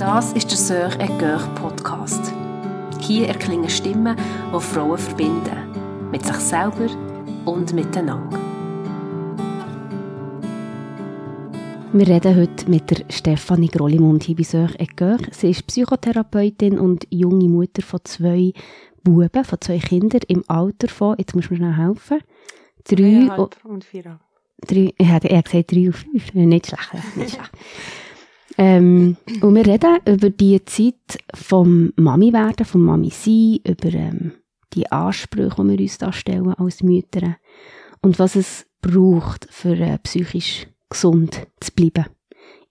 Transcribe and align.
Das 0.00 0.32
ist 0.32 0.50
der 0.50 0.56
Sœur 0.56 0.98
et 0.98 1.10
Cœur 1.20 1.46
Podcast. 1.56 2.32
Hier 3.00 3.28
erklingen 3.28 3.68
Stimmen, 3.68 4.16
die 4.16 4.60
Frauen 4.60 4.96
verbinden. 4.96 6.10
Mit 6.10 6.24
sich 6.24 6.36
selber 6.36 6.88
und 7.44 7.74
miteinander. 7.74 8.40
Wir 11.92 12.08
reden 12.08 12.34
heute 12.34 12.70
mit 12.70 12.90
der 12.90 13.04
Stefanie 13.10 13.68
Grollimund 13.68 14.22
hier 14.22 14.36
bei 14.36 14.42
Sœur 14.42 14.74
et 14.80 14.88
Cœur. 14.96 15.18
Sie 15.32 15.50
ist 15.50 15.66
Psychotherapeutin 15.66 16.78
und 16.78 17.06
junge 17.10 17.50
Mutter 17.50 17.82
von 17.82 18.00
zwei 18.04 18.54
Buben, 19.04 19.44
von 19.44 19.60
zwei 19.60 19.80
Kindern 19.80 20.22
im 20.28 20.44
Alter 20.46 20.88
von, 20.88 21.16
jetzt 21.18 21.36
muss 21.36 21.50
mir 21.50 21.58
schnell 21.58 21.76
helfen, 21.76 22.20
drei 22.88 23.28
und 23.64 23.84
vier. 23.84 24.18
Drei, 24.66 24.94
ich 24.96 25.08
habe 25.08 25.28
gesagt 25.28 25.72
drei 25.72 25.86
und 25.88 25.92
fünf, 25.92 26.32
nicht 26.32 26.68
schlecht. 26.68 27.16
Nicht 27.16 27.34
schlecht. 27.34 27.50
Ähm, 28.58 29.16
und 29.40 29.54
wir 29.54 29.66
reden 29.66 29.98
über 30.06 30.30
die 30.30 30.64
Zeit 30.64 31.22
vom 31.34 31.92
Mami 31.96 32.32
werden, 32.32 32.66
vom 32.66 32.82
Mami 32.82 33.10
sein, 33.10 33.60
über 33.64 33.92
ähm, 33.94 34.32
die 34.72 34.90
Ansprüche, 34.90 35.62
die 35.62 35.68
wir 35.68 35.80
uns 35.80 35.98
da 35.98 36.12
stellen 36.12 36.54
als 36.54 36.82
Mütter 36.82 37.36
und 38.02 38.18
was 38.18 38.36
es 38.36 38.66
braucht, 38.80 39.46
für 39.50 39.78
äh, 39.78 39.98
psychisch 39.98 40.66
gesund 40.88 41.46
zu 41.60 41.72
bleiben. 41.72 42.06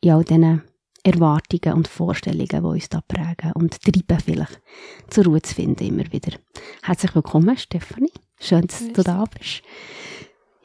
In 0.02 0.12
all 0.12 0.24
diesen 0.24 0.62
Erwartungen 1.04 1.78
und 1.78 1.88
Vorstellungen, 1.88 2.48
die 2.48 2.58
uns 2.58 2.90
da 2.90 3.02
prägen 3.02 3.54
und 3.54 3.82
treiben 3.82 4.20
vielleicht 4.24 4.62
zur 5.10 5.26
Ruhe 5.26 5.42
zu 5.42 5.56
finden 5.56 5.88
immer 5.88 6.12
wieder. 6.12 6.38
Herzlich 6.84 7.16
willkommen, 7.16 7.58
Stefanie. 7.58 8.12
Schön, 8.40 8.68
dass 8.68 8.92
du 8.92 9.02
da 9.02 9.26
bist. 9.26 9.62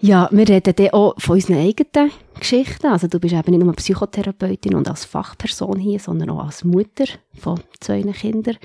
Ja, 0.00 0.28
wir 0.32 0.48
reden 0.48 0.74
dann 0.76 0.90
auch 0.90 1.14
von 1.18 1.36
unseren 1.36 1.58
eigenen 1.58 2.10
Geschichten. 2.38 2.86
Also 2.86 3.06
du 3.06 3.18
bist 3.18 3.34
eben 3.34 3.50
nicht 3.50 3.64
nur 3.64 3.72
Psychotherapeutin 3.74 4.74
und 4.74 4.88
als 4.88 5.04
Fachperson 5.04 5.78
hier, 5.78 5.98
sondern 5.98 6.30
auch 6.30 6.44
als 6.44 6.64
Mutter 6.64 7.04
von 7.38 7.60
zwei 7.80 8.02
Kindern. 8.02 8.56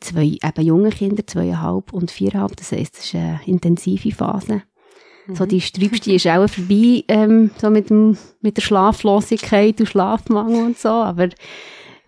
Zwei 0.00 0.38
eben 0.42 0.66
junge 0.66 0.90
Kinder, 0.90 1.26
zweieinhalb 1.26 1.92
und 1.92 2.10
viereinhalb. 2.10 2.56
Das 2.56 2.72
heisst, 2.72 2.98
es 2.98 3.06
ist 3.06 3.14
eine 3.14 3.40
intensive 3.46 4.12
Phase. 4.12 4.62
Mhm. 5.26 5.34
So 5.34 5.46
die 5.46 5.60
Sträubste 5.60 6.12
ist 6.12 6.26
auch 6.26 6.48
vorbei, 6.48 7.02
ähm, 7.08 7.50
so 7.58 7.70
mit, 7.70 7.90
dem, 7.90 8.16
mit 8.40 8.58
der 8.58 8.62
Schlaflosigkeit 8.62 9.80
und 9.80 9.86
Schlafmangel 9.86 10.66
und 10.66 10.78
so. 10.78 10.90
Aber 10.90 11.30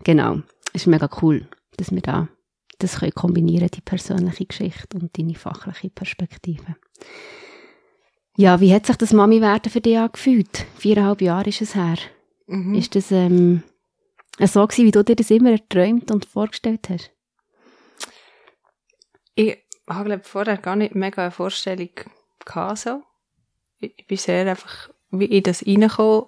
genau, 0.03 0.37
es 0.73 0.83
ist 0.83 0.87
mega 0.87 1.09
cool, 1.21 1.47
dass 1.77 1.91
wir 1.91 2.01
da 2.01 2.29
das 2.79 2.99
können 2.99 3.13
kombinieren, 3.13 3.69
die 3.73 3.81
persönliche 3.81 4.45
Geschichte 4.45 4.97
und 4.97 5.17
deine 5.17 5.35
fachliche 5.35 5.89
Perspektive. 5.89 6.77
Ja, 8.39 8.61
wie 8.61 8.73
hat 8.73 8.85
sich 8.85 8.95
das 8.95 9.11
Mami-Werden 9.11 9.69
für 9.69 9.81
dich 9.81 9.97
angefühlt? 9.97 10.65
Viereinhalb 10.77 11.21
Jahre 11.21 11.49
ist 11.49 11.59
es 11.59 11.75
her. 11.75 11.97
Mhm. 12.47 12.73
Ist 12.73 12.95
das 12.95 13.11
ähm, 13.11 13.63
so 14.39 14.65
gewesen, 14.65 14.85
wie 14.85 14.91
du 14.91 15.03
dir 15.03 15.17
das 15.17 15.29
immer 15.29 15.51
erträumt 15.51 16.09
und 16.09 16.25
vorgestellt 16.25 16.87
hast? 16.87 17.11
Ich 19.35 19.57
habe, 19.89 20.05
glaube 20.05 20.23
vorher 20.23 20.55
gar 20.55 20.77
nicht 20.77 20.95
mega 20.95 21.23
eine 21.23 21.31
Vorstellung 21.31 21.89
gehabt, 22.45 22.77
so. 22.77 23.03
Ich 23.81 24.07
bin 24.07 24.17
sehr 24.17 24.49
einfach 24.49 24.89
wie 25.11 25.25
in 25.25 25.43
das 25.43 25.67
reingekommen 25.67 26.27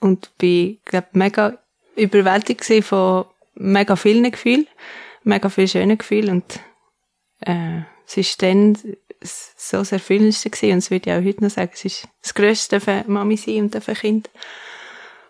und 0.00 0.36
bin, 0.36 0.80
glaube 0.84 1.10
mega 1.12 1.58
überwältigt 1.94 2.64
von 2.84 3.24
mega 3.54 3.94
vielen 3.94 4.28
Gefühlen, 4.32 4.66
mega 5.22 5.48
vielen 5.48 5.68
schönen 5.68 5.96
Gefühlen 5.96 6.42
und 6.42 6.60
äh, 7.46 7.82
es 8.04 8.16
ist 8.16 8.42
dann 8.42 8.76
so 9.22 9.78
das 9.78 9.92
Erfüllendste 9.92 10.50
gewesen. 10.50 10.72
Und 10.72 10.78
es 10.78 10.90
würde 10.90 11.10
ich 11.10 11.16
auch 11.16 11.24
heute 11.24 11.44
noch 11.44 11.50
sagen, 11.50 11.70
es 11.74 11.84
ist 11.84 12.08
das 12.22 12.34
Größte 12.34 12.80
für 12.80 13.04
Mami 13.06 13.36
sein 13.36 13.64
und 13.64 13.84
für 13.84 13.94
Kind 13.94 14.30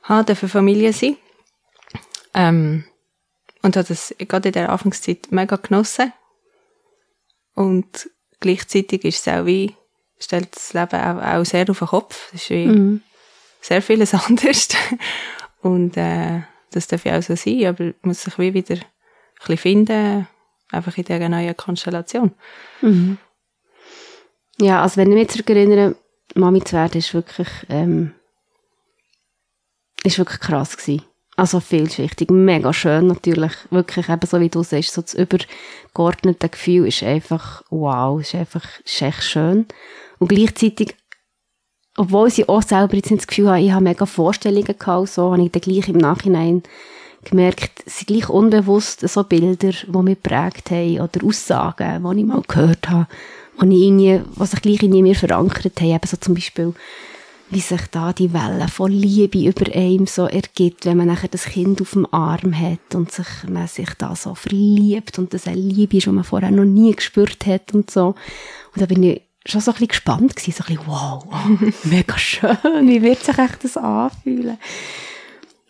haben, 0.03 0.37
für 0.37 0.49
Familie 0.49 0.93
sein. 0.93 1.17
Ähm, 2.35 2.85
und 3.63 3.77
habe 3.77 3.89
das 3.89 4.15
gerade 4.19 4.49
in 4.49 4.53
der 4.53 4.71
Anfangszeit 4.71 5.29
mega 5.31 5.57
genossen. 5.57 6.13
Und 7.55 8.09
gleichzeitig 8.41 9.05
ist 9.05 9.27
es 9.27 9.33
auch 9.33 9.45
wie, 9.45 9.75
stellt 10.19 10.55
das 10.55 10.73
Leben 10.73 11.01
auch, 11.01 11.23
auch 11.23 11.45
sehr 11.45 11.69
auf 11.69 11.79
den 11.79 11.89
Kopf. 11.89 12.31
Es 12.33 12.43
ist 12.43 12.51
wie 12.51 12.67
mhm. 12.67 13.03
sehr 13.61 13.83
vieles 13.83 14.15
anders. 14.29 14.69
Und, 15.61 15.97
äh, 15.97 16.43
das 16.71 16.87
darf 16.87 17.05
ja 17.05 17.19
auch 17.19 17.23
so 17.23 17.35
sein, 17.35 17.67
aber 17.67 17.85
man 17.85 17.95
muss 18.03 18.23
sich 18.23 18.39
wie 18.39 18.55
wieder 18.55 18.77
ein 18.77 18.85
bisschen 19.39 19.57
finden, 19.57 20.29
einfach 20.71 20.97
in 20.97 21.05
dieser 21.05 21.29
neuen 21.29 21.57
Konstellation. 21.57 22.33
Mhm. 22.81 23.19
Ja, 24.61 24.83
also 24.83 24.99
wenn 24.99 25.11
ich 25.11 25.17
mich 25.17 25.29
zurückerinnere, 25.29 25.97
Mami 26.35 26.63
zu 26.63 26.77
werden, 26.77 26.99
ist 26.99 27.15
wirklich, 27.15 27.49
ähm, 27.71 28.13
ist 30.05 30.19
wirklich 30.19 30.41
krass 30.41 30.77
gewesen. 30.77 31.03
Also 31.37 31.61
vielschichtig, 31.61 32.31
mega 32.31 32.73
schön 32.75 33.07
natürlich, 33.07 33.53
wirklich 33.71 34.11
eben 34.11 34.27
so 34.27 34.41
wie 34.41 34.51
du 34.51 34.63
sagst, 34.63 34.93
so 34.93 35.01
das 35.01 35.15
übergeordnete 35.15 36.51
Gefühl 36.51 36.87
ist 36.89 37.03
einfach 37.03 37.63
wow, 37.71 38.21
ist 38.21 38.35
einfach, 38.35 38.65
ist 38.85 39.01
echt 39.01 39.23
schön. 39.23 39.65
Und 40.19 40.29
gleichzeitig, 40.29 40.95
obwohl 41.97 42.29
sie 42.29 42.47
auch 42.47 42.61
selber 42.61 42.97
jetzt 42.97 43.11
das 43.11 43.27
Gefühl 43.27 43.49
haben, 43.49 43.65
ich 43.65 43.73
habe 43.73 43.85
mega 43.85 44.05
Vorstellungen 44.05 44.77
gehabt, 44.79 45.09
so, 45.09 45.33
habe 45.33 45.43
ich 45.43 45.51
dann 45.51 45.63
gleich 45.63 45.89
im 45.89 45.97
Nachhinein 45.97 46.63
gemerkt, 47.25 47.85
es 47.87 48.01
sind 48.01 48.09
gleich 48.09 48.29
unbewusst 48.29 49.09
so 49.09 49.25
Bilder, 49.25 49.71
die 49.71 50.03
mich 50.03 50.23
prägt 50.23 50.71
haben, 50.71 51.01
oder 51.01 51.25
Aussagen, 51.25 52.05
die 52.05 52.21
ich 52.21 52.27
mal 52.27 52.43
gehört 52.47 52.91
habe, 52.91 53.07
und 53.61 53.73
irgendwie, 53.73 54.23
was 54.37 54.53
sich 54.53 54.63
gleich 54.63 54.83
in 54.83 54.91
mir 54.91 55.15
verankert 55.15 55.81
haben, 55.81 55.91
eben 55.91 56.07
so 56.07 56.17
zum 56.17 56.35
Beispiel, 56.35 56.73
wie 57.51 57.61
sich 57.61 57.83
da 57.91 58.13
die 58.13 58.33
Welle 58.33 58.69
von 58.69 58.91
Liebe 58.91 59.45
über 59.45 59.71
einem 59.75 60.07
so 60.07 60.25
ergibt, 60.25 60.87
wenn 60.87 60.97
man 60.97 61.09
nachher 61.09 61.29
das 61.29 61.45
Kind 61.45 61.83
auf 61.83 61.91
dem 61.91 62.07
Arm 62.13 62.59
hat 62.59 62.95
und 62.95 63.13
sich, 63.13 63.27
man 63.49 63.67
sich 63.67 63.91
da 63.99 64.17
so 64.17 64.35
verliebt 64.35 65.19
und 65.19 65.35
das 65.35 65.47
eine 65.47 65.57
Liebe 65.57 65.99
ist, 65.99 66.07
die 66.07 66.11
man 66.11 66.25
vorher 66.25 66.51
noch 66.51 66.65
nie 66.65 66.95
gespürt 66.95 67.45
hat 67.45 67.75
und 67.75 67.91
so. 67.91 68.15
Und 68.75 68.81
da 68.81 68.87
bin 68.87 69.03
ich 69.03 69.23
schon 69.45 69.61
so 69.61 69.73
ein 69.73 69.75
bisschen 69.75 69.89
gespannt 69.89 70.37
gewesen, 70.37 70.53
so 70.53 70.65
ein 70.65 70.77
bisschen, 70.77 70.87
wow, 70.87 71.25
mega 71.85 72.17
schön, 72.17 72.57
wie 72.89 73.03
wird 73.03 73.23
sich 73.23 73.37
echt 73.37 73.65
das 73.65 73.77
anfühlen? 73.77 74.59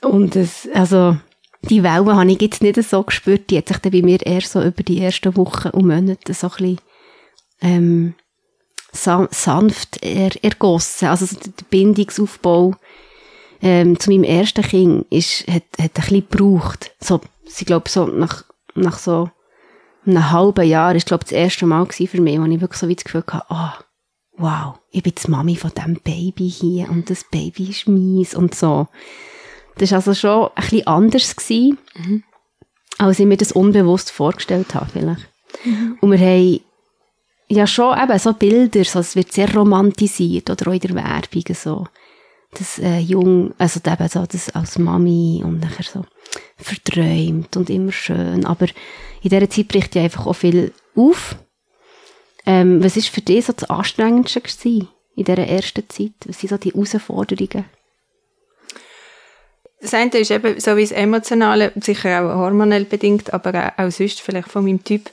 Und 0.02 0.36
es, 0.36 0.68
also, 0.74 1.16
die 1.62 1.82
Welle 1.82 2.14
habe 2.14 2.30
ich 2.30 2.40
jetzt 2.40 2.62
nicht 2.62 2.82
so 2.82 3.02
gespürt, 3.02 3.50
die 3.50 3.58
hat 3.58 3.68
sich 3.68 3.78
dann 3.78 3.92
bei 3.92 4.02
mir 4.02 4.24
eher 4.24 4.42
so 4.42 4.62
über 4.62 4.82
die 4.82 5.00
ersten 5.00 5.36
Wochen 5.36 5.70
und 5.70 5.86
Monate 5.86 6.34
so 6.34 6.48
ein 6.48 6.52
bisschen 6.52 6.78
ähm, 7.60 8.14
sanft 8.92 10.02
er, 10.02 10.30
ergossen. 10.42 11.08
Also 11.08 11.26
der 11.26 11.64
Bindungsaufbau 11.70 12.74
ähm, 13.62 13.98
zu 13.98 14.10
meinem 14.10 14.24
ersten 14.24 14.62
Kind 14.62 15.06
ist, 15.10 15.46
hat, 15.46 15.64
hat 15.78 15.90
ein 15.96 16.02
bisschen 16.02 16.28
gebraucht. 16.28 16.92
So, 17.00 17.20
ich 17.44 17.66
glaube, 17.66 17.88
so 17.88 18.06
nach, 18.06 18.44
nach 18.74 18.98
so 18.98 19.30
einem 20.06 20.30
halben 20.30 20.66
Jahr 20.66 20.94
ist, 20.94 21.06
glaube 21.06 21.24
das 21.24 21.32
erste 21.32 21.66
Mal 21.66 21.86
für 21.86 22.20
mich, 22.20 22.40
wo 22.40 22.44
ich 22.44 22.60
wirklich 22.60 22.80
so 22.80 22.88
wie 22.88 22.96
das 22.96 23.04
Gefühl 23.04 23.24
hatte, 23.30 23.46
oh, 23.50 23.84
wow, 24.38 24.78
ich 24.90 25.02
bin 25.02 25.12
die 25.14 25.30
Mami 25.30 25.56
von 25.56 25.72
diesem 25.76 26.00
Baby 26.00 26.48
hier 26.48 26.88
und 26.88 27.10
das 27.10 27.24
Baby 27.30 27.70
ist 27.70 27.86
mies 27.86 28.34
und 28.34 28.54
so. 28.54 28.88
Das 29.76 29.90
war 29.90 29.98
also 29.98 30.14
schon 30.14 30.48
ein 30.54 30.62
bisschen 30.62 30.86
anders 30.86 31.36
gewesen, 31.36 31.78
mhm. 31.94 32.24
als 32.98 33.18
ich 33.18 33.26
mir 33.26 33.36
das 33.36 33.52
unbewusst 33.52 34.10
vorgestellt 34.10 34.74
habe, 34.74 34.90
vielleicht. 34.90 35.28
Mhm. 35.64 35.98
Und 36.00 36.10
wir 36.12 36.18
haben 36.18 36.60
ja 37.50 37.66
schon 37.66 37.98
eben 37.98 38.18
so 38.18 38.32
Bilder, 38.32 38.84
so, 38.84 39.00
es 39.00 39.16
wird 39.16 39.32
sehr 39.32 39.52
romantisiert 39.52 40.50
oder 40.50 40.68
auch 40.68 40.74
in 40.74 40.80
der 40.80 40.94
Werbung 40.94 41.54
so. 41.54 41.86
Das 42.52 42.78
äh, 42.78 42.98
jung, 42.98 43.54
also 43.58 43.80
eben 43.84 44.08
so 44.08 44.26
das 44.26 44.50
als 44.50 44.78
Mami 44.78 45.42
und 45.44 45.60
nachher 45.60 45.84
so 45.84 46.04
verträumt 46.56 47.56
und 47.56 47.70
immer 47.70 47.92
schön. 47.92 48.44
Aber 48.44 48.66
in 49.22 49.30
dieser 49.30 49.48
Zeit 49.48 49.68
bricht 49.68 49.94
ja 49.94 50.02
einfach 50.02 50.26
auch 50.26 50.34
viel 50.34 50.72
auf. 50.96 51.36
Ähm, 52.46 52.82
was 52.82 52.96
ist 52.96 53.08
für 53.08 53.20
dich 53.20 53.46
so 53.46 53.52
das 53.52 53.70
Anstrengendste 53.70 54.40
gewesen 54.40 54.88
in 55.14 55.24
dieser 55.24 55.46
ersten 55.46 55.88
Zeit? 55.88 56.12
Was 56.26 56.40
sind 56.40 56.50
so 56.50 56.56
die 56.56 56.72
Herausforderungen? 56.72 57.66
Das 59.80 59.94
eine 59.94 60.10
ist 60.10 60.30
eben 60.30 60.58
so 60.60 60.76
wie 60.76 60.82
das 60.82 60.92
Emotionale, 60.92 61.72
sicher 61.80 62.20
auch 62.20 62.36
hormonell 62.36 62.84
bedingt, 62.84 63.32
aber 63.32 63.72
auch 63.76 63.90
sonst 63.90 64.20
vielleicht 64.20 64.48
von 64.48 64.64
meinem 64.64 64.84
Typ 64.84 65.10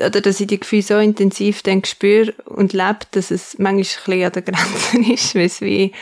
oder 0.00 0.20
dass 0.20 0.40
ich 0.40 0.46
die 0.46 0.60
Gefühle 0.60 0.82
so 0.82 0.98
intensiv 0.98 1.62
dann 1.62 1.84
spüre 1.84 2.32
und 2.44 2.72
lebe, 2.72 3.00
dass 3.12 3.30
es 3.30 3.58
manchmal 3.58 3.74
ein 3.76 3.82
bisschen 3.82 4.24
an 4.24 4.32
der 4.32 4.42
Grenze 4.42 5.12
ist, 5.12 5.34
weil 5.34 5.46
es 5.46 5.60
wie, 5.60 5.92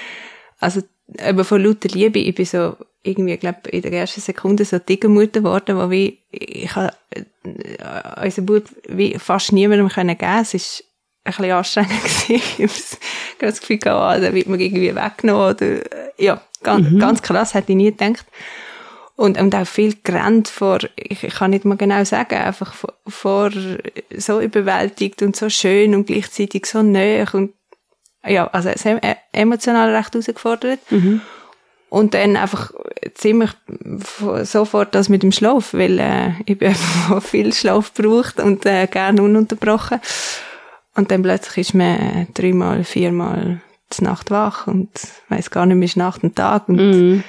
also, 0.60 0.82
eben 1.18 1.44
von 1.44 1.62
lauter 1.62 1.88
Liebe, 1.88 2.18
ich 2.18 2.34
bin 2.34 2.46
so, 2.46 2.76
irgendwie, 3.02 3.36
glaube 3.36 3.68
in 3.70 3.82
der 3.82 3.92
ersten 3.92 4.20
Sekunde 4.20 4.64
so 4.64 4.78
dicke 4.78 5.08
Mutter 5.08 5.40
geworden, 5.40 5.76
wo 5.76 5.90
wie, 5.90 6.20
ich 6.30 6.74
habe, 6.74 6.92
äh, 7.10 8.24
unser 8.24 8.42
Bub 8.42 8.64
wie 8.88 9.18
fast 9.18 9.52
niemandem 9.52 9.88
können 9.88 10.16
geben, 10.16 10.38
es 10.40 10.54
ist 10.54 10.84
ein 11.24 11.32
bisschen 11.32 11.52
anstrengend 11.52 12.02
gewesen. 12.28 12.40
ich 12.58 12.60
habe 12.60 13.50
das 13.50 13.60
Gefühl 13.60 13.78
gehabt, 13.78 14.18
oh, 14.18 14.22
da 14.22 14.34
wird 14.34 14.48
man 14.48 14.60
irgendwie 14.60 14.94
weggenommen 14.94 15.50
oder, 15.50 15.78
ja, 16.16 16.40
ganz, 16.62 16.90
mhm. 16.90 16.98
ganz 16.98 17.22
krass, 17.22 17.54
hätte 17.54 17.72
ich 17.72 17.76
nie 17.76 17.90
gedacht. 17.90 18.26
Und, 19.14 19.38
und 19.38 19.54
auch 19.54 19.66
viel 19.66 19.94
gerannt 20.02 20.48
vor, 20.48 20.78
ich, 20.96 21.22
ich 21.22 21.34
kann 21.34 21.50
nicht 21.50 21.64
mal 21.64 21.76
genau 21.76 22.02
sagen, 22.04 22.34
einfach 22.34 22.72
vor, 22.72 22.94
vor 23.06 23.50
so 24.16 24.40
überwältigt 24.40 25.22
und 25.22 25.36
so 25.36 25.50
schön 25.50 25.94
und 25.94 26.06
gleichzeitig 26.06 26.66
so 26.66 26.82
näher 26.82 27.28
und 27.34 27.52
ja, 28.24 28.46
also 28.48 28.68
es 28.68 28.84
emotional 29.32 29.94
recht 29.94 30.14
herausgefordert. 30.14 30.80
Mhm. 30.90 31.20
Und 31.88 32.14
dann 32.14 32.36
einfach 32.36 32.72
ziemlich 33.14 33.50
sofort 34.44 34.94
das 34.94 35.10
mit 35.10 35.22
dem 35.22 35.32
Schlaf, 35.32 35.74
weil 35.74 35.98
äh, 35.98 36.30
ich 36.46 36.58
bin 36.58 36.68
einfach 36.68 37.22
viel 37.22 37.52
Schlaf 37.52 37.92
braucht 37.92 38.40
und 38.40 38.64
äh, 38.64 38.86
gerne 38.86 39.22
ununterbrochen. 39.22 40.00
Und 40.94 41.10
dann 41.10 41.22
plötzlich 41.22 41.68
ist 41.68 41.74
man 41.74 42.28
dreimal, 42.32 42.84
viermal 42.84 43.60
zur 43.90 44.04
Nacht 44.04 44.30
wach 44.30 44.66
und 44.66 44.88
weiß 45.28 45.50
gar 45.50 45.66
nicht 45.66 45.76
mehr, 45.76 45.84
ist 45.84 45.96
Nacht 45.96 46.22
und 46.22 46.36
Tag. 46.36 46.68
Und 46.68 46.76
Mhm. 46.76 47.24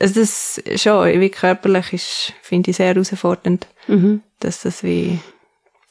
Also 0.00 0.20
das 0.20 0.62
schon, 0.76 1.20
wie 1.20 1.28
körperlich 1.30 1.92
ist, 1.92 2.32
finde 2.42 2.70
ich 2.70 2.76
sehr 2.76 2.88
herausfordernd, 2.94 3.66
Mhm. 3.88 4.22
dass 4.40 4.62
das 4.62 4.82
wie, 4.82 5.18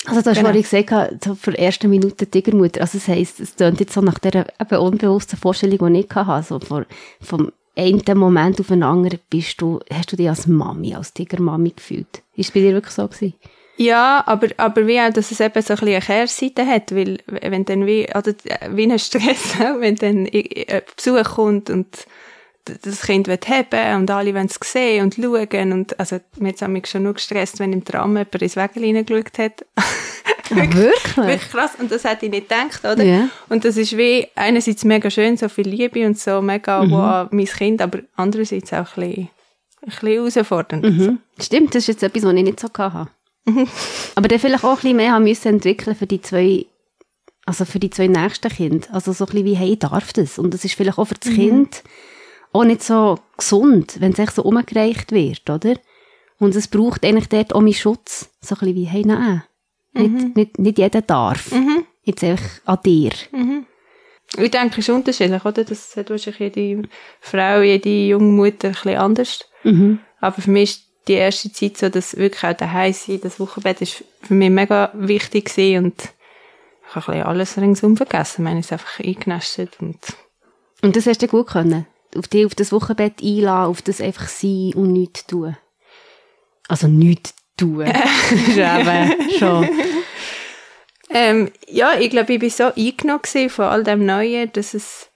Also 0.06 0.22
du 0.22 0.30
hast 0.32 0.38
Genau. 0.38 0.50
vorhin 0.50 0.62
gesagt, 0.64 1.24
so 1.24 1.36
für 1.36 1.52
die 1.52 1.60
ersten 1.60 1.90
Minuten 1.90 2.30
Tigermutter, 2.30 2.82
also 2.82 2.98
das 2.98 3.08
heisst, 3.08 3.40
es 3.40 3.56
klingt 3.56 3.80
jetzt 3.80 3.94
so 3.94 4.02
nach 4.02 4.20
dieser 4.20 4.46
eben 4.60 4.78
unbewussten 4.78 5.40
Vorstellung, 5.40 5.94
die 5.94 6.02
ich 6.02 6.16
hatte, 6.16 6.46
so 6.48 6.60
vor, 6.60 6.86
vom 7.22 7.52
einen 7.76 8.04
Moment 8.18 8.60
auf 8.60 8.68
den 8.68 8.84
anderen 8.84 9.20
bist 9.30 9.60
du, 9.62 9.80
hast 9.92 10.12
du 10.12 10.16
dich 10.16 10.30
als 10.30 10.46
Mami, 10.46 10.94
als 10.94 11.14
Tigermami 11.14 11.72
gefühlt. 11.76 12.22
Ist 12.36 12.50
es 12.50 12.52
bei 12.52 12.60
dir 12.60 12.74
wirklich 12.74 12.94
so 12.94 13.08
gewesen? 13.08 13.34
Ja, 13.78 14.22
aber, 14.28 14.48
aber 14.58 14.86
wie 14.86 15.00
auch, 15.00 15.12
dass 15.12 15.32
es 15.32 15.40
eben 15.40 15.60
so 15.64 15.74
ein 15.74 15.80
bisschen 15.80 15.88
eine 15.88 16.00
Kehrseite 16.02 16.68
hat, 16.68 16.94
weil, 16.96 17.18
wenn 17.26 17.66
dann 17.66 17.88
wie, 17.88 18.08
oder 18.16 18.34
wie 18.70 18.84
ein 18.92 19.00
Stress, 19.00 19.58
wenn 19.80 19.96
dann 19.96 20.28
i- 20.28 20.66
Besuch 20.96 21.24
kommt 21.24 21.72
und 21.72 21.88
das 22.66 23.02
Kind 23.02 23.28
wird 23.28 23.48
haben 23.50 24.02
und 24.02 24.12
alle 24.12 24.34
wollen 24.34 24.48
es 24.48 24.58
sehen 24.72 25.04
und 25.04 25.16
schauen 25.16 25.74
und, 25.74 26.00
also, 26.00 26.20
mir 26.38 26.54
hat 26.54 26.68
mich 26.70 26.88
schon 26.88 27.04
nur 27.04 27.14
gestresst, 27.14 27.60
wenn 27.60 27.74
im 27.74 27.84
Tram 27.84 28.12
jemand 28.12 28.42
ins 28.42 28.56
Wägel 28.56 28.84
reingeschaut 28.84 29.38
hat. 29.38 29.66
wirklich? 30.50 31.18
Wirklich 31.18 31.52
krass. 31.52 31.72
Und 31.78 31.92
das 31.92 32.04
hätte 32.04 32.26
ich 32.26 32.32
nicht 32.32 32.50
gedacht, 32.50 32.84
oder? 32.86 33.04
Ja. 33.04 33.30
Und 33.50 33.66
das 33.66 33.78
ist 33.78 33.98
wie, 33.98 34.28
einerseits 34.36 34.86
mega 34.86 35.10
schön, 35.10 35.36
so 35.36 35.50
viel 35.50 35.68
Liebe 35.68 36.06
und 36.06 36.18
so 36.18 36.42
mega, 36.42 36.90
wow, 36.90 37.28
mein 37.32 37.46
Kind, 37.46 37.82
aber 37.82 38.00
andererseits 38.16 38.72
auch 38.74 38.98
ein 38.98 39.10
bisschen, 39.10 39.30
ein 39.82 39.90
bisschen 39.90 40.10
herausfordernd. 40.10 40.84
Mhm. 40.84 41.20
Stimmt, 41.40 41.76
das 41.76 41.84
ist 41.84 41.88
jetzt 41.88 42.04
etwas, 42.04 42.24
was 42.24 42.34
ich 42.34 42.44
nicht 42.44 42.60
so 42.60 42.70
hatte. 42.78 43.10
Aber 44.16 44.28
dann 44.30 44.40
vielleicht 44.40 44.64
auch 44.64 44.70
ein 44.70 44.76
bisschen 44.76 44.96
mehr 44.96 45.12
haben 45.12 45.26
müssen 45.26 45.50
entwickeln 45.50 45.98
für 45.98 46.08
die 46.08 46.22
zwei, 46.22 46.66
also 47.46 47.66
für 47.66 47.80
die 47.80 47.90
zwei 47.90 48.08
nächsten 48.08 48.50
Kinder. 48.50 48.88
Also 48.94 49.12
so 49.12 49.26
ein 49.26 49.32
bisschen 49.32 49.46
wie, 49.46 49.56
hey, 49.56 49.74
ich 49.74 49.80
darf 49.80 50.14
das. 50.14 50.40
Und 50.40 50.54
das 50.54 50.64
ist 50.64 50.76
vielleicht 50.76 50.98
auch 50.98 51.06
für 51.06 51.16
das 51.16 51.34
Kind 51.34 51.84
auch 52.54 52.64
nicht 52.64 52.84
so 52.84 53.20
gesund, 53.38 54.00
wenn 54.00 54.14
es 54.14 54.20
echt 54.20 54.36
so 54.36 54.44
umgereicht 54.44 55.12
wird, 55.12 55.50
oder? 55.50 55.76
Und 56.40 56.56
es 56.56 56.68
braucht 56.68 57.06
eigentlich 57.06 57.30
dort 57.30 57.54
auch 57.54 57.62
meinen 57.62 57.74
Schutz. 57.74 58.30
So 58.42 58.56
ein 58.56 58.60
bisschen 58.60 58.76
wie, 58.76 58.86
hey, 58.86 59.04
nein, 59.06 59.44
nicht, 59.94 60.36
nicht, 60.36 60.60
nicht 60.60 60.78
jeder 60.78 61.02
darf. 61.02 61.52
Jetzt 62.04 62.24
einfach 62.24 62.62
an 62.66 62.80
dir. 62.86 63.12
Ich 64.38 64.52
denke, 64.52 64.80
es 64.80 64.88
ist 64.88 64.90
unterschiedlich, 64.90 65.46
oder? 65.46 65.64
Das 65.64 65.96
hat 65.96 66.10
wahrscheinlich 66.10 66.56
jede 66.56 66.90
Frau, 67.22 67.62
jede 67.62 68.08
junge 68.08 68.32
Mutter 68.32 68.70
ein 68.70 68.74
bisschen 68.74 68.98
anders. 68.98 69.46
Mhm. 69.64 70.00
Aber 70.20 70.42
für 70.42 70.52
mich 70.52 70.72
ist 70.72 70.84
die 71.08 71.14
erste 71.14 71.52
Zeit 71.52 71.78
so, 71.78 71.90
dass 71.90 72.18
wirklich 72.18 72.44
auch 72.44 72.58
daheim 72.58 72.94
sein, 72.94 73.20
das 73.22 73.40
Wochenbett 73.40 73.82
ist 73.82 74.04
für 74.22 74.34
mich 74.34 74.50
mega 74.50 74.92
wichtig 74.96 75.46
gewesen 75.46 75.86
und 75.86 76.02
ich 76.02 76.96
habe 76.96 77.08
ein 77.08 77.14
bisschen 77.14 77.28
alles 77.28 77.58
ringsum 77.58 77.98
vergessen. 77.98 78.42
Ich 78.42 78.44
meine, 78.44 78.60
es 78.60 78.68
ist 78.68 78.74
einfach 78.74 79.00
eingenestet 79.00 79.78
und 79.80 80.00
Und 80.82 80.96
das 80.96 81.08
hast 81.08 81.22
du 81.22 81.28
gut 81.28 81.48
können. 81.48 81.86
Auf 82.18 82.28
dich 82.28 82.46
auf 82.46 82.56
das 82.56 82.72
Wochenbett 82.72 83.22
einladen, 83.22 83.70
auf 83.70 83.82
das 83.82 84.02
einfach 84.02 84.28
sein 84.28 84.72
und 84.76 84.94
nichts 84.94 85.26
tun. 85.26 85.58
Also 86.68 86.88
nichts 86.88 87.34
tun. 87.58 87.86
das 87.86 88.32
ist 88.32 88.58
eben 88.58 89.32
schon. 89.40 89.70
Ähm, 91.10 91.52
ja, 91.68 91.94
ich 92.00 92.10
glaube, 92.10 92.34
ich 92.34 92.40
bin 92.40 92.50
so 92.50 92.72
eingenommen 92.76 93.50
von 93.50 93.66
all 93.66 93.84
dem 93.84 94.06
Neuen, 94.06 94.52
dass 94.54 94.74
es, 94.74 95.10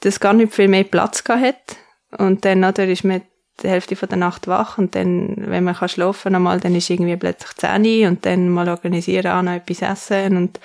dass 0.00 0.20
gar 0.20 0.32
nicht 0.32 0.54
viel 0.54 0.68
mehr 0.68 0.84
Platz 0.84 1.24
gehabt 1.24 1.42
hat. 1.42 1.76
Und 2.18 2.44
dann, 2.44 2.64
oder, 2.64 2.86
ist 2.86 3.04
man 3.04 3.22
die 3.62 3.68
Hälfte 3.68 3.96
von 3.96 4.08
der 4.08 4.18
Nacht 4.18 4.48
wach 4.48 4.78
und 4.78 4.94
dann, 4.94 5.36
wenn 5.36 5.64
man 5.64 5.74
kann 5.76 5.88
schlafen 5.88 6.32
nochmal, 6.32 6.60
dann 6.60 6.74
ist 6.74 6.90
irgendwie 6.90 7.16
plötzlich 7.16 7.52
10 7.56 7.84
Uhr 7.84 8.08
und 8.08 8.26
dann 8.26 8.48
mal 8.48 8.68
organisieren, 8.68 9.26
auch 9.28 9.42
noch 9.42 9.52
etwas 9.52 9.82
essen 9.82 10.36
und 10.36 10.58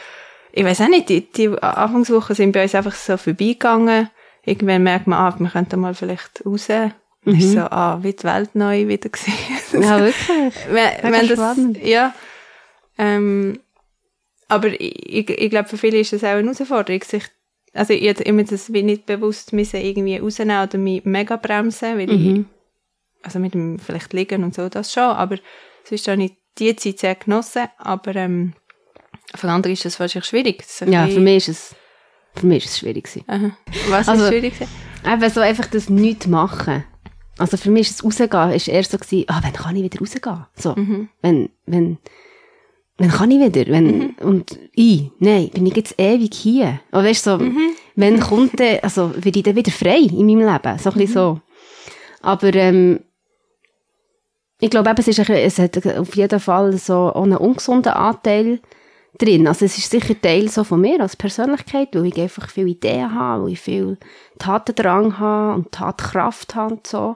ich 0.52 0.66
weiß 0.66 0.82
auch 0.82 0.88
nicht, 0.88 1.10
die, 1.10 1.32
die 1.32 1.50
Anfangswochen 1.50 2.36
sind 2.36 2.54
bei 2.54 2.64
uns 2.64 2.74
einfach 2.74 2.96
so 2.96 3.18
vorbeigegangen. 3.18 4.10
Irgendwann 4.50 4.84
merkt 4.84 5.08
man, 5.08 5.20
ah, 5.20 5.36
wir 5.40 5.50
könnten 5.50 5.80
mal 5.80 5.94
vielleicht 5.94 6.46
raus. 6.46 6.68
Mhm. 7.24 7.36
Ist 7.36 7.52
so, 7.54 7.60
ah, 7.60 8.00
wie 8.02 8.14
die 8.14 8.24
Welt 8.24 8.56
neu 8.56 8.88
wieder 8.88 9.10
gesehen. 9.16 9.34
Ja, 9.74 10.00
wirklich. 10.00 10.54
wenn, 10.72 11.12
wenn 11.14 11.28
das, 11.28 11.58
ja, 11.84 12.14
ähm, 12.98 13.60
aber 14.48 14.68
ich, 14.70 15.08
ich, 15.08 15.30
ich 15.30 15.50
glaube, 15.50 15.70
für 15.70 15.78
viele 15.78 16.00
ist 16.00 16.12
das 16.14 16.24
auch 16.24 16.30
eine 16.30 16.52
Herausforderung, 16.52 17.04
sich, 17.04 17.24
also 17.74 17.94
ich 17.94 18.20
immer 18.22 18.44
das 18.44 18.74
wie 18.74 18.84
nicht 18.84 19.06
bewusst 19.06 19.54
müssen 19.54 19.80
irgendwie 19.82 20.18
rausnehmen 20.18 20.64
oder 20.64 20.78
mich 20.78 21.06
mega 21.06 21.36
bremsen, 21.36 21.98
weil 21.98 22.10
ich, 22.10 22.20
Mhm. 22.20 22.46
also 23.22 23.40
mit 23.40 23.54
dem 23.54 23.80
vielleicht 23.80 24.12
liegen 24.14 24.44
und 24.44 24.56
so, 24.56 24.68
das 24.70 24.92
schon, 24.92 25.04
aber 25.04 25.38
sonst 25.84 26.08
habe 26.08 26.24
ich 26.24 26.34
die 26.58 26.76
Zeit 26.76 27.00
sehr 27.00 27.16
genossen, 27.16 27.68
aber 27.78 28.16
ähm, 28.16 28.54
für 29.36 29.50
andere 29.50 29.74
ist 29.74 29.86
das 29.86 30.00
wahrscheinlich 30.00 30.28
schwierig. 30.28 30.64
Ein 30.82 30.92
Ja, 30.92 31.08
für 31.08 31.20
mich 31.20 31.48
ist 31.48 31.50
es, 31.50 31.76
für 32.40 32.46
mich 32.48 32.66
ist 32.66 32.72
es 32.72 32.80
schwierig. 32.80 33.08
Aha. 33.28 33.52
Was 33.90 34.08
Also- 34.08 34.24
ist 34.24 34.30
schwierig? 34.30 34.54
Eben 35.06 35.30
so 35.30 35.40
einfach 35.40 35.68
das 35.68 35.90
nichts 35.90 36.28
machen. 36.28 36.84
Also 37.38 37.56
für 37.56 37.72
mich 37.72 37.90
ist 37.90 38.00
das 38.00 38.06
Rausgehen, 38.06 38.52
ist 38.52 38.68
erst 38.68 38.92
so 38.92 38.98
gewesen, 38.98 39.24
ah, 39.30 39.40
wann 39.42 39.54
kann 39.54 39.76
ich 39.76 39.84
wieder 39.84 40.00
rausgehen? 40.00 40.46
So. 40.56 40.76
Wenn, 41.22 41.50
wenn, 41.66 41.98
wann 42.98 43.10
kann 43.10 43.32
ich 43.32 43.40
wieder? 43.40 43.72
Wenn, 43.72 44.10
und 44.16 44.60
ich, 44.74 45.10
nein, 45.20 45.50
bin 45.54 45.66
ich 45.66 45.76
jetzt 45.78 45.96
ewig 45.98 46.34
hier? 46.34 46.82
Aber 46.92 47.06
weißt 47.06 47.24
so, 47.24 47.40
wenn 47.96 48.20
kommt 48.20 48.60
der, 48.60 48.84
also, 48.84 49.14
werde 49.16 49.40
ich 49.40 49.44
dann 49.44 49.56
wieder 49.56 49.72
frei 49.72 50.00
in 50.00 50.26
meinem 50.26 50.40
Leben? 50.52 50.78
So 50.80 50.90
ein 50.92 50.98
bisschen 50.98 51.14
so. 51.14 51.42
Aber, 52.22 52.54
ähm, 52.56 53.00
ich 54.60 54.70
glaube 54.70 54.90
eben, 54.90 55.00
es, 55.00 55.08
ist 55.08 55.20
ein, 55.22 55.36
es 55.38 55.58
hat 55.60 55.78
auf 55.98 56.16
jeden 56.18 56.40
Fall 56.42 56.78
so 56.78 57.14
einen 57.14 57.38
ungesunden 57.38 57.94
Anteil 57.94 58.60
drin. 59.18 59.48
Also 59.48 59.66
es 59.66 59.78
ist 59.78 59.92
sicher 59.92 60.20
Teil 60.20 60.50
so 60.50 60.64
von 60.64 60.82
mir 60.82 61.02
als 61.02 61.16
Persönlichkeit, 61.16 61.90
weil 61.94 62.06
ich 62.06 62.20
einfach 62.20 62.50
viele 62.50 62.70
Ideen 62.70 63.14
habe, 63.14 63.44
weil 63.44 63.54
ich 63.54 63.60
viel 63.60 63.98
Tatendrang 64.38 65.20
habe 65.20 65.56
und 65.56 65.72
Tatkraft 65.72 66.56
habe 66.56 66.76
und 66.76 66.88
so. 66.88 67.16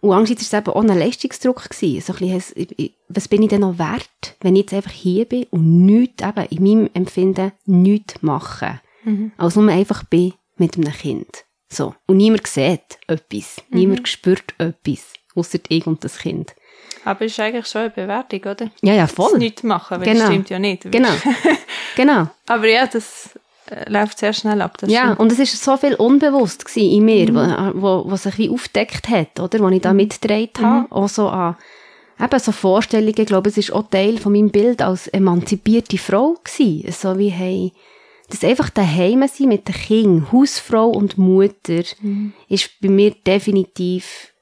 Und 0.00 0.12
andererseits 0.12 0.52
war 0.52 0.60
es 0.60 0.66
eben 0.66 0.76
auch 0.76 0.82
ein 0.82 0.98
Leistungsdruck. 0.98 1.68
Gewesen. 1.68 2.00
So 2.00 2.12
ein 2.14 2.38
bisschen, 2.38 2.94
was 3.08 3.28
bin 3.28 3.42
ich 3.42 3.48
denn 3.48 3.62
noch 3.62 3.78
wert, 3.78 4.36
wenn 4.40 4.54
ich 4.54 4.62
jetzt 4.62 4.74
einfach 4.74 4.92
hier 4.92 5.24
bin 5.24 5.46
und 5.50 5.84
nichts, 5.84 6.22
eben 6.22 6.46
in 6.50 6.62
meinem 6.62 6.90
Empfinden, 6.94 7.52
nichts 7.64 8.22
mache. 8.22 8.80
Also 9.36 9.62
nur 9.62 9.72
einfach 9.72 10.04
bin 10.04 10.34
mit 10.56 10.76
einem 10.76 10.92
Kind. 10.92 11.44
So. 11.68 11.94
Und 12.06 12.18
niemand 12.18 12.46
sieht 12.46 12.98
etwas. 13.06 13.62
Niemand 13.70 14.08
spürt 14.08 14.54
etwas. 14.58 15.12
Ausser 15.34 15.58
ich 15.68 15.86
und 15.86 16.02
das 16.04 16.18
Kind. 16.18 16.54
Aber 17.04 17.24
es 17.24 17.32
ist 17.32 17.40
eigentlich 17.40 17.66
schon 17.66 17.82
eine 17.82 17.90
Bewertung, 17.90 18.40
oder? 18.40 18.70
Ja, 18.82 18.94
ja, 18.94 19.02
Das 19.02 19.12
voll. 19.12 19.38
nicht 19.38 19.62
machen, 19.64 19.98
weil 20.00 20.06
Genau. 20.06 20.18
das 20.20 20.28
stimmt 20.28 20.50
ja 20.50 20.58
nicht. 20.58 20.84
Genau. 20.90 21.08
genau. 21.96 22.28
Aber 22.46 22.66
ja, 22.68 22.86
das 22.86 23.30
äh, 23.70 23.88
läuft 23.90 24.18
sehr 24.18 24.32
schnell 24.32 24.60
ab. 24.62 24.76
Das 24.78 24.90
Ja, 24.90 25.02
stimmt. 25.04 25.20
und 25.20 25.32
es 25.32 25.38
ist 25.38 25.62
so 25.62 25.76
viel 25.76 25.94
unbewusst 25.94 26.64
in 26.76 27.04
mir, 27.04 27.28
wo, 27.34 27.80
wo, 27.80 28.10
wo 28.10 28.16
sich 28.16 28.38
wie 28.38 28.50
aufdeckt 28.50 29.08
hat, 29.08 29.38
oder? 29.40 29.60
Wo 29.60 29.68
ich 29.68 29.80
da 29.82 29.92
mitgedreht 29.92 30.58
habe. 30.60 30.90
Auch 30.90 31.08
so 31.08 31.28
an, 31.28 31.56
eben 32.20 32.38
so 32.40 32.50
Vorstellungen, 32.52 33.14
ich 33.18 33.26
glaube, 33.26 33.48
es 33.50 33.56
ist 33.58 33.72
auch 33.72 33.88
Teil 33.90 34.18
von 34.18 34.32
meinem 34.32 34.50
Bild 34.50 34.82
als 34.82 35.06
emanzipierte 35.08 35.98
Frau 35.98 36.36
gewesen. 36.42 36.90
So 36.92 37.18
wie, 37.18 37.28
hey, 37.28 37.72
das 38.30 38.42
einfach 38.42 38.70
daheim 38.70 39.24
sein 39.28 39.46
mit 39.48 39.68
den 39.68 39.74
Kindern, 39.76 40.32
Hausfrau 40.32 40.88
und 40.88 41.16
Mutter, 41.18 41.82
ist 42.48 42.70
bei 42.80 42.88
mir 42.88 43.12
definitiv, 43.24 44.32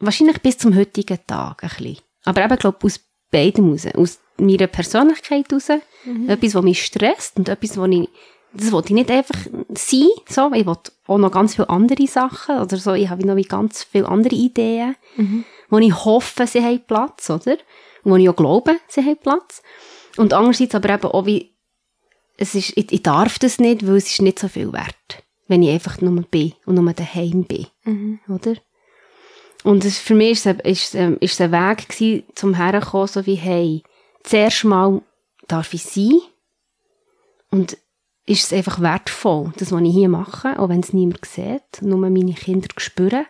wahrscheinlich 0.00 0.40
bis 0.40 0.58
zum 0.58 0.74
heutigen 0.74 1.18
Tag 1.26 1.62
ein 1.62 1.68
bisschen. 1.68 1.98
Aber 2.24 2.44
eben, 2.44 2.56
glaube 2.56 2.78
aus 2.82 3.00
beidem 3.30 3.70
raus. 3.70 3.86
Aus 3.94 4.18
meiner 4.38 4.66
Persönlichkeit 4.66 5.52
raus. 5.52 5.68
Etwas, 6.28 6.54
was 6.54 6.62
mich 6.62 6.84
stresst 6.84 7.36
und 7.36 7.48
etwas, 7.48 7.76
was 7.76 7.88
ich, 7.90 8.08
das 8.52 8.70
wollte 8.72 8.88
ich 8.88 8.94
nicht 8.94 9.10
einfach 9.10 9.38
sein, 9.74 10.08
so. 10.28 10.52
Ich 10.52 10.66
wollte 10.66 10.92
auch 11.06 11.18
noch 11.18 11.32
ganz 11.32 11.54
viele 11.56 11.68
andere 11.68 12.06
Sachen, 12.06 12.58
oder 12.58 12.76
so. 12.76 12.92
Ich 12.92 13.08
habe 13.08 13.26
noch 13.26 13.42
ganz 13.48 13.84
viele 13.84 14.08
andere 14.08 14.34
Ideen, 14.34 14.94
wo 15.70 15.78
ich 15.78 16.04
hoffe, 16.04 16.46
sie 16.46 16.62
haben 16.62 16.84
Platz, 16.86 17.30
oder? 17.30 17.56
Und 18.04 18.12
wo 18.12 18.16
ich 18.16 18.28
auch 18.28 18.36
glaube, 18.36 18.76
sie 18.88 19.02
haben 19.02 19.16
Platz. 19.16 19.62
Und 20.16 20.32
andererseits 20.32 20.74
aber 20.74 20.90
eben 20.90 21.06
auch 21.06 21.26
wie, 21.26 21.52
es 22.36 22.54
ist, 22.54 22.76
ich, 22.76 22.92
ich 22.92 23.02
darf 23.02 23.38
das 23.38 23.58
nicht, 23.58 23.86
weil 23.86 23.96
es 23.96 24.10
ist 24.10 24.22
nicht 24.22 24.38
so 24.38 24.48
viel 24.48 24.72
wert, 24.72 25.24
wenn 25.48 25.62
ich 25.62 25.70
einfach 25.70 26.00
nur 26.00 26.22
bin 26.22 26.52
und 26.66 26.76
nur 26.76 26.92
daheim 26.92 27.44
bin, 27.44 27.66
oder? 28.28 28.54
Und 29.64 29.84
es, 29.84 29.98
für 29.98 30.14
mich 30.14 30.32
ist 30.32 30.46
es, 30.46 30.60
ist, 30.64 30.94
es- 30.94 31.16
ist 31.20 31.32
es 31.32 31.40
ein 31.40 31.50
Weg 31.52 31.88
gewesen, 31.88 32.22
zum 32.36 32.54
herkommen, 32.54 33.08
so 33.08 33.26
wie, 33.26 33.34
hey, 33.34 33.82
zuerst 34.22 34.64
mal 34.64 35.02
darf 35.48 35.74
ich 35.74 35.82
sein 35.82 36.20
und 37.50 37.76
ist 38.26 38.44
es 38.44 38.52
einfach 38.52 38.80
wertvoll, 38.80 39.52
das, 39.58 39.72
was 39.72 39.82
ich 39.82 39.92
hier 39.92 40.08
mache, 40.08 40.58
auch 40.58 40.68
wenn 40.68 40.80
es 40.80 40.92
niemand 40.92 41.24
sieht, 41.26 41.82
nur 41.82 41.98
meine 41.98 42.32
Kinder 42.34 42.68
spüren. 42.78 43.26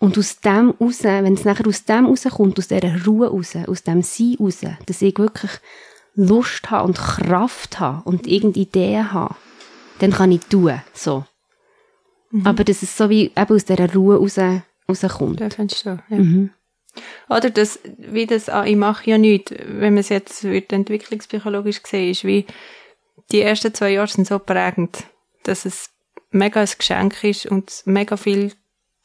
Und 0.00 0.16
aus 0.16 0.40
dem 0.40 0.70
raus, 0.80 1.02
wenn 1.02 1.34
es 1.34 1.44
nachher 1.44 1.66
aus 1.66 1.84
dem 1.84 2.06
rauskommt, 2.06 2.58
aus 2.58 2.68
dieser 2.68 3.04
Ruhe 3.04 3.28
raus, 3.28 3.54
aus 3.66 3.82
dem 3.82 4.02
Sein 4.02 4.36
raus, 4.40 4.60
dass 4.86 5.02
ich 5.02 5.18
wirklich 5.18 5.50
Lust 6.14 6.70
habe 6.70 6.86
und 6.86 6.96
Kraft 6.98 7.78
habe 7.80 8.02
und 8.08 8.26
irgendeine 8.26 8.64
Ideen 8.64 9.12
habe, 9.12 9.34
dann 9.98 10.12
kann 10.12 10.30
ich 10.32 10.40
tun, 10.46 10.80
so. 10.94 11.24
Mhm. 12.30 12.46
Aber 12.46 12.64
dass 12.64 12.82
es 12.82 12.96
so 12.96 13.08
wie 13.08 13.26
eben 13.26 13.54
aus 13.54 13.64
dieser 13.64 13.92
Ruhe 13.92 14.16
raus, 14.16 14.38
rauskommt. 14.88 15.40
Ja, 15.40 15.50
findest 15.50 15.86
du, 15.86 15.98
ja. 16.08 16.16
Mhm. 16.16 16.50
Oder 17.28 17.50
das, 17.50 17.78
wie 17.96 18.26
das, 18.26 18.48
ah, 18.48 18.64
ich 18.64 18.76
mache 18.76 19.08
ja 19.10 19.18
nichts, 19.18 19.52
wenn 19.52 19.94
man 19.94 19.98
es 19.98 20.08
jetzt 20.08 20.44
wird 20.44 20.72
entwicklungspsychologisch 20.72 21.80
sehen, 21.84 22.10
ist 22.10 22.24
wie, 22.24 22.46
die 23.30 23.42
ersten 23.42 23.74
zwei 23.74 23.90
Jahre 23.90 24.08
sind 24.08 24.26
so 24.26 24.38
prägend, 24.38 25.04
dass 25.44 25.64
es 25.64 25.90
mega 26.30 26.60
ein 26.60 26.68
Geschenk 26.76 27.22
ist 27.24 27.46
und 27.46 27.82
mega 27.84 28.16
viel 28.16 28.52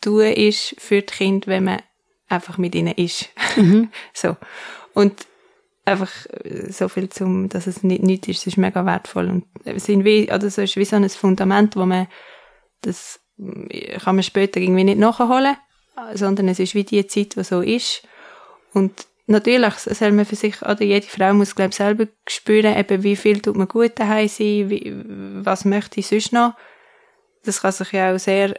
tun 0.01 0.25
ist 0.25 0.75
für 0.79 1.01
die 1.01 1.13
Kinder, 1.13 1.47
wenn 1.47 1.65
man 1.65 1.81
einfach 2.29 2.57
mit 2.57 2.75
ihnen 2.75 2.93
ist. 2.93 3.29
Mhm. 3.55 3.89
so. 4.13 4.37
Und 4.93 5.27
einfach 5.85 6.11
so 6.69 6.87
viel 6.87 7.09
zum, 7.09 7.49
dass 7.49 7.67
es 7.67 7.83
nicht, 7.83 8.03
nicht 8.03 8.27
ist, 8.27 8.47
ist 8.47 8.57
mega 8.57 8.85
wertvoll 8.85 9.29
und 9.29 9.81
sind 9.81 10.05
wie, 10.05 10.31
oder 10.31 10.49
so 10.49 10.61
ist 10.61 10.77
wie 10.77 10.85
so 10.85 10.95
ein 10.95 11.09
Fundament, 11.09 11.75
wo 11.75 11.85
man, 11.85 12.07
das 12.83 13.19
kann 14.03 14.15
man 14.15 14.23
später 14.23 14.59
irgendwie 14.59 14.83
nicht 14.83 14.99
nachholen, 14.99 15.57
sondern 16.13 16.47
es 16.47 16.59
ist 16.59 16.75
wie 16.75 16.83
die 16.83 17.05
Zeit, 17.07 17.35
die 17.35 17.43
so 17.43 17.61
ist. 17.61 18.03
Und 18.73 19.07
natürlich 19.27 19.73
soll 19.75 20.11
man 20.11 20.25
für 20.25 20.35
sich, 20.35 20.61
oder 20.61 20.83
jede 20.83 21.07
Frau 21.07 21.33
muss, 21.33 21.55
glaube 21.55 21.69
ich, 21.69 21.75
selber 21.75 22.07
spüren, 22.27 22.77
eben 22.77 23.03
wie 23.03 23.15
viel 23.15 23.41
tut 23.41 23.55
man 23.55 23.67
gut 23.67 23.93
daheim 23.95 24.27
sein, 24.27 24.69
wie, 24.69 24.93
was 25.43 25.65
möchte 25.65 25.99
ich 25.99 26.07
sonst 26.07 26.33
noch. 26.33 26.53
Das 27.43 27.61
kann 27.61 27.71
sich 27.71 27.91
ja 27.91 28.13
auch 28.13 28.19
sehr, 28.19 28.53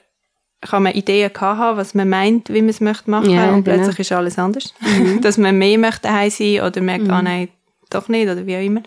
kann 0.60 0.82
man 0.82 0.92
Ideen 0.92 1.30
haben, 1.40 1.76
was 1.76 1.94
man 1.94 2.08
meint, 2.08 2.48
wie 2.50 2.60
man 2.60 2.70
es 2.70 2.80
möchte 2.80 3.10
machen, 3.10 3.30
ja, 3.30 3.52
und 3.52 3.64
genau. 3.64 3.76
plötzlich 3.76 4.00
ist 4.00 4.12
alles 4.12 4.38
anders. 4.38 4.74
Mhm. 4.80 5.20
Dass 5.22 5.38
man 5.38 5.58
mehr 5.58 5.78
möchte 5.78 6.02
daheim 6.02 6.30
sein, 6.30 6.60
oder 6.60 6.80
merkt, 6.80 7.04
ah, 7.04 7.06
mhm. 7.06 7.10
ah 7.12 7.22
nein, 7.22 7.48
doch 7.90 8.08
nicht, 8.08 8.28
oder 8.28 8.46
wie 8.46 8.56
auch 8.56 8.62
immer. 8.62 8.82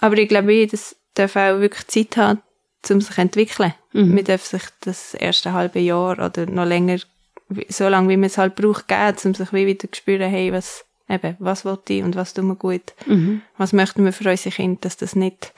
Aber 0.00 0.16
ich 0.16 0.28
glaube, 0.28 0.66
das 0.66 0.96
darf 1.14 1.36
auch 1.36 1.60
wirklich 1.60 1.86
Zeit 1.88 2.16
haben, 2.16 2.42
um 2.88 3.00
sich 3.00 3.14
zu 3.14 3.20
entwickeln. 3.20 3.74
Mhm. 3.92 4.14
Man 4.14 4.24
darf 4.24 4.44
sich 4.44 4.62
das 4.80 5.14
erste 5.14 5.52
halbe 5.52 5.80
Jahr 5.80 6.18
oder 6.18 6.46
noch 6.46 6.64
länger, 6.64 6.98
so 7.68 7.88
lange 7.88 8.08
wie 8.08 8.16
man 8.16 8.26
es 8.28 8.38
halt 8.38 8.54
braucht, 8.54 8.88
geben, 8.88 9.16
um 9.24 9.34
sich 9.34 9.52
wieder 9.52 9.78
zu 9.78 9.88
spüren, 9.92 10.30
hey, 10.30 10.52
was, 10.52 10.84
eben, 11.08 11.36
was 11.38 11.64
will 11.64 11.78
ich 11.88 12.02
und 12.02 12.16
was 12.16 12.34
tut 12.34 12.44
mir 12.44 12.56
gut? 12.56 12.94
Mhm. 13.06 13.42
Was 13.58 13.72
möchten 13.72 14.04
wir 14.04 14.12
für 14.12 14.30
unsere 14.30 14.54
Kinder, 14.54 14.78
dass 14.80 14.96
das 14.96 15.16
nicht 15.16 15.52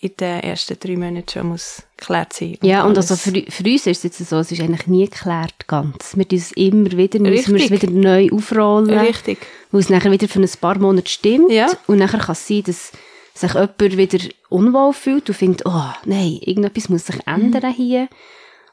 in 0.00 0.12
den 0.18 0.40
ersten 0.40 0.78
drei 0.78 0.96
Monaten 0.96 1.28
schon 1.28 1.48
muss 1.48 1.82
geklärt 1.96 2.32
sein. 2.32 2.56
Und 2.60 2.68
ja, 2.68 2.84
und 2.84 2.96
also 2.96 3.16
für, 3.16 3.30
für 3.30 3.64
uns 3.64 3.86
ist 3.86 4.04
es 4.04 4.18
jetzt 4.18 4.28
so, 4.28 4.38
es 4.38 4.52
ist 4.52 4.60
eigentlich 4.60 4.86
nie 4.86 5.08
geklärt 5.08 5.66
ganz. 5.66 6.16
Wir 6.16 6.28
tun 6.28 6.38
es 6.38 6.52
immer 6.52 6.90
wieder, 6.92 7.18
müssen 7.20 7.54
wir 7.54 7.64
es 7.64 7.70
wieder 7.70 7.90
neu 7.90 8.28
aufrollen. 8.30 8.98
Richtig. 8.98 9.38
Weil 9.70 9.80
es 9.80 9.88
nachher 9.88 10.10
wieder 10.10 10.28
für 10.28 10.40
ein 10.40 10.50
paar 10.60 10.78
Monate 10.78 11.10
stimmt. 11.10 11.50
Ja. 11.50 11.68
Und 11.86 11.98
nachher 11.98 12.18
kann 12.18 12.32
es 12.32 12.46
sein, 12.46 12.64
dass 12.64 12.92
sich 13.36 13.54
jemand 13.54 13.96
wieder 13.96 14.18
unwohl 14.48 14.92
fühlt 14.92 15.28
und 15.28 15.34
findet, 15.34 15.66
oh, 15.66 15.92
nein, 16.04 16.38
irgendetwas 16.40 16.88
muss 16.88 17.06
sich 17.06 17.26
ändern 17.26 17.70
mhm. 17.70 17.74
hier. 17.74 18.08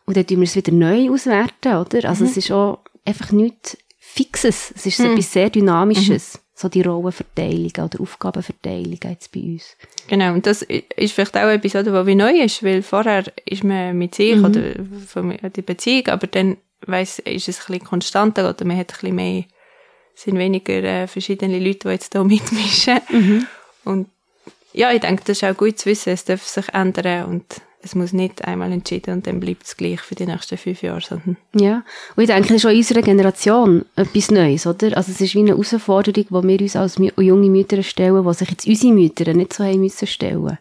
Und 0.05 0.17
dann 0.17 0.25
tun 0.25 0.38
wir 0.38 0.46
es 0.46 0.55
wieder 0.55 0.72
neu 0.72 1.10
auswerten, 1.12 1.75
oder? 1.75 2.10
Also 2.10 2.24
mhm. 2.24 2.29
es 2.29 2.38
ist 2.38 2.51
auch 2.51 2.79
einfach 3.05 3.32
nichts 3.32 3.77
Fixes. 4.00 4.74
Es 4.75 4.86
ist 4.86 5.00
mhm. 5.00 5.12
etwas 5.12 5.34
sehr 5.34 5.50
Dynamisches. 5.50 6.36
Mhm. 6.36 6.39
So 6.55 6.70
die 6.70 6.82
Rollenverteilung 6.82 7.72
oder 7.84 8.00
Aufgabenverteilung 8.00 9.00
jetzt 9.03 9.32
bei 9.32 9.41
uns. 9.41 9.75
Genau, 10.08 10.34
und 10.34 10.46
das 10.46 10.62
ist 10.62 11.13
vielleicht 11.13 11.36
auch 11.36 11.50
etwas, 11.50 11.75
oder, 11.75 11.93
was 11.93 12.05
wie 12.05 12.15
neu 12.15 12.32
ist, 12.41 12.63
weil 12.63 12.84
vorher 12.84 13.24
ist 13.46 13.63
man 13.63 13.98
mit 13.98 14.13
sich 14.13 14.36
mhm. 14.36 14.46
oder 14.46 14.62
von 15.08 15.36
der 15.41 15.62
Beziehung, 15.63 16.08
aber 16.08 16.27
dann 16.27 16.58
weiss, 16.86 17.20
ist 17.20 17.50
es 17.50 17.60
ein 17.60 17.65
bisschen 17.67 17.88
konstanter 17.88 18.50
oder 18.50 18.65
man 18.65 18.77
hat 18.77 18.91
ein 18.91 19.00
bisschen 19.00 19.15
mehr, 19.15 19.43
sind 20.13 20.38
weniger 20.38 20.84
äh, 20.84 21.08
verschiedene 21.08 21.58
Leute, 21.58 21.88
die 21.88 21.89
jetzt 21.89 22.13
da 22.13 22.24
mitmischen. 22.24 23.00
Mhm. 23.10 23.48
Und 23.84 24.08
ja, 24.74 24.92
ich 24.92 25.01
denke, 25.01 25.24
das 25.25 25.38
ist 25.38 25.44
auch 25.44 25.56
gut 25.56 25.80
zu 25.80 25.89
wissen, 25.89 26.13
es 26.13 26.25
darf 26.25 26.44
sich 26.44 26.74
ändern 26.74 27.25
und 27.25 27.46
es 27.84 27.96
muss 27.96 28.13
nicht 28.13 28.46
einmal 28.46 28.72
entschieden 28.72 29.15
und 29.15 29.27
dann 29.27 29.42
bleibt 29.42 29.65
es 29.65 29.75
gleich 29.75 30.00
für 30.00 30.15
die 30.15 30.25
nächsten 30.25 30.58
fünf 30.58 30.82
Jahre. 30.82 31.01
Sondern 31.01 31.38
ja, 31.53 31.84
und 32.15 32.24
ich 32.24 32.30
denke, 32.30 32.48
das 32.48 32.58
ist 32.58 32.65
auch 32.65 32.70
in 32.70 32.77
unserer 32.77 33.01
Generation 33.01 33.86
etwas 33.96 34.32
Neues, 34.32 34.65
oder? 34.65 34.96
Also 34.96 35.12
es 35.12 35.20
ist 35.20 35.36
wie 35.36 35.39
eine 35.39 35.50
Herausforderung, 35.50 36.25
die 36.30 36.48
wir 36.48 36.62
uns 36.62 36.75
als 36.75 36.98
junge 37.18 37.50
Mütter 37.50 37.84
stellen, 37.84 38.25
die 38.25 38.34
sich 38.34 38.50
jetzt 38.50 38.68
unsere 38.68 38.94
Mütter 38.94 39.34
nicht 39.34 39.53
so 39.53 39.65
haben 39.65 39.82
müssen 39.82 40.08
stellen. 40.08 40.58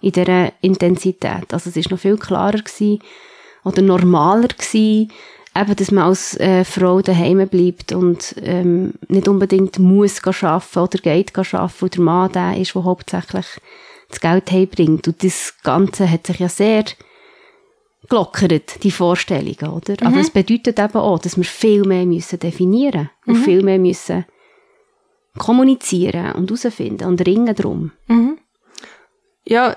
In 0.00 0.12
dieser 0.12 0.52
Intensität. 0.60 1.52
Also 1.52 1.70
es 1.70 1.76
ist 1.76 1.90
noch 1.90 1.98
viel 1.98 2.18
klarer 2.18 2.58
gewesen 2.58 3.00
oder 3.64 3.82
normaler 3.82 4.48
gewesen, 4.48 5.10
eben, 5.60 5.76
dass 5.76 5.90
man 5.90 6.04
als 6.04 6.38
äh, 6.38 6.64
Frau 6.64 7.00
daheim 7.00 7.46
bleibt 7.48 7.92
und 7.92 8.34
ähm, 8.42 8.94
nicht 9.08 9.28
unbedingt 9.28 9.78
muss 9.78 10.22
arbeiten 10.24 10.78
oder 10.78 10.98
geht 10.98 11.36
arbeiten, 11.36 11.74
weil 11.80 11.88
der 11.88 12.00
Mann 12.00 12.32
der 12.32 12.56
ist, 12.56 12.74
der 12.74 12.84
hauptsächlich 12.84 13.46
das 14.08 14.20
Geld 14.20 14.50
heimbringt. 14.50 15.08
Und 15.08 15.22
das 15.22 15.54
Ganze 15.62 16.10
hat 16.10 16.26
sich 16.26 16.38
ja 16.38 16.48
sehr 16.48 16.84
gelockert, 18.08 18.82
die 18.82 18.90
Vorstellungen, 18.90 19.68
oder? 19.68 19.96
Mhm. 20.00 20.06
Aber 20.06 20.16
es 20.18 20.30
bedeutet 20.30 20.78
eben 20.78 20.96
auch, 20.96 21.18
dass 21.18 21.36
wir 21.36 21.44
viel 21.44 21.84
mehr 21.84 22.06
müssen 22.06 22.38
definieren 22.38 23.10
mhm. 23.24 23.34
und 23.34 23.42
viel 23.42 23.62
mehr 23.62 23.78
müssen 23.78 24.24
kommunizieren 25.36 26.32
und 26.32 26.50
herausfinden 26.50 27.06
und 27.06 27.24
ringen 27.26 27.54
darum. 27.54 27.92
Mhm. 28.06 28.38
Ja, 29.44 29.74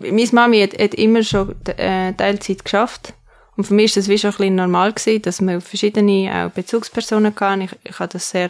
meine 0.00 0.28
Mami 0.32 0.60
hat, 0.60 0.78
hat 0.78 0.94
immer 0.94 1.22
schon 1.22 1.54
äh, 1.66 2.12
Teilzeit 2.14 2.64
geschafft 2.64 3.14
und 3.60 3.66
für 3.66 3.74
mich 3.74 3.94
ist 3.94 3.98
das 3.98 4.08
wie 4.08 4.16
schon 4.16 4.30
ein 4.30 4.36
bisschen 4.38 4.54
normal 4.54 4.94
gewesen, 4.94 5.20
dass 5.20 5.42
man 5.42 5.60
verschiedene 5.60 6.32
auch 6.32 6.50
Bezugspersonen 6.50 7.34
kann. 7.34 7.60
Ich, 7.60 7.70
ich 7.84 7.98
habe 7.98 8.10
das 8.10 8.30
sehr 8.30 8.48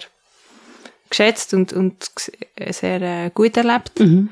geschätzt 1.08 1.52
und, 1.52 1.72
und 1.72 2.08
sehr 2.70 3.02
äh, 3.02 3.30
gut 3.34 3.56
erlebt. 3.56 3.98
Mhm. 3.98 4.28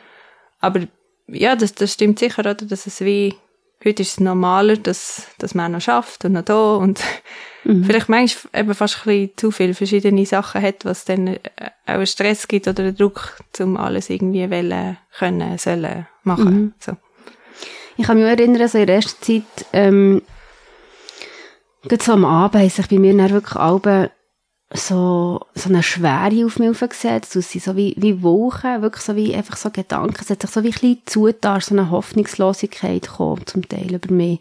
Aber 0.60 0.82
ja, 1.26 1.56
das, 1.56 1.74
das 1.74 1.94
stimmt 1.94 2.20
sicher, 2.20 2.42
oder? 2.42 2.54
Dass 2.54 2.86
es 2.86 3.00
wie, 3.00 3.34
heute 3.84 4.02
ist 4.02 4.12
es 4.12 4.20
normaler, 4.20 4.76
dass, 4.76 5.26
dass 5.38 5.56
man 5.56 5.72
noch 5.72 5.80
schafft 5.80 6.24
und 6.24 6.34
noch 6.34 6.44
da 6.44 6.76
und 6.76 7.00
mhm. 7.64 7.82
vielleicht 7.82 8.08
manchmal 8.08 8.62
eben 8.62 8.74
fast 8.74 8.98
ein 8.98 9.02
bisschen 9.04 9.36
zu 9.36 9.50
viele 9.50 9.74
verschiedene 9.74 10.26
Sachen 10.26 10.62
hat, 10.62 10.84
was 10.84 11.06
dann 11.06 11.26
äh, 11.26 11.40
auch 11.86 11.94
einen 11.94 12.06
Stress 12.06 12.46
gibt 12.46 12.68
oder 12.68 12.84
einen 12.84 12.96
Druck, 12.96 13.36
um 13.58 13.76
alles 13.76 14.10
irgendwie 14.10 14.48
wollen, 14.48 14.96
können, 15.18 15.58
sollen, 15.58 16.06
machen. 16.22 16.54
Mhm. 16.54 16.72
So. 16.78 16.92
Ich 17.96 18.06
kann 18.06 18.16
mich 18.16 18.26
erinnern, 18.26 18.68
so 18.68 18.78
in 18.78 18.86
der 18.86 18.94
ersten 18.94 19.24
Zeit, 19.24 19.66
ähm, 19.72 20.22
Gerade 21.82 22.04
so 22.04 22.12
am 22.12 22.24
Abend 22.24 22.60
haben 22.60 22.70
sich 22.70 22.88
bei 22.88 22.98
mir 22.98 23.16
dann 23.16 23.30
wirklich 23.30 23.56
alle 23.56 24.10
so, 24.72 25.40
so 25.54 25.68
eine 25.68 25.82
Schwere 25.82 26.44
auf 26.44 26.58
mich 26.58 26.68
aufgesetzt. 26.68 27.36
Es 27.36 27.52
sind 27.52 27.64
so 27.64 27.76
wie, 27.76 27.94
wie 27.96 28.22
Wochen, 28.22 28.82
wirklich 28.82 29.02
so 29.02 29.16
wie 29.16 29.34
einfach 29.34 29.56
so 29.56 29.70
Gedanken. 29.70 30.18
Es 30.20 30.30
hat 30.30 30.42
sich 30.42 30.50
so 30.50 30.62
wie 30.62 30.68
ein 30.68 30.72
bisschen 30.72 31.02
zugetan, 31.06 31.60
so 31.60 31.74
eine 31.74 31.90
Hoffnungslosigkeit 31.90 33.02
gekommen, 33.02 33.46
zum 33.46 33.66
Teil 33.66 33.94
über 33.94 34.12
mich. 34.12 34.40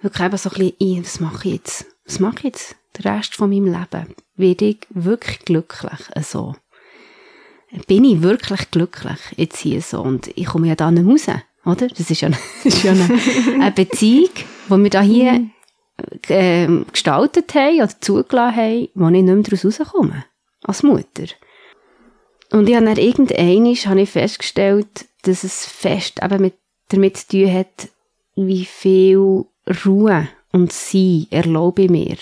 Wirklich 0.00 0.26
eben 0.26 0.36
so 0.38 0.50
ein 0.50 0.72
bisschen, 0.78 1.04
was 1.04 1.20
mache 1.20 1.48
ich 1.48 1.54
jetzt? 1.54 1.86
Was 2.06 2.20
mache 2.20 2.36
ich 2.38 2.44
jetzt? 2.44 2.76
Den 2.96 3.12
Rest 3.12 3.34
von 3.34 3.50
meinem 3.50 3.66
Leben. 3.66 4.14
Werde 4.36 4.64
ich 4.64 4.78
wirklich 4.90 5.40
glücklich? 5.40 6.00
So. 6.22 6.54
Bin 7.86 8.04
ich 8.04 8.22
wirklich 8.22 8.70
glücklich 8.70 9.18
jetzt 9.36 9.58
hier 9.58 9.82
so? 9.82 10.00
Und 10.00 10.28
ich 10.34 10.46
komme 10.46 10.68
ja 10.68 10.76
da 10.76 10.90
nicht 10.90 11.06
raus, 11.06 11.36
oder? 11.66 11.88
Das 11.88 12.10
ist 12.10 12.20
ja, 12.20 12.30
das 12.64 12.74
ist 12.74 12.84
ja 12.84 12.92
eine, 12.92 13.08
eine 13.60 13.72
Beziehung, 13.72 14.30
die 14.70 14.76
wir 14.76 14.90
da 14.90 15.02
hier 15.02 15.32
mhm 15.32 15.50
äh, 16.28 16.68
gestaltet 16.90 17.54
haben 17.54 17.76
oder 17.76 18.00
zugelassen 18.00 18.56
haben, 18.56 18.88
wo 18.94 19.06
ich 19.06 19.12
nicht 19.12 19.24
mehr 19.24 19.36
daraus 19.36 19.64
rauskomme. 19.64 20.24
Als 20.64 20.82
Mutter. 20.82 21.26
Und 22.50 22.68
ich 22.68 22.74
habe 22.74 22.86
dann 22.86 22.96
irgendwann 22.96 23.90
habe 23.90 24.00
ich 24.00 24.10
festgestellt, 24.10 25.06
dass 25.22 25.44
es 25.44 25.66
fest 25.66 26.20
eben 26.22 26.40
mit, 26.40 26.54
damit 26.88 27.16
zu 27.16 27.28
tun 27.28 27.52
hat, 27.52 27.88
wie 28.36 28.64
viel 28.64 29.44
Ruhe 29.84 30.28
und 30.52 30.72
Sein 30.72 31.26
erlaube 31.30 31.82
ich 31.82 31.90
mir. 31.90 32.16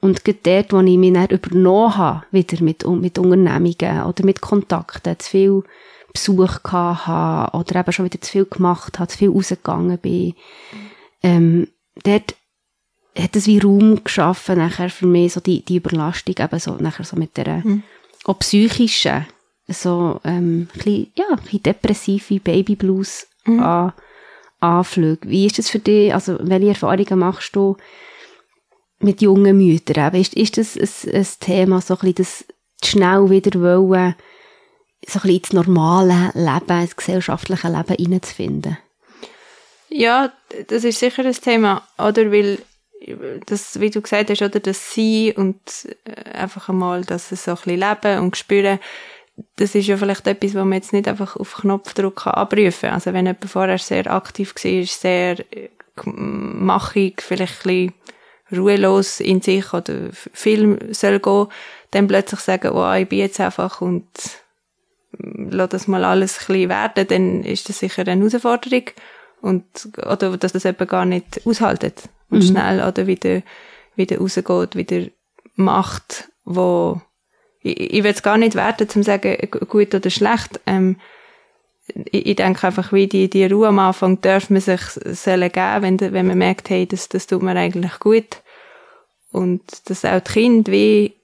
Und 0.00 0.24
gerade 0.24 0.38
dort, 0.42 0.72
wo 0.72 0.80
ich 0.80 0.98
mich 0.98 1.12
dann 1.12 1.28
übernommen 1.28 1.96
habe, 1.96 2.26
wieder 2.32 2.62
mit, 2.62 2.86
mit 2.86 3.18
Unternehmungen 3.18 4.02
oder 4.04 4.24
mit 4.24 4.40
Kontakten, 4.40 5.18
zu 5.18 5.30
viel 5.30 5.62
Besuch 6.12 6.58
hatte 6.64 7.56
oder 7.56 7.80
eben 7.80 7.92
schon 7.92 8.06
wieder 8.06 8.20
zu 8.20 8.32
viel 8.32 8.44
gemacht 8.44 8.98
habe, 8.98 9.08
zu 9.08 9.18
viel 9.18 9.30
rausgegangen 9.30 9.98
bin, 9.98 10.34
ähm, 11.22 11.68
dort 12.02 12.34
hat 13.18 13.36
es 13.36 13.46
wie 13.46 13.58
Raum 13.58 14.02
geschaffen 14.02 14.58
nachher 14.58 14.90
für 14.90 15.06
mich, 15.06 15.34
so 15.34 15.40
die, 15.40 15.64
die 15.64 15.76
Überlastung 15.76 16.34
eben 16.38 16.58
so, 16.58 16.76
nachher 16.76 17.04
so 17.04 17.16
mit 17.16 17.36
der, 17.36 17.58
mhm. 17.64 17.82
auch 18.24 18.38
psychischen, 18.38 19.26
so, 19.68 20.20
ähm, 20.24 20.68
ein 20.72 20.78
bisschen, 20.78 21.12
ja, 21.14 21.26
ein 21.30 21.36
bisschen 21.36 21.62
depressive 21.62 22.40
Babyblues 22.40 23.26
mhm. 23.44 23.60
an, 23.60 23.92
Anflüge. 24.60 25.28
Wie 25.28 25.46
ist 25.46 25.58
das 25.58 25.70
für 25.70 25.80
dich, 25.80 26.14
also, 26.14 26.38
welche 26.40 26.68
Erfahrungen 26.68 27.18
machst 27.18 27.56
du 27.56 27.76
mit 29.00 29.20
jungen 29.20 29.56
Müttern? 29.56 30.14
Ist, 30.14 30.34
ist 30.34 30.56
das 30.56 30.76
ein, 30.76 31.14
ein 31.14 31.26
Thema, 31.40 31.80
so 31.80 31.94
ein 31.94 32.12
bisschen 32.12 32.14
das 32.80 32.88
schnell 32.88 33.28
wieder 33.28 33.60
wollen, 33.60 34.14
so 35.06 35.18
ein 35.18 35.22
bisschen 35.22 35.36
ins 35.36 35.52
normale 35.52 36.30
Leben, 36.34 36.80
ins 36.80 36.96
gesellschaftliche 36.96 37.68
Leben 37.68 37.96
hineinzufinden? 37.96 38.78
Ja, 39.88 40.32
das 40.68 40.84
ist 40.84 41.00
sicher 41.00 41.24
ein 41.24 41.34
Thema, 41.34 41.86
oder? 41.98 42.32
Weil 42.32 42.58
das, 43.46 43.80
wie 43.80 43.90
du 43.90 44.00
gesagt 44.00 44.30
hast, 44.30 44.42
oder 44.42 44.60
das 44.60 44.94
Sein 44.94 45.32
und 45.36 45.60
äh, 46.04 46.30
einfach 46.30 46.68
einmal, 46.68 47.02
dass 47.02 47.32
es 47.32 47.44
so 47.44 47.52
ein 47.52 47.56
bisschen 47.56 47.80
leben 47.80 48.18
und 48.20 48.36
spüren, 48.36 48.78
das 49.56 49.74
ist 49.74 49.86
ja 49.86 49.96
vielleicht 49.96 50.26
etwas, 50.26 50.54
was 50.54 50.64
man 50.64 50.74
jetzt 50.74 50.92
nicht 50.92 51.08
einfach 51.08 51.36
auf 51.36 51.54
Knopfdruck 51.54 52.24
kann 52.24 52.34
abrufen 52.34 52.88
kann. 52.88 52.94
Also 52.94 53.12
wenn 53.12 53.26
jemand 53.26 53.44
vorher 53.46 53.78
sehr 53.78 54.12
aktiv 54.12 54.54
war, 54.54 54.84
sehr 54.84 55.36
Machung 56.04 57.12
vielleicht 57.18 57.66
ein 57.66 57.92
bisschen 58.48 58.58
ruhelos 58.58 59.20
in 59.20 59.40
sich 59.40 59.72
oder 59.72 60.10
Film 60.12 60.78
soll 60.92 61.20
gehen, 61.20 61.46
dann 61.90 62.08
plötzlich 62.08 62.40
sagen, 62.40 62.72
oh, 62.72 62.92
ich 62.92 63.08
bin 63.08 63.20
jetzt 63.20 63.40
einfach 63.40 63.80
und 63.80 64.06
lass 65.18 65.68
das 65.70 65.88
mal 65.88 66.04
alles 66.04 66.38
ein 66.38 66.46
bisschen 66.46 66.68
werden, 66.68 67.06
dann 67.08 67.44
ist 67.44 67.68
das 67.68 67.78
sicher 67.78 68.02
eine 68.06 68.16
Herausforderung 68.16 68.84
und, 69.40 69.64
oder 70.06 70.36
dass 70.36 70.52
das 70.52 70.64
eben 70.64 70.86
gar 70.86 71.04
nicht 71.04 71.46
aushaltet 71.46 72.08
und 72.32 72.42
mhm. 72.42 72.48
schnell 72.48 72.86
oder 72.86 73.06
wieder, 73.06 73.42
wieder 73.94 74.18
rausgeht, 74.18 74.74
wieder 74.74 75.06
macht, 75.54 76.30
wo, 76.44 77.00
ich, 77.60 77.78
ich 77.78 78.04
will 78.04 78.12
es 78.12 78.22
gar 78.22 78.38
nicht 78.38 78.54
werten, 78.54 78.88
zum 78.88 79.02
sagen, 79.02 79.36
gut 79.68 79.94
oder 79.94 80.10
schlecht, 80.10 80.60
ähm, 80.66 80.96
ich, 81.86 82.26
ich 82.26 82.36
denke 82.36 82.66
einfach, 82.66 82.92
wie 82.92 83.06
die, 83.06 83.28
die 83.28 83.44
Ruhe 83.46 83.68
am 83.68 83.78
Anfang 83.78 84.20
darf 84.20 84.50
man 84.50 84.60
sich 84.60 84.80
sollen 84.80 85.52
geben, 85.52 85.82
wenn, 85.82 86.00
wenn 86.00 86.26
man 86.26 86.38
merkt, 86.38 86.70
hey, 86.70 86.86
das, 86.86 87.08
das 87.08 87.26
tut 87.26 87.42
mir 87.42 87.56
eigentlich 87.56 87.98
gut. 87.98 88.42
Und 89.30 89.62
dass 89.86 90.04
auch 90.04 90.20
die 90.20 90.32
Kinder 90.32 90.72
wie, 90.72 91.14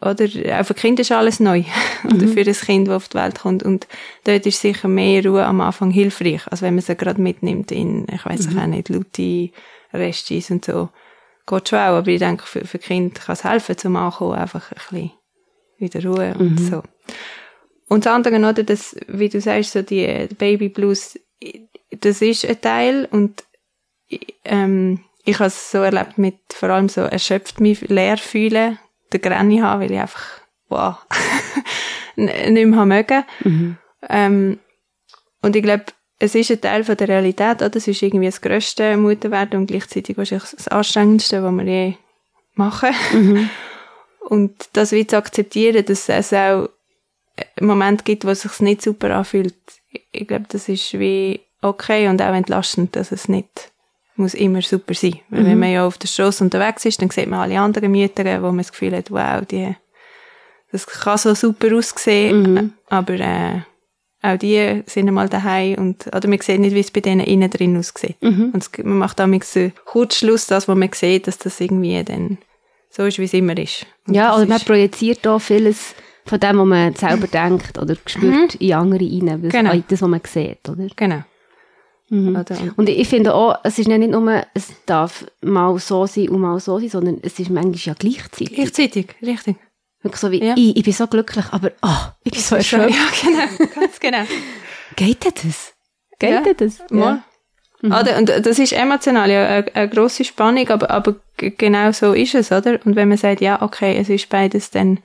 oder, 0.00 0.26
auch 0.60 0.66
für 0.66 0.74
Kinder 0.74 1.00
ist 1.00 1.12
alles 1.12 1.40
neu. 1.40 1.64
Mhm. 2.02 2.16
oder 2.16 2.26
für 2.26 2.42
das 2.42 2.62
Kind, 2.62 2.88
das 2.88 2.96
auf 2.96 3.08
die 3.08 3.18
Welt 3.18 3.38
kommt. 3.38 3.62
Und 3.62 3.86
dort 4.24 4.44
ist 4.44 4.60
sicher 4.60 4.88
mehr 4.88 5.24
Ruhe 5.24 5.46
am 5.46 5.60
Anfang 5.60 5.92
hilfreich, 5.92 6.48
als 6.48 6.60
wenn 6.60 6.74
man 6.74 6.82
sie 6.82 6.96
gerade 6.96 7.20
mitnimmt 7.20 7.70
in, 7.70 8.08
ich 8.12 8.26
weiß 8.26 8.48
mhm. 8.48 8.58
auch 8.58 8.66
nicht, 8.66 8.88
laute 8.88 9.50
Restis 9.92 10.50
und 10.50 10.64
so. 10.64 10.90
Geht 11.46 11.68
schon 11.68 11.78
auch, 11.78 11.96
aber 11.96 12.08
ich 12.08 12.20
denke, 12.20 12.44
für, 12.44 12.64
für 12.64 12.78
Kinder 12.78 13.18
kann 13.18 13.32
es 13.32 13.44
helfen, 13.44 13.76
zum 13.76 13.96
Ankommen, 13.96 14.38
einfach 14.38 14.70
ein 14.70 14.76
bisschen 14.78 15.12
wieder 15.78 16.04
Ruhe 16.04 16.34
und 16.38 16.60
mhm. 16.60 16.70
so. 16.70 16.82
Und 17.88 18.06
das 18.06 18.12
andere, 18.14 18.36
oder, 18.36 18.62
das, 18.62 18.96
wie 19.08 19.28
du 19.28 19.40
sagst, 19.40 19.72
so 19.72 19.82
die 19.82 20.28
Baby 20.38 20.68
Blues, 20.68 21.18
das 21.90 22.22
ist 22.22 22.46
ein 22.46 22.60
Teil 22.60 23.08
und 23.10 23.44
ähm, 24.44 25.00
ich 25.24 25.38
habe 25.38 25.48
es 25.48 25.70
so 25.70 25.78
erlebt 25.78 26.18
mit 26.18 26.36
vor 26.52 26.70
allem 26.70 26.88
so 26.88 27.02
erschöpft 27.02 27.60
mich 27.60 27.82
leer 27.82 28.18
fühlen, 28.18 28.78
der 29.12 29.20
Granny 29.20 29.58
haben, 29.58 29.82
weil 29.82 29.92
ich 29.92 29.98
einfach, 29.98 30.24
wow, 30.68 30.96
nicht 32.16 32.66
mehr 32.66 32.86
mögen. 32.86 33.24
Mhm. 33.44 33.78
Ähm, 34.08 34.58
und 35.42 35.56
ich 35.56 35.62
glaube, 35.62 35.84
es 36.22 36.36
ist 36.36 36.52
ein 36.52 36.60
Teil 36.60 36.84
von 36.84 36.96
der 36.96 37.08
Realität, 37.08 37.62
oder? 37.62 37.74
Es 37.74 37.88
ist 37.88 38.00
irgendwie 38.00 38.26
das 38.26 38.40
grösste 38.40 38.96
Mutterwerden 38.96 39.58
und 39.58 39.66
gleichzeitig 39.66 40.16
wahrscheinlich 40.16 40.50
das 40.52 40.68
anstrengendste, 40.68 41.42
was 41.42 41.52
wir 41.52 41.64
je 41.64 41.94
machen. 42.54 42.90
Mhm. 43.12 43.50
Und 44.28 44.68
das 44.72 44.92
wie 44.92 45.04
zu 45.04 45.16
akzeptieren, 45.16 45.84
dass 45.84 46.08
es 46.08 46.32
auch 46.32 46.68
Moment 47.60 48.04
gibt, 48.04 48.24
wo 48.24 48.30
es 48.30 48.42
sich 48.42 48.60
nicht 48.60 48.80
super 48.80 49.16
anfühlt, 49.16 49.56
ich 50.12 50.28
glaube, 50.28 50.44
das 50.48 50.68
ist 50.68 50.96
wie 50.96 51.40
okay 51.60 52.06
und 52.06 52.22
auch 52.22 52.32
entlastend, 52.32 52.94
dass 52.94 53.10
es 53.10 53.28
nicht 53.28 53.72
muss 54.14 54.34
immer 54.34 54.62
super 54.62 54.94
sein. 54.94 55.18
Weil 55.28 55.40
mhm. 55.42 55.46
wenn 55.46 55.58
man 55.58 55.72
ja 55.72 55.86
auf 55.86 55.98
der 55.98 56.06
Straße 56.06 56.44
unterwegs 56.44 56.84
ist, 56.84 57.02
dann 57.02 57.10
sieht 57.10 57.26
man 57.26 57.40
alle 57.40 57.60
anderen 57.60 57.90
Mütter, 57.90 58.24
wo 58.42 58.46
man 58.46 58.58
das 58.58 58.70
Gefühl 58.70 58.96
hat, 58.96 59.10
wow, 59.10 59.44
die, 59.44 59.74
das 60.70 60.86
kann 60.86 61.18
so 61.18 61.34
super 61.34 61.76
aussehen, 61.76 62.42
mhm. 62.42 62.72
aber 62.88 63.14
äh, 63.14 63.62
auch 64.22 64.36
die 64.36 64.82
sind 64.86 65.08
einmal 65.08 65.28
daheim 65.28 65.78
und 65.78 66.06
oder 66.06 66.28
man 66.28 66.40
sieht 66.40 66.60
nicht, 66.60 66.74
wie 66.74 66.80
es 66.80 66.90
bei 66.90 67.00
denen 67.00 67.26
innen 67.26 67.50
drin 67.50 67.76
aussieht. 67.76 68.16
Mhm. 68.22 68.50
Und 68.52 68.62
es, 68.62 68.70
man 68.84 68.98
macht 68.98 69.18
damit 69.18 69.44
so 69.44 69.70
Kurzschluss, 69.84 70.46
das, 70.46 70.68
wo 70.68 70.74
man 70.74 70.90
sieht, 70.92 71.26
dass 71.26 71.38
das 71.38 71.60
irgendwie 71.60 72.02
dann 72.04 72.38
so 72.88 73.04
ist, 73.04 73.18
wie 73.18 73.24
es 73.24 73.34
immer 73.34 73.56
ist. 73.58 73.86
Und 74.06 74.14
ja, 74.14 74.34
oder 74.36 74.46
man 74.46 74.60
projiziert 74.60 75.20
da 75.22 75.38
vieles 75.38 75.94
von 76.24 76.38
dem, 76.38 76.58
was 76.58 76.66
man 76.66 76.94
selber 76.94 77.26
denkt 77.32 77.78
oder 77.78 77.96
spürt 78.06 78.54
mhm. 78.54 78.60
in 78.60 78.72
andere 78.72 79.04
rein, 79.04 79.42
das, 79.42 79.52
genau. 79.52 79.74
das, 79.88 80.02
was 80.02 80.08
man 80.08 80.20
sieht, 80.24 80.68
oder? 80.68 80.86
Genau. 80.94 81.22
Mhm. 82.08 82.44
Und 82.76 82.88
ich 82.90 83.08
finde 83.08 83.34
auch, 83.34 83.56
es 83.64 83.78
ist 83.78 83.88
nicht 83.88 84.10
nur, 84.10 84.42
es 84.52 84.68
darf 84.84 85.24
mal 85.40 85.78
so 85.78 86.06
sein 86.06 86.28
und 86.28 86.42
mal 86.42 86.60
so 86.60 86.78
sein, 86.78 86.90
sondern 86.90 87.18
es 87.22 87.38
ist 87.38 87.50
manchmal 87.50 87.74
ja 87.76 87.94
gleichzeitig. 87.98 88.54
Gleichzeitig, 88.54 89.14
richtig. 89.22 89.56
Wirklich 90.02 90.20
so 90.20 90.30
wie, 90.30 90.44
ja. 90.44 90.54
ich, 90.56 90.76
ich 90.76 90.82
bin 90.84 90.92
so 90.92 91.06
glücklich, 91.06 91.44
aber 91.50 91.70
oh, 91.82 92.10
ich 92.24 92.32
bin 92.32 92.40
so 92.40 92.56
erschöpft. 92.56 92.94
Ja, 92.94 93.06
genau, 93.22 93.70
ganz 93.74 94.00
genau. 94.00 94.24
Geht 94.96 95.24
das? 95.24 95.74
Geht 96.18 96.30
ja. 96.30 96.54
das? 96.54 96.78
Ja. 96.90 97.22
Mhm. 97.82 97.92
Oder? 97.92 98.18
Und 98.18 98.28
das 98.28 98.58
ist 98.58 98.72
emotional 98.72 99.30
ja 99.30 99.46
eine, 99.46 99.74
eine 99.74 99.88
grosse 99.88 100.24
Spannung, 100.24 100.68
aber, 100.68 100.90
aber 100.90 101.16
genau 101.36 101.92
so 101.92 102.12
ist 102.12 102.34
es, 102.34 102.52
oder? 102.52 102.78
Und 102.84 102.96
wenn 102.96 103.08
man 103.08 103.18
sagt, 103.18 103.40
ja, 103.40 103.60
okay, 103.60 103.96
es 103.98 104.08
ist 104.08 104.28
beides, 104.28 104.70
dann 104.70 105.00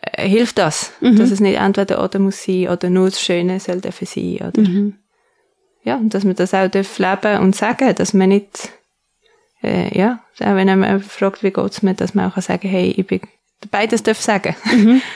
äh, 0.00 0.28
hilft 0.28 0.58
das, 0.58 0.92
mhm. 1.00 1.16
dass 1.16 1.30
es 1.30 1.40
nicht 1.40 1.58
entweder 1.58 2.02
oder 2.02 2.18
muss 2.20 2.44
sein 2.44 2.68
oder 2.68 2.90
nur 2.90 3.06
das 3.06 3.20
Schöne 3.20 3.58
soll 3.58 3.80
dafür 3.80 4.06
sein, 4.06 4.36
oder? 4.36 4.60
Mhm. 4.60 4.94
Ja, 5.82 5.96
und 5.96 6.14
dass 6.14 6.24
man 6.24 6.36
das 6.36 6.54
auch 6.54 6.68
darf 6.68 6.98
leben 6.98 7.40
und 7.40 7.56
sagen, 7.56 7.94
dass 7.94 8.14
man 8.14 8.28
nicht, 8.28 8.70
äh, 9.62 9.96
ja, 9.96 10.20
auch 10.40 10.54
wenn 10.54 10.78
man 10.78 11.00
fragt, 11.00 11.42
wie 11.42 11.50
geht's 11.50 11.82
mir, 11.82 11.94
dass 11.94 12.14
man 12.14 12.30
auch 12.30 12.40
sagen 12.40 12.62
kann, 12.62 12.70
hey, 12.70 12.90
ich 12.96 13.06
bin, 13.06 13.20
beides 13.70 14.02
darf 14.02 14.20
sagen. 14.20 14.54
Mhm. 14.64 15.02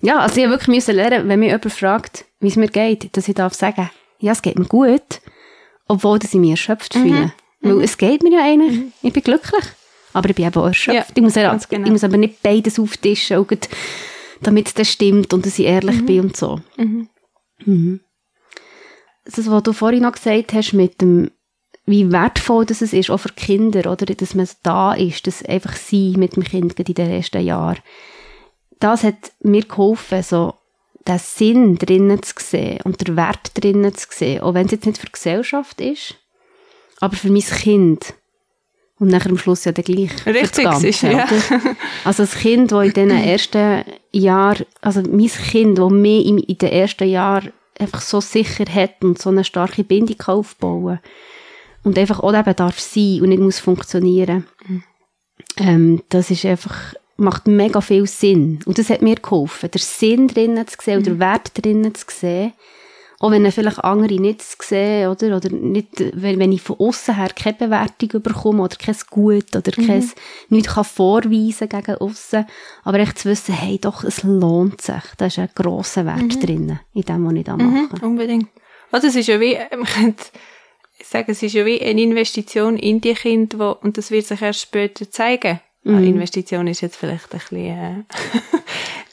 Ja, 0.00 0.18
also 0.18 0.38
ich 0.38 0.50
wirklich 0.50 0.68
müssen 0.68 0.96
lernen, 0.96 1.30
wenn 1.30 1.40
mich 1.40 1.48
jemand 1.48 1.72
fragt, 1.72 2.26
wie 2.38 2.48
es 2.48 2.56
mir 2.56 2.68
geht, 2.68 3.16
dass 3.16 3.26
ich 3.26 3.36
darf 3.36 3.54
sagen, 3.54 3.88
ja, 4.18 4.32
es 4.32 4.42
geht 4.42 4.58
mir 4.58 4.66
gut, 4.66 5.22
obwohl 5.88 6.18
ich 6.22 6.34
mich 6.34 6.50
erschöpft 6.50 6.94
mhm. 6.94 7.00
fühle. 7.00 7.32
Weil 7.62 7.74
mhm. 7.76 7.80
es 7.80 7.96
geht 7.96 8.22
mir 8.22 8.32
ja 8.32 8.44
eigentlich, 8.44 8.80
mhm. 8.80 8.92
ich 9.00 9.14
bin 9.14 9.22
glücklich, 9.22 9.64
aber 10.12 10.28
ich 10.28 10.36
bin 10.36 10.44
eben 10.44 10.60
auch 10.60 10.66
erschöpft. 10.66 11.08
Ja, 11.08 11.14
ich, 11.14 11.22
muss 11.22 11.36
ja, 11.36 11.58
genau. 11.70 11.86
ich 11.86 11.92
muss 11.92 12.04
aber 12.04 12.18
nicht 12.18 12.42
beides 12.42 12.78
auftischen, 12.78 13.46
damit 14.42 14.78
es 14.78 14.90
stimmt 14.90 15.32
und 15.32 15.46
dass 15.46 15.58
ich 15.58 15.64
ehrlich 15.64 16.02
mhm. 16.02 16.06
bin 16.06 16.20
und 16.20 16.36
so. 16.36 16.60
Mhm. 16.76 17.08
Mhm 17.64 18.00
das, 19.24 19.50
was 19.50 19.62
du 19.62 19.72
vorhin 19.72 20.02
noch 20.02 20.12
gesagt 20.12 20.52
hast, 20.52 20.72
mit 20.72 21.00
dem, 21.00 21.30
wie 21.86 22.10
wertvoll 22.10 22.64
das 22.64 22.80
ist, 22.80 23.10
auch 23.10 23.18
für 23.18 23.30
Kinder, 23.30 23.90
oder, 23.90 24.06
dass 24.06 24.34
man 24.34 24.48
da 24.62 24.94
ist, 24.94 25.26
dass 25.26 25.44
einfach 25.44 25.76
sie 25.76 26.14
mit 26.16 26.36
dem 26.36 26.44
Kind 26.44 26.78
in 26.78 26.94
den 26.94 27.10
ersten 27.10 27.44
Jahren. 27.44 27.78
Das 28.80 29.04
hat 29.04 29.32
mir 29.40 29.62
geholfen, 29.62 30.22
so, 30.22 30.54
den 31.06 31.18
Sinn 31.18 31.76
drinnen 31.76 32.22
zu 32.22 32.34
sehen 32.38 32.80
und 32.84 33.06
den 33.06 33.16
Wert 33.16 33.50
drinnen 33.54 33.94
zu 33.94 34.06
sehen, 34.10 34.40
auch 34.40 34.54
wenn 34.54 34.66
es 34.66 34.72
jetzt 34.72 34.86
nicht 34.86 34.98
für 34.98 35.06
die 35.06 35.12
Gesellschaft 35.12 35.80
ist, 35.80 36.14
aber 37.00 37.16
für 37.16 37.30
mein 37.30 37.42
Kind. 37.42 38.14
Und 38.98 39.08
nachher 39.08 39.30
am 39.30 39.38
Schluss 39.38 39.64
ja 39.64 39.72
der 39.72 39.84
gleich. 39.84 40.24
Richtig, 40.24 40.64
Ganze, 40.64 40.88
ist, 40.88 41.02
ja. 41.02 41.26
Also 42.04 42.22
das 42.22 42.36
Kind, 42.36 42.72
das 42.72 42.86
in 42.86 42.92
den 42.92 43.10
ersten 43.10 43.84
Jahren, 44.12 44.64
also 44.80 45.02
mein 45.02 45.28
Kind, 45.28 45.78
das 45.78 45.90
mehr 45.90 46.24
in 46.24 46.38
den 46.46 46.72
ersten 46.72 47.08
Jahren 47.08 47.52
einfach 47.78 48.00
so 48.00 48.20
sicher 48.20 48.64
hat 48.72 49.02
und 49.02 49.20
so 49.20 49.30
eine 49.30 49.44
starke 49.44 49.84
Bindung 49.84 50.20
aufbauen 50.26 51.00
und 51.84 51.98
einfach 51.98 52.20
auch 52.20 52.34
eben 52.34 52.56
darf 52.56 52.80
sein 52.80 53.20
und 53.22 53.28
nicht 53.28 53.40
muss 53.40 53.60
funktionieren. 53.60 54.46
Mhm. 54.66 54.82
Ähm, 55.58 56.02
das 56.08 56.30
ist 56.30 56.44
einfach, 56.44 56.94
macht 57.16 57.46
mega 57.46 57.80
viel 57.80 58.06
Sinn. 58.06 58.60
Und 58.66 58.78
das 58.78 58.90
hat 58.90 59.02
mir 59.02 59.16
geholfen, 59.16 59.70
den 59.70 59.80
Sinn 59.80 60.28
drinnen 60.28 60.66
zu 60.66 60.76
sehen 60.80 60.94
mhm. 60.94 61.02
oder 61.02 61.10
den 61.12 61.20
Wert 61.20 61.50
drinnen 61.54 61.94
zu 61.94 62.06
sehen 62.08 62.52
auch 63.24 63.30
wenn 63.30 63.50
vielleicht 63.50 63.82
andere 63.82 64.20
nicht 64.20 64.42
sehen, 64.42 65.08
oder? 65.08 65.36
Oder 65.38 65.48
nicht, 65.48 65.88
wenn, 66.14 66.38
wenn 66.38 66.52
ich 66.52 66.60
von 66.60 66.76
außen 66.78 67.16
her 67.16 67.30
keine 67.34 67.56
Bewertung 67.56 68.22
bekomme 68.22 68.62
oder 68.62 68.76
kein 68.76 68.96
Gut 69.08 69.56
oder 69.56 69.72
mhm. 69.78 69.86
kein, 69.86 70.10
nichts 70.50 70.74
kann 70.74 70.84
vorweisen 70.84 71.68
gegen 71.70 71.94
außen. 71.94 72.44
Aber 72.82 72.98
echt 72.98 73.18
zu 73.18 73.30
wissen, 73.30 73.54
hey, 73.54 73.78
doch, 73.78 74.04
es 74.04 74.24
lohnt 74.24 74.82
sich. 74.82 75.02
Da 75.16 75.26
ist 75.26 75.38
ein 75.38 75.48
grosser 75.54 76.04
Wert 76.04 76.22
mhm. 76.22 76.40
drin, 76.40 76.78
in 76.92 77.02
dem, 77.02 77.26
was 77.26 77.34
ich 77.34 77.44
da 77.44 77.56
mhm, 77.56 77.72
mache. 77.72 77.96
Mhm, 77.96 78.10
unbedingt. 78.10 78.48
Also, 78.90 79.06
es 79.06 79.16
ist 79.16 79.28
ja 79.28 79.40
wie, 79.40 79.56
man 79.70 79.86
könnte 79.86 80.24
sagen, 81.10 81.30
es 81.30 81.42
ist 81.42 81.54
ja 81.54 81.64
wie 81.64 81.80
eine 81.80 82.00
Investition 82.00 82.76
in 82.76 83.00
die 83.00 83.14
Kinder, 83.14 83.58
wo, 83.58 83.70
und 83.86 83.98
das 83.98 84.10
wird 84.10 84.26
sich 84.26 84.42
erst 84.42 84.62
später 84.62 85.10
zeigen. 85.10 85.60
Mhm. 85.84 86.02
Investition 86.02 86.66
ist 86.66 86.80
jetzt 86.80 86.96
vielleicht 86.96 87.32
ein 87.34 87.38
bisschen, 87.38 88.04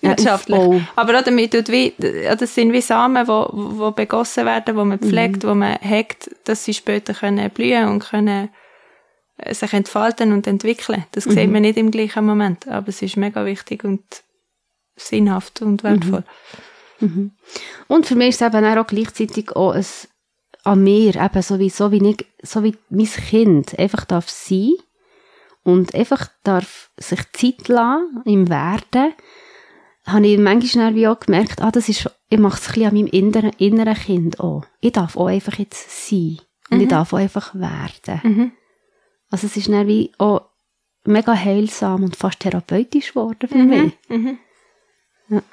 äh, 0.02 0.08
wirtschaftlich. 0.08 0.58
Ja, 0.58 0.88
Aber 0.96 1.22
damit 1.22 1.52
tut 1.52 1.70
wie, 1.70 1.94
das 1.98 2.56
sind 2.56 2.72
wie 2.72 2.82
Samen, 2.82 3.28
wo, 3.28 3.50
wo 3.52 3.92
begossen 3.92 4.46
werden, 4.46 4.76
wo 4.78 4.86
man 4.86 5.00
mhm. 5.02 5.10
pflegt, 5.10 5.44
mhm. 5.44 5.50
wo 5.50 5.56
man 5.56 5.76
hegt, 5.82 6.32
dass 6.46 6.64
sie 6.64 6.74
später 6.74 7.14
können 7.14 7.50
blühen 7.50 7.90
und 7.90 8.00
können 8.00 8.50
äh, 9.38 9.54
sich 9.54 9.74
entfalten 9.74 10.32
und 10.32 10.48
entwickeln. 10.48 11.06
Das 11.12 11.26
mhm. 11.26 11.32
sieht 11.32 11.52
man 11.52 11.64
nicht 11.64 11.78
im 11.78 11.92
gleichen 11.92 12.26
Moment, 12.26 12.68
aber 12.70 12.88
es 12.88 13.02
ist 13.02 13.18
mega 13.18 13.46
wichtig 13.46 13.84
und 13.84 14.04
sinnhaft 14.96 15.62
und 15.62 15.84
wertvoll. 15.84 16.24
Mhm. 17.02 17.08
mhm. 17.08 17.32
Und 17.88 18.06
für 18.06 18.16
mich 18.16 18.30
ist 18.30 18.42
es 18.42 18.48
eben 18.48 18.66
auch 18.66 18.88
gleichzeitig 18.88 19.56
auch 19.58 19.74
ein 19.74 19.86
an 20.64 20.84
mir, 20.84 21.16
eben 21.16 21.42
so 21.42 21.60
wie, 21.60 21.70
so 21.70 21.92
wie, 21.92 22.10
ich, 22.10 22.26
so 22.44 22.64
wie 22.64 22.76
mein 22.90 23.06
Kind 23.06 23.78
einfach 23.80 24.06
darf 24.06 24.30
sein 24.30 24.74
und 25.64 25.96
einfach 25.96 26.28
darf 26.44 26.92
sich 26.98 27.20
Zeit 27.34 27.68
lassen 27.68 28.22
im 28.26 28.50
Werden 28.50 29.14
habe 30.06 30.28
ich 30.28 30.38
manchmal 30.38 30.96
wie 30.96 31.08
auch 31.08 31.20
gemerkt, 31.20 31.62
ah, 31.62 31.72
das 31.72 31.90
ist, 31.90 32.10
ich 32.30 32.40
mache 32.40 32.58
es 32.60 32.68
ein 32.68 32.74
bisschen 32.74 32.88
an 32.88 32.96
meinem 32.96 33.08
inneren, 33.08 33.52
inneren 33.58 33.94
Kind 33.94 34.40
auch. 34.40 34.66
Ich 34.80 34.94
darf 34.94 35.16
auch 35.16 35.28
einfach 35.28 35.60
jetzt 35.60 36.08
sein. 36.08 36.40
Und 36.70 36.78
mhm. 36.78 36.84
ich 36.84 36.90
darf 36.90 37.14
auch 37.14 37.18
einfach 37.18 37.54
werden. 37.54 38.22
Mhm. 38.24 38.52
Also 39.30 39.48
es 39.48 39.58
ist 39.58 39.70
dann 39.70 39.88
wie 39.88 40.12
auch 40.18 40.50
mega 41.06 41.34
heilsam 41.34 42.04
und 42.04 42.16
fast 42.16 42.40
therapeutisch 42.40 43.10
geworden 43.10 43.48
für 43.48 43.58
mhm. 43.58 43.70
mich. 43.70 43.94
Mhm. 44.10 44.38
Ja. 45.30 45.44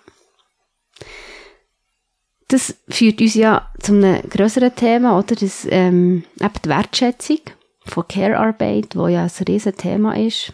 Das 2.48 2.74
führt 2.88 3.20
uns 3.20 3.34
ja 3.34 3.70
zu 3.78 3.92
einem 3.92 4.22
größeren 4.28 4.74
Thema, 4.74 5.18
oder? 5.18 5.34
Das, 5.34 5.66
ähm, 5.70 6.24
eben 6.40 6.54
die 6.64 6.68
Wertschätzung. 6.68 7.40
von 7.84 8.06
Care-Arbeit, 8.06 8.96
wo 8.96 9.08
ja 9.08 9.24
ein 9.24 9.44
riesen 9.46 9.76
Thema 9.76 10.16
ist. 10.16 10.52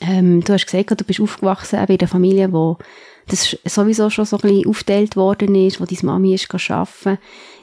Ähm, 0.00 0.42
du 0.42 0.52
hast 0.52 0.66
gesagt, 0.66 1.00
du 1.00 1.04
bist 1.04 1.20
aufgewachsen 1.20 1.78
in 1.78 1.98
einer 1.98 2.08
Familie, 2.08 2.52
wo 2.52 2.78
das 3.28 3.56
sowieso 3.64 4.10
schon 4.10 4.24
so 4.24 4.36
ein 4.36 4.42
bisschen 4.42 4.68
aufgeteilt 4.68 5.16
worden 5.16 5.54
ist, 5.54 5.80
wo 5.80 5.84
deine 5.84 6.02
Mami 6.02 6.34
ist 6.34 6.52
arbeiten. 6.52 7.18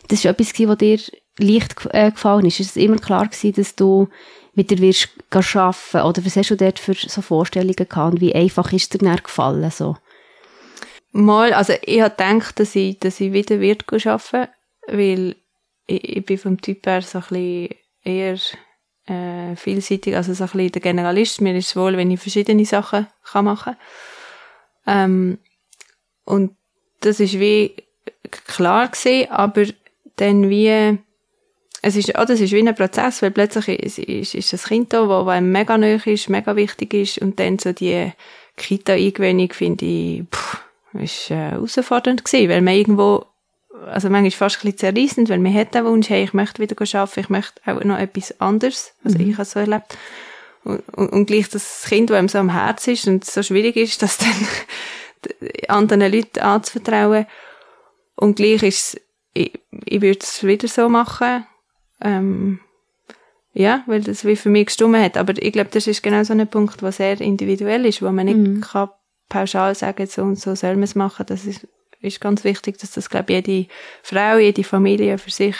Das 0.07 0.25
war 0.25 0.31
etwas, 0.31 0.53
was 0.59 0.77
dir 0.77 0.99
leicht 1.39 1.75
äh, 1.91 2.12
gefallen 2.12 2.45
ist. 2.45 2.59
Ist 2.59 2.71
es 2.71 2.75
immer 2.75 2.97
klar 2.97 3.27
gewesen, 3.27 3.53
dass 3.53 3.75
du 3.75 4.07
wieder 4.55 4.77
wirst 4.79 5.09
arbeiten 5.31 6.07
Oder 6.07 6.25
was 6.25 6.36
hast 6.36 6.51
du 6.51 6.57
dort 6.57 6.79
für 6.79 6.93
so 6.93 7.21
Vorstellungen 7.21 7.75
gehabt? 7.75 8.13
Und 8.13 8.21
wie 8.21 8.36
einfach 8.36 8.71
ist 8.73 8.93
dir 8.93 8.99
dann 8.99 9.15
gefallen? 9.17 9.69
So? 9.71 9.95
Mal, 11.15 11.54
also 11.54 11.73
ich 11.84 12.02
habe 12.02 12.10
gedacht, 12.10 12.60
dass 12.60 12.76
ich, 12.76 12.99
dass 12.99 13.19
ich 13.19 13.32
wieder 13.34 13.60
wird 13.60 13.86
arbeiten 14.08 14.52
weil 14.88 15.36
ich, 15.86 16.17
ich 16.17 16.26
bin 16.26 16.38
vom 16.38 16.60
Typ 16.60 16.86
her 16.88 17.04
so 17.04 17.19
ein 17.19 17.26
bisschen 17.30 17.69
eher 18.04 18.38
äh, 19.06 19.56
vielseitig, 19.56 20.15
also 20.15 20.34
so 20.34 20.45
ein 20.45 20.49
bisschen 20.49 20.71
der 20.71 20.82
Generalist. 20.82 21.39
Mir 21.39 21.56
ist 21.56 21.67
es 21.67 21.76
wohl, 21.76 21.97
wenn 21.97 22.12
ich 22.12 22.19
verschiedene 22.19 22.65
Sachen 22.65 23.08
kann 23.23 23.45
machen 23.45 23.76
ähm, 24.88 25.38
Und 26.26 26.56
das 27.02 27.19
ist 27.19 27.39
wie 27.39 27.76
klar 28.47 28.88
gewesen, 28.88 29.30
aber 29.30 29.65
dann 30.15 30.49
wie 30.49 30.97
es 31.86 31.95
ist, 31.97 32.17
oh, 32.17 32.23
das 32.26 32.39
ist 32.39 32.54
wie 32.54 32.67
ein 32.67 32.73
Prozess, 32.73 33.21
weil 33.21 33.32
plötzlich 33.32 33.67
ist, 33.67 33.99
ist, 33.99 34.36
ist 34.36 34.54
das 34.54 34.63
Kind 34.63 34.93
da, 34.93 35.08
wo, 35.08 35.28
einem 35.28 35.52
mega 35.52 35.78
neu 35.78 35.99
ist, 36.06 36.30
mega 36.30 36.56
wichtig 36.56 36.93
ist 36.93 37.17
und 37.19 37.39
dann 37.39 37.60
so 37.60 37.73
die 37.73 38.12
Kita-Eingewöhnung 38.56 39.52
finde 39.52 39.86
ich, 39.86 40.23
pff, 40.34 40.63
ist 40.99 41.32
äh, 41.32 41.36
herausfordernd 41.36 42.23
gewesen, 42.23 42.49
weil 42.49 42.62
man 42.62 42.75
irgendwo, 42.75 43.25
also 43.88 44.10
manchmal 44.10 44.32
fast 44.32 44.58
ein 44.58 44.71
bisschen 44.71 44.95
zerreißend, 44.95 45.29
weil 45.29 45.39
man 45.39 45.53
hat 45.53 45.73
den 45.73 45.86
Wunsch, 45.86 46.10
hey, 46.10 46.23
ich 46.23 46.34
möchte 46.34 46.62
wieder 46.62 46.75
arbeiten, 46.79 47.19
ich 47.19 47.29
möchte 47.29 47.62
auch 47.65 47.84
noch 47.84 47.97
etwas 47.97 48.39
anderes, 48.39 48.93
was 49.03 49.15
mhm. 49.15 49.29
ich 49.29 49.34
habe 49.34 49.45
so 49.45 49.60
erlebt. 49.60 49.97
Und, 50.63 50.82
und, 50.89 51.10
und 51.10 51.25
gleich 51.25 51.49
das 51.49 51.84
Kind, 51.88 52.10
das 52.10 52.17
einem 52.17 52.29
so 52.29 52.38
am 52.38 52.49
Herz 52.49 52.88
ist 52.88 53.08
und 53.08 53.25
so 53.25 53.43
schwierig 53.43 53.75
ist, 53.75 54.01
das 54.01 54.17
dann 54.17 54.47
anderen 55.67 56.12
Leuten 56.12 56.39
anzuvertrauen. 56.39 57.25
Und 58.15 58.36
gleich 58.36 58.63
ist 58.63 58.95
es, 58.95 59.01
ich, 59.34 59.60
ich 59.86 60.01
würde 60.01 60.19
es 60.21 60.43
wieder 60.43 60.67
so 60.67 60.88
machen, 60.89 61.45
ähm, 62.01 62.60
ja, 63.53 63.84
weil 63.88 64.01
das 64.01 64.25
wie 64.25 64.36
für 64.36 64.49
mich 64.49 64.67
gestummen 64.67 65.01
hat. 65.01 65.17
Aber 65.17 65.34
ich 65.41 65.51
glaube, 65.51 65.69
das 65.71 65.88
ist 65.88 66.01
genau 66.01 66.23
so 66.23 66.34
ein 66.34 66.47
Punkt, 66.47 66.82
der 66.82 66.91
sehr 66.91 67.19
individuell 67.19 67.86
ist, 67.86 68.01
wo 68.01 68.12
man 68.12 68.25
nicht 68.25 68.38
mhm. 68.38 68.62
kann 68.62 68.89
pauschal 69.29 69.75
sagen, 69.75 70.07
so 70.07 70.23
und 70.23 70.39
so 70.39 70.55
soll 70.55 70.73
man 70.73 70.83
es 70.83 70.95
machen. 70.95 71.25
Das 71.27 71.45
ist, 71.45 71.67
ist 72.01 72.21
ganz 72.21 72.43
wichtig, 72.43 72.77
dass 72.77 72.91
das, 72.91 73.09
glaube 73.09 73.33
ich, 73.33 73.47
jede 73.47 73.69
Frau, 74.01 74.38
jede 74.38 74.63
Familie 74.63 75.17
für 75.17 75.31
sich 75.31 75.55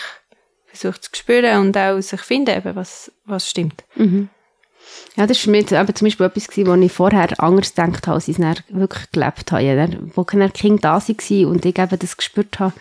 versucht 0.66 1.04
zu 1.04 1.12
spüren 1.14 1.62
und 1.62 1.78
auch 1.78 2.00
sich 2.02 2.22
finden, 2.22 2.58
eben, 2.58 2.76
was, 2.76 3.12
was 3.26 3.50
stimmt. 3.50 3.84
Mhm. 3.96 4.30
Ja, 5.16 5.28
das 5.28 5.46
war 5.46 5.52
mir 5.52 5.66
zum 5.66 5.86
Beispiel 5.86 6.26
etwas, 6.26 6.48
was 6.50 6.82
ich 6.82 6.92
vorher 6.92 7.40
anders 7.42 7.74
gedacht 7.76 8.08
habe, 8.08 8.16
als 8.16 8.28
ich 8.28 8.40
es 8.40 8.64
wirklich 8.70 9.12
gelebt 9.12 9.52
habe. 9.52 9.98
Wo 10.14 10.24
keine 10.24 10.50
Kinder 10.50 10.82
da 10.82 11.08
waren 11.08 11.46
und 11.46 11.66
ich 11.66 11.78
eben 11.78 12.00
das 12.00 12.18
gespürt 12.18 12.60
habe, 12.60 12.74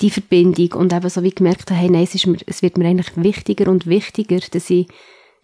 die 0.00 0.10
Verbindung 0.10 0.72
und 0.80 0.92
eben 0.92 1.08
so 1.08 1.22
wie 1.22 1.30
gemerkt 1.30 1.70
habe, 1.70 1.80
hey, 1.80 1.90
nein, 1.90 2.04
es, 2.04 2.14
ist 2.14 2.26
mir, 2.26 2.38
es 2.46 2.62
wird 2.62 2.78
mir 2.78 2.88
eigentlich 2.88 3.12
wichtiger 3.16 3.70
und 3.70 3.86
wichtiger, 3.86 4.38
dass 4.50 4.70
ich 4.70 4.88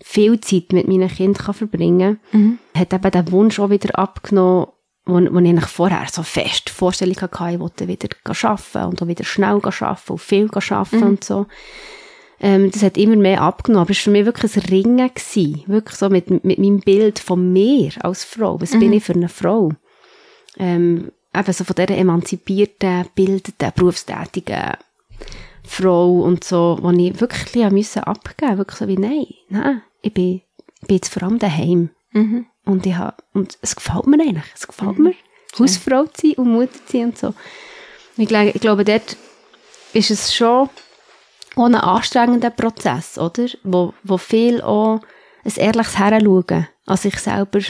viel 0.02 0.40
Zeit 0.40 0.72
mit 0.72 0.88
meinen 0.88 1.08
Kindern 1.08 1.54
verbringen 1.54 2.20
kann, 2.30 2.40
mhm. 2.40 2.58
hat 2.74 2.92
eben 2.92 3.10
der 3.10 3.30
Wunsch 3.32 3.58
auch 3.58 3.70
wieder 3.70 3.98
abgenommen, 3.98 4.66
wo, 5.04 5.14
wo 5.14 5.38
ich 5.38 5.66
vorher 5.66 6.06
so 6.10 6.22
fest 6.22 6.70
Vorstellung 6.70 7.16
hatte, 7.16 7.50
ich 7.52 7.60
wollte 7.60 7.88
wieder 7.88 8.08
arbeiten 8.24 8.88
und 8.88 9.02
auch 9.02 9.06
wieder 9.06 9.24
schnell 9.24 9.60
arbeiten 9.62 10.12
und 10.12 10.20
viel 10.20 10.48
arbeiten 10.52 10.96
mhm. 10.96 11.02
und 11.02 11.24
so. 11.24 11.46
Ähm, 12.42 12.70
das 12.70 12.82
hat 12.82 12.96
immer 12.96 13.16
mehr 13.16 13.42
abgenommen, 13.42 13.82
aber 13.82 13.90
es 13.90 13.98
war 13.98 14.04
für 14.04 14.10
mich 14.10 14.24
wirklich 14.24 14.56
ein 14.56 14.62
Ringen 14.70 15.10
gewesen, 15.14 15.62
wirklich 15.66 15.96
so 15.96 16.08
mit, 16.08 16.42
mit 16.42 16.58
meinem 16.58 16.80
Bild 16.80 17.18
von 17.18 17.52
mir 17.52 17.92
als 18.00 18.24
Frau. 18.24 18.60
Was 18.60 18.72
mhm. 18.72 18.80
bin 18.80 18.92
ich 18.94 19.04
für 19.04 19.12
eine 19.12 19.28
Frau? 19.28 19.72
Ähm, 20.56 21.12
eben 21.34 21.52
so 21.52 21.64
von 21.64 21.76
dieser 21.76 21.98
emanzipierten, 21.98 23.06
bildeten, 23.14 23.72
berufstätigen 23.74 24.72
Frau 25.62 26.22
und 26.22 26.42
so, 26.42 26.78
wo 26.80 26.90
ich 26.90 27.20
wirklich 27.20 27.64
ein 27.64 27.74
bisschen 27.74 28.04
abgeben 28.04 28.56
musste. 28.56 28.58
Wirklich 28.58 28.78
so 28.78 28.88
wie, 28.88 28.96
nein, 28.96 29.26
nein, 29.50 29.82
ich 30.02 30.14
bin, 30.14 30.42
bin 30.86 30.96
jetzt 30.96 31.12
vor 31.12 31.22
allem 31.22 31.38
daheim. 31.38 31.90
Mhm. 32.12 32.46
Und 32.64 32.86
ich 32.86 32.94
habe, 32.94 33.16
und 33.32 33.58
es 33.62 33.76
gefällt 33.76 34.06
mir 34.06 34.20
eigentlich. 34.20 34.44
Es 34.54 34.66
gefällt 34.66 34.98
mhm. 34.98 35.04
mir, 35.04 35.14
Hausfrau 35.58 36.04
zu 36.06 36.28
sein 36.28 36.34
und 36.36 36.52
Mutter 36.52 36.86
zu 36.86 36.92
sein 36.92 37.04
und 37.04 37.18
so. 37.18 37.34
Ich 38.16 38.28
glaube, 38.28 38.50
ich 38.50 38.60
glaube, 38.60 38.84
dort 38.84 39.16
ist 39.92 40.10
es 40.10 40.34
schon 40.34 40.68
auch 41.56 41.64
ein 41.64 41.74
anstrengender 41.74 42.50
Prozess, 42.50 43.18
oder? 43.18 43.46
Wo, 43.62 43.94
wo 44.02 44.18
viel 44.18 44.60
auch 44.62 45.00
ein 45.44 45.52
ehrliches 45.56 45.98
Heranschauen 45.98 46.68
an 46.86 46.96
sich 46.96 47.18
selber 47.18 47.60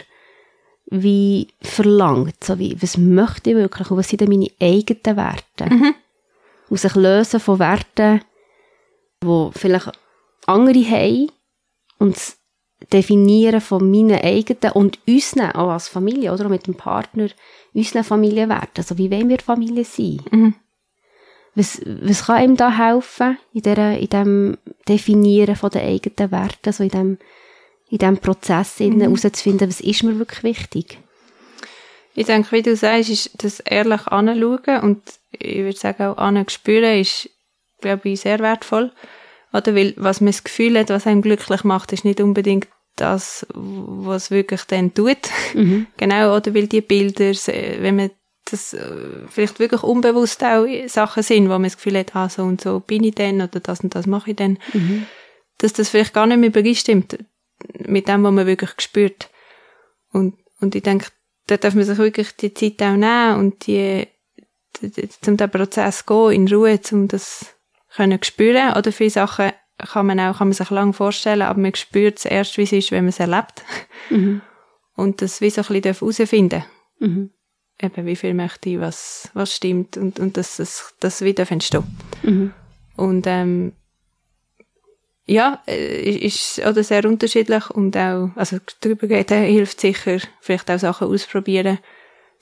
wie 0.91 1.49
verlangt, 1.63 2.43
so 2.43 2.59
wie, 2.59 2.77
was 2.83 2.97
möchte 2.97 3.51
ich 3.51 3.57
wirklich 3.57 3.91
und 3.91 3.97
was 3.97 4.09
sind 4.09 4.23
denn 4.23 4.29
meine 4.29 4.51
eigenen 4.61 5.17
Werte? 5.17 5.73
Mhm. 5.73 5.95
Und 6.69 6.81
sich 6.81 6.95
lösen 6.97 7.41
von 7.41 7.59
Werten, 7.61 8.23
die 9.23 9.51
vielleicht 9.53 9.93
andere 10.47 10.85
haben 10.85 11.31
und 12.01 12.17
das 12.17 12.37
Definieren 12.93 13.61
von 13.61 13.91
meinen 13.91 14.19
eigenen 14.21 14.73
und 14.73 14.99
unseren, 15.07 15.55
auch 15.55 15.69
als 15.69 15.89
Familie, 15.89 16.33
oder 16.33 16.47
auch 16.47 16.51
mit 16.51 16.67
dem 16.67 16.75
Partner, 16.75 17.29
unseren 17.75 18.05
Familienwerten. 18.05 18.79
Also 18.79 18.97
wie 18.97 19.11
wollen 19.11 19.29
wir 19.29 19.39
Familie 19.39 19.85
sein? 19.85 20.23
Mhm. 20.31 20.55
Was, 21.55 21.83
was 21.85 22.25
kann 22.25 22.43
ihm 22.43 22.57
da 22.57 22.77
helfen, 22.77 23.37
in, 23.53 23.63
der, 23.63 23.99
in 23.99 24.09
dem 24.09 24.59
Definieren 24.89 25.57
von 25.57 25.71
den 25.71 25.83
eigenen 25.83 26.31
Werten, 26.31 26.67
also 26.67 26.83
in 26.83 26.91
dem 26.91 27.19
in 27.91 27.99
diesem 27.99 28.19
Prozess 28.19 28.79
mhm. 28.81 29.01
herauszufinden, 29.01 29.69
was 29.69 29.81
ist 29.81 30.05
mir 30.05 30.19
wirklich 30.19 30.45
wichtig. 30.45 30.99
Ich 32.15 32.27
denke, 32.27 32.53
wie 32.53 32.63
du 32.63 32.77
sagst, 32.77 33.11
ist 33.11 33.31
das 33.43 33.61
ehrlich 33.61 34.07
anschauen 34.07 34.81
und 34.83 35.03
ich 35.33 35.59
würde 35.59 35.79
sagen 35.79 36.05
auch 36.05 36.17
anspüren 36.17 37.01
ist, 37.01 37.29
glaube 37.81 38.11
ich, 38.11 38.21
sehr 38.21 38.39
wertvoll. 38.39 38.93
Oder 39.53 39.75
weil, 39.75 39.95
was 39.97 40.21
man 40.21 40.29
das 40.29 40.45
Gefühl 40.45 40.79
hat, 40.79 40.91
was 40.91 41.07
einem 41.07 41.23
glücklich 41.23 41.65
macht, 41.65 41.93
ist 41.93 42.05
nicht 42.05 42.21
unbedingt 42.21 42.69
das, 42.97 43.47
was 43.55 44.31
wirklich 44.31 44.65
dann 44.65 44.95
tut. 44.95 45.19
Mhm. 45.55 45.87
genau, 45.97 46.37
oder 46.37 46.55
weil 46.55 46.67
die 46.67 46.81
Bilder, 46.81 47.33
wenn 47.33 47.97
man 47.97 48.11
das 48.51 48.75
äh, 48.75 49.27
vielleicht 49.29 49.59
wirklich 49.59 49.83
unbewusst 49.83 50.43
auch 50.45 50.67
Sachen 50.87 51.23
sind, 51.23 51.47
wo 51.47 51.53
man 51.53 51.65
das 51.65 51.77
Gefühl 51.77 51.99
hat, 51.99 52.15
ah, 52.17 52.29
so 52.29 52.43
und 52.43 52.61
so 52.61 52.81
bin 52.81 53.05
ich 53.05 53.15
denn 53.15 53.41
oder 53.41 53.61
das 53.61 53.81
und 53.81 53.95
das 53.95 54.07
mache 54.07 54.31
ich 54.31 54.37
denn, 54.37 54.59
mhm. 54.73 55.07
dass 55.59 55.73
das 55.73 55.89
vielleicht 55.89 56.15
gar 56.15 56.27
nicht 56.27 56.39
mehr 56.39 56.49
übereinstimmt 56.49 57.19
mit 57.87 58.09
dem, 58.09 58.25
was 58.25 58.33
man 58.33 58.47
wirklich 58.47 58.71
spürt. 58.79 59.31
Und, 60.13 60.35
und 60.61 60.75
ich 60.75 60.83
denke, 60.83 61.07
da 61.47 61.57
darf 61.57 61.75
man 61.75 61.85
sich 61.85 61.99
wirklich 61.99 62.35
die 62.37 62.55
Zeit 62.55 62.83
auch 62.83 62.97
nehmen 62.97 63.39
und 63.39 63.67
die, 63.67 64.07
die, 64.81 64.91
die 64.91 65.09
zum 65.21 65.37
den 65.37 65.51
Prozess 65.51 66.07
gehen, 66.07 66.33
in 66.33 66.49
Ruhe, 66.49 66.81
um 66.93 67.09
das 67.09 67.55
können 67.95 68.23
spüren. 68.23 68.77
Oder 68.77 68.93
viele 68.93 69.11
Sachen 69.11 69.53
kann 69.79 70.07
man 70.07 70.21
auch, 70.21 70.39
kann 70.39 70.49
man 70.49 70.53
sich 70.53 70.71
lang 70.71 70.93
vorstellen, 70.93 71.43
aber 71.43 71.61
man 71.61 71.75
spürt 71.75 72.19
es 72.19 72.25
erst, 72.25 72.59
wie 72.59 72.63
es 72.63 72.73
ist, 72.73 72.91
wenn 72.91 73.05
man 73.05 73.11
es 73.11 73.21
erlebt. 73.21 73.65
Mhm. 74.11 74.43
Und 74.97 75.23
das 75.23 75.41
wie 75.41 75.51
so 75.51 75.63
ein 75.63 75.67
bisschen 75.69 75.95
herausfinden 75.95 76.65
mhm. 76.99 77.31
Eben, 77.83 78.05
wie 78.05 78.17
viel 78.17 78.35
möchte 78.35 78.69
ich, 78.69 78.79
was, 78.79 79.31
was 79.33 79.57
stimmt 79.57 79.97
und, 79.97 80.21
und 80.21 80.37
dass 80.37 80.59
das, 80.59 80.95
das 81.01 81.23
wieder 81.23 81.51
entstehen. 81.51 81.85
Mhm. 82.23 82.53
Und, 82.97 83.27
ähm, 83.27 83.73
ja, 85.31 85.63
äh, 85.69 86.11
ist 86.11 86.59
oder 86.59 86.83
sehr 86.83 87.05
unterschiedlich 87.05 87.71
und 87.71 87.97
auch, 87.97 88.31
also 88.35 88.59
darüber 88.81 89.07
geht, 89.07 89.31
hilft 89.31 89.81
sicher, 89.81 90.19
vielleicht 90.41 90.69
auch 90.71 90.79
Sachen 90.81 91.07
ausprobieren, 91.07 91.79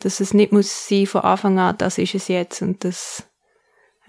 dass 0.01 0.21
es 0.21 0.33
nicht 0.33 0.53
muss 0.53 0.89
sein 0.89 1.07
von 1.07 1.21
Anfang 1.21 1.59
an, 1.59 1.77
das 1.77 1.99
ist 1.99 2.15
es 2.15 2.29
jetzt 2.29 2.63
und 2.63 2.85
das, 2.85 3.28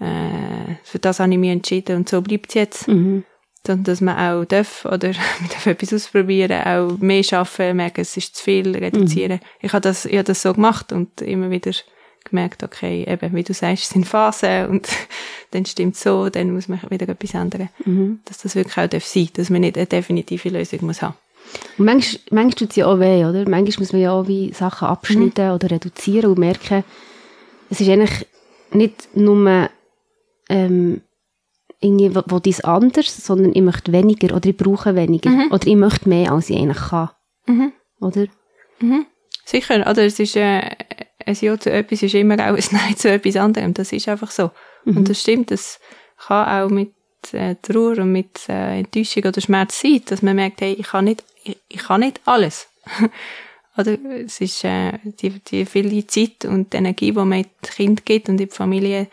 äh, 0.00 0.76
für 0.82 0.98
das 0.98 1.20
habe 1.20 1.32
ich 1.32 1.38
mich 1.38 1.50
entschieden 1.50 1.96
und 1.96 2.08
so 2.08 2.20
bleibt 2.20 2.50
es 2.50 2.54
jetzt. 2.54 2.88
Mhm. 2.88 3.24
Sondern 3.66 3.84
dass 3.84 4.00
man 4.00 4.16
auch 4.16 4.44
darf, 4.46 4.86
oder 4.86 5.08
man 5.40 5.50
darf 5.50 5.66
etwas 5.66 5.92
ausprobieren, 5.92 6.62
auch 6.62 6.98
mehr 6.98 7.22
schaffen, 7.22 7.76
merken, 7.76 8.00
es 8.00 8.16
ist 8.16 8.36
zu 8.36 8.44
viel, 8.44 8.76
reduzieren. 8.76 9.40
Mhm. 9.42 9.46
Ich 9.60 9.72
habe 9.72 9.82
das, 9.82 10.06
ich 10.06 10.14
habe 10.14 10.24
das 10.24 10.42
so 10.42 10.54
gemacht 10.54 10.92
und 10.92 11.20
immer 11.20 11.50
wieder 11.50 11.72
gemerkt, 12.24 12.62
okay, 12.62 13.04
eben, 13.06 13.34
wie 13.34 13.42
du 13.42 13.52
sagst, 13.52 13.84
es 13.84 13.88
sind 13.90 14.06
Phasen 14.06 14.66
und 14.66 14.88
dann 15.50 15.66
stimmt 15.66 15.96
so, 15.96 16.30
dann 16.30 16.52
muss 16.52 16.68
man 16.68 16.80
wieder 16.88 17.08
etwas 17.08 17.34
ändern. 17.34 17.68
Mhm. 17.84 18.20
Dass 18.24 18.38
das 18.38 18.54
wirklich 18.56 18.78
auch 18.78 18.88
darf 18.88 19.04
sein 19.04 19.28
dass 19.34 19.50
man 19.50 19.60
nicht 19.60 19.76
eine 19.76 19.86
definitive 19.86 20.48
Lösung 20.48 20.86
muss 20.86 21.02
haben. 21.02 21.14
Und 21.78 21.84
manchmal, 21.84 22.20
manchmal 22.30 22.54
tut 22.54 22.70
es 22.70 22.76
ja 22.76 22.86
auch 22.86 23.00
weh, 23.00 23.24
oder? 23.24 23.48
Manchmal 23.48 23.80
muss 23.80 23.92
man 23.92 24.00
ja 24.00 24.12
auch 24.12 24.28
wie 24.28 24.52
Sachen 24.52 24.88
abschneiden 24.88 25.48
mhm. 25.48 25.54
oder 25.54 25.70
reduzieren 25.70 26.30
und 26.30 26.38
merken, 26.38 26.84
es 27.68 27.80
ist 27.80 27.88
eigentlich 27.88 28.26
nicht 28.72 29.16
nur 29.16 29.68
ähm, 30.50 31.00
irgendwie, 31.80 32.14
wo 32.14 32.38
dies 32.38 32.60
anders, 32.60 33.24
sondern 33.24 33.54
ich 33.54 33.62
möchte 33.62 33.92
weniger 33.92 34.36
oder 34.36 34.50
ich 34.50 34.56
brauche 34.56 34.94
weniger 34.94 35.30
mhm. 35.30 35.50
oder 35.50 35.66
ich 35.66 35.76
möchte 35.76 36.08
mehr, 36.08 36.32
als 36.32 36.50
ich 36.50 36.58
eigentlich 36.58 36.88
kann. 36.88 37.10
Mhm. 37.46 37.72
Oder? 38.00 38.26
Mhm. 38.80 39.06
Sicher, 39.44 39.80
oder 39.80 40.04
es 40.04 40.18
ist 40.18 40.36
äh, 40.36 40.60
ein 41.24 41.36
Ja 41.40 41.58
zu 41.58 41.70
etwas 41.70 42.02
ist 42.02 42.14
immer 42.14 42.34
auch 42.34 42.56
ein 42.56 42.64
Nein 42.70 42.96
zu 42.96 43.10
etwas 43.10 43.36
anderem. 43.36 43.72
Das 43.72 43.92
ist 43.92 44.08
einfach 44.08 44.30
so. 44.30 44.50
Mhm. 44.84 44.98
Und 44.98 45.08
das 45.08 45.20
stimmt, 45.20 45.50
das 45.50 45.80
kann 46.18 46.64
auch 46.64 46.70
mit 46.70 46.92
äh, 47.32 47.54
Trauer 47.62 47.98
und 47.98 48.12
mit 48.12 48.48
äh, 48.48 48.80
Enttäuschung 48.80 49.24
oder 49.24 49.40
Schmerz 49.40 49.80
sein, 49.80 50.02
dass 50.06 50.22
man 50.22 50.36
merkt, 50.36 50.60
hey, 50.60 50.74
ich 50.74 50.88
kann 50.88 51.06
nicht, 51.06 51.24
ich, 51.44 51.56
ich 51.68 51.82
kann 51.82 52.00
nicht 52.00 52.20
alles. 52.26 52.68
oder 53.76 53.96
es 54.24 54.40
ist 54.40 54.64
äh, 54.64 54.98
die, 55.04 55.30
die 55.30 55.64
viele 55.64 56.06
Zeit 56.06 56.44
und 56.44 56.72
die 56.72 56.76
Energie, 56.76 57.12
die 57.12 57.18
man 57.18 57.32
in 57.32 57.46
die 57.64 57.68
Kind 57.68 58.04
gibt 58.04 58.28
und 58.28 58.40
in 58.40 58.48
die 58.48 58.54
Familie, 58.54 59.08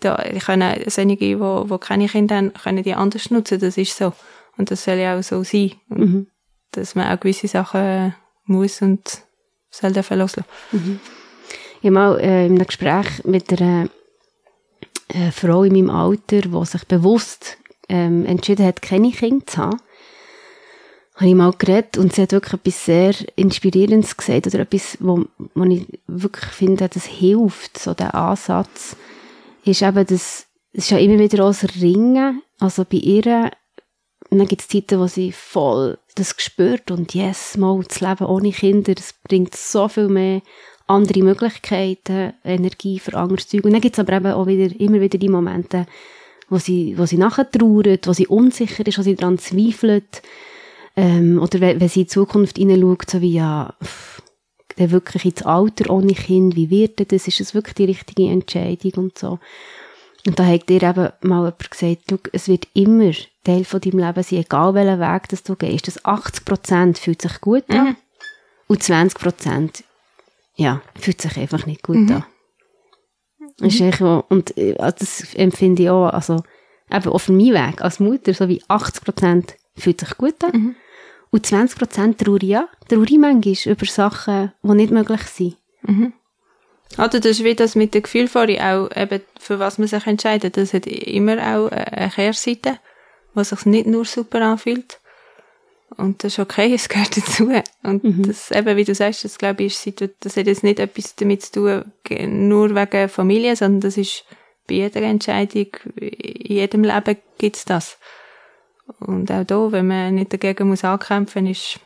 da 0.00 0.16
können 0.44 0.82
solche, 0.86 1.16
die, 1.16 1.36
die 1.36 1.78
keine 1.80 2.08
Kinder 2.08 2.36
haben, 2.36 2.52
können 2.52 2.82
die 2.82 2.94
anders 2.94 3.30
nutzen, 3.30 3.58
das 3.58 3.76
ist 3.76 3.96
so. 3.96 4.12
Und 4.56 4.70
das 4.70 4.84
soll 4.84 4.96
ja 4.96 5.18
auch 5.18 5.22
so 5.22 5.42
sein. 5.42 5.72
Mhm. 5.88 6.26
Dass 6.72 6.94
man 6.94 7.08
auch 7.08 7.20
gewisse 7.20 7.48
Sachen 7.48 8.14
muss 8.44 8.82
und 8.82 9.22
soll 9.70 9.92
dürfen 9.92 10.18
loslassen. 10.18 10.48
Mhm. 10.72 11.00
Ich 11.80 11.86
habe 11.86 11.90
mal 11.90 12.20
äh, 12.20 12.46
in 12.46 12.56
einem 12.56 12.66
Gespräch 12.66 13.24
mit 13.24 13.52
einer 13.52 13.88
äh, 15.08 15.30
Frau 15.30 15.62
in 15.62 15.72
meinem 15.72 15.90
Alter, 15.90 16.40
die 16.40 16.64
sich 16.66 16.84
bewusst 16.86 17.56
ähm, 17.88 18.26
entschieden 18.26 18.66
hat, 18.66 18.82
keine 18.82 19.12
Kinder 19.12 19.46
zu 19.46 19.58
haben, 19.58 19.80
habe 21.14 21.28
ich 21.28 21.34
mal 21.34 21.52
geredet 21.56 21.98
und 21.98 22.12
sie 22.12 22.22
hat 22.22 22.32
wirklich 22.32 22.54
etwas 22.54 22.84
sehr 22.84 23.14
Inspirierendes 23.36 24.16
gesagt 24.16 24.46
oder 24.46 24.60
etwas, 24.60 24.98
wo, 25.00 25.24
wo 25.54 25.64
ich 25.64 25.86
wirklich 26.06 26.46
finde, 26.46 26.88
das 26.88 27.06
hilft, 27.06 27.78
so 27.78 27.94
der 27.94 28.14
Ansatz, 28.14 28.96
ist 29.68 29.82
eben 29.82 30.06
das, 30.06 30.46
es 30.72 30.84
ist 30.84 30.90
ja 30.90 30.98
immer 30.98 31.18
wieder 31.18 31.44
auch 31.44 31.48
das 31.48 31.80
Ringen, 31.80 32.42
also 32.58 32.84
bei 32.84 32.98
ihr, 32.98 33.50
dann 34.30 34.46
gibt 34.46 34.62
es 34.62 34.68
Zeiten, 34.68 34.98
wo 34.98 35.06
sie 35.06 35.32
voll 35.32 35.98
das 36.14 36.34
spürt 36.36 36.90
und 36.90 37.14
yes, 37.14 37.56
mal 37.56 37.80
das 37.86 38.00
Leben 38.00 38.26
ohne 38.26 38.50
Kinder, 38.50 38.94
das 38.94 39.14
bringt 39.22 39.54
so 39.54 39.88
viel 39.88 40.08
mehr 40.08 40.42
andere 40.88 41.22
Möglichkeiten, 41.22 42.32
Energie 42.44 42.98
für 42.98 43.14
anderes 43.14 43.46
Zeug. 43.46 43.64
Und 43.64 43.72
dann 43.72 43.80
gibt 43.80 43.94
es 43.94 44.00
aber 44.00 44.14
eben 44.14 44.32
auch 44.32 44.46
wieder, 44.46 44.74
immer 44.80 45.00
wieder 45.00 45.18
die 45.18 45.28
Momente, 45.28 45.86
wo 46.48 46.58
sie, 46.58 46.96
wo 46.98 47.06
sie 47.06 47.18
nachher 47.18 47.48
trauert, 47.50 48.06
wo 48.06 48.12
sie 48.12 48.26
unsicher 48.26 48.86
ist, 48.86 48.98
wo 48.98 49.02
sie 49.02 49.14
daran 49.14 49.38
zweifelt, 49.38 50.22
ähm, 50.96 51.38
oder 51.40 51.60
wenn, 51.60 51.80
wenn 51.80 51.88
sie 51.88 52.00
in 52.00 52.06
die 52.06 52.10
Zukunft 52.12 52.56
hineinschaut, 52.56 53.10
so 53.10 53.20
wie, 53.20 53.34
ja, 53.34 53.74
pff, 53.84 54.17
der 54.78 54.90
wirklich 54.90 55.24
ins 55.24 55.42
Alter 55.42 55.90
ohne 55.90 56.14
Kind, 56.14 56.56
wie 56.56 56.70
wird 56.70 57.12
das? 57.12 57.26
Ist 57.28 57.40
das 57.40 57.54
wirklich 57.54 57.74
die 57.74 57.84
richtige 57.84 58.30
Entscheidung 58.30 58.92
und 59.04 59.18
so? 59.18 59.38
Und 60.26 60.38
da 60.38 60.44
hat 60.44 60.68
dir 60.68 60.82
eben 60.82 61.08
mal 61.22 61.44
jemand 61.44 61.70
gesagt, 61.70 62.30
es 62.32 62.48
wird 62.48 62.68
immer 62.74 63.12
Teil 63.44 63.64
von 63.64 63.80
deinem 63.80 63.98
Leben 64.00 64.22
sein, 64.22 64.40
egal 64.40 64.74
welchen 64.74 65.00
Weg 65.00 65.28
das 65.28 65.42
du 65.42 65.56
gehst. 65.56 65.86
Das 65.86 66.04
80% 66.04 66.98
fühlt 66.98 67.22
sich 67.22 67.40
gut 67.40 67.64
an 67.68 67.88
mhm. 67.88 67.96
und 68.66 68.82
20% 68.82 69.84
ja, 70.56 70.82
fühlt 70.98 71.22
sich 71.22 71.36
einfach 71.38 71.66
nicht 71.66 71.82
gut 71.82 71.96
mhm. 71.96 72.12
an. 72.12 72.24
Mhm. 73.60 73.66
Ist 73.66 74.02
auch, 74.02 74.24
und 74.28 74.56
äh, 74.58 74.74
das 74.74 75.34
empfinde 75.34 75.84
ich 75.84 75.90
auch, 75.90 76.08
also 76.08 76.42
eben 76.90 77.08
auf 77.08 77.28
meinem 77.28 77.54
Weg 77.54 77.80
als 77.80 78.00
Mutter, 78.00 78.34
so 78.34 78.48
wie 78.48 78.62
80% 78.64 79.54
fühlt 79.76 80.00
sich 80.00 80.16
gut 80.18 80.42
an 80.44 80.52
mhm. 80.52 80.76
Und 81.30 81.46
20% 81.46 82.16
traue 82.16 82.38
ich 82.42 82.56
an. 82.56 82.66
Traue 82.88 83.04
ich 83.04 83.18
manchmal 83.18 83.72
über 83.72 83.86
Sachen, 83.86 84.52
die 84.62 84.74
nicht 84.74 84.90
möglich 84.90 85.22
sind. 85.22 85.56
Mhm. 85.82 86.12
Also 86.96 87.18
das 87.18 87.32
ist 87.32 87.44
wie 87.44 87.54
das 87.54 87.74
mit 87.74 87.94
dem 87.94 88.02
Gefühl 88.02 88.28
vorhin 88.28 88.60
auch, 88.60 88.88
eben, 88.96 89.20
für 89.38 89.58
was 89.58 89.78
man 89.78 89.88
sich 89.88 90.06
entscheidet. 90.06 90.56
Das 90.56 90.72
hat 90.72 90.86
immer 90.86 91.36
auch 91.36 91.68
eine 91.70 92.10
Kehrseite, 92.10 92.78
was 93.34 93.50
sich 93.50 93.66
nicht 93.66 93.86
nur 93.86 94.04
super 94.04 94.40
anfühlt. 94.40 94.98
Und 95.96 96.24
das 96.24 96.34
ist 96.34 96.38
okay, 96.38 96.72
es 96.74 96.88
gehört 96.88 97.16
dazu. 97.16 97.50
Und 97.82 98.04
mhm. 98.04 98.26
das 98.26 98.50
eben, 98.50 98.76
wie 98.76 98.84
du 98.84 98.94
sagst, 98.94 99.24
das 99.24 99.38
glaube 99.38 99.64
ich, 99.64 99.86
ist, 99.86 100.10
das 100.20 100.36
hat 100.36 100.46
jetzt 100.46 100.64
nicht 100.64 100.78
etwas 100.78 101.14
damit 101.16 101.42
zu 101.42 101.52
tun, 101.52 102.48
nur 102.48 102.74
wegen 102.74 103.08
Familie, 103.08 103.54
sondern 103.54 103.80
das 103.80 103.96
ist 103.96 104.24
bei 104.66 104.76
jeder 104.76 105.02
Entscheidung, 105.02 105.68
in 105.96 106.56
jedem 106.56 106.84
Leben 106.84 107.16
gibt's 107.38 107.64
das. 107.64 107.98
Und 109.00 109.30
auch 109.30 109.44
da, 109.44 109.72
wenn 109.72 109.86
man 109.86 110.14
nicht 110.14 110.32
dagegen 110.32 110.68
muss 110.68 110.84
ankämpfen, 110.84 111.46
ist, 111.46 111.78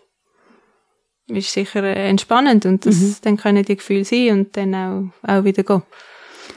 ist 1.26 1.52
sicher 1.52 1.82
entspannend 1.84 2.66
und 2.66 2.86
das, 2.86 2.96
mhm. 2.96 3.16
dann 3.22 3.36
können 3.36 3.64
die 3.64 3.76
Gefühle 3.76 4.04
sein 4.04 4.30
und 4.30 4.56
dann 4.56 4.74
auch, 4.74 5.28
auch 5.28 5.44
wieder 5.44 5.62
gehen. 5.62 5.82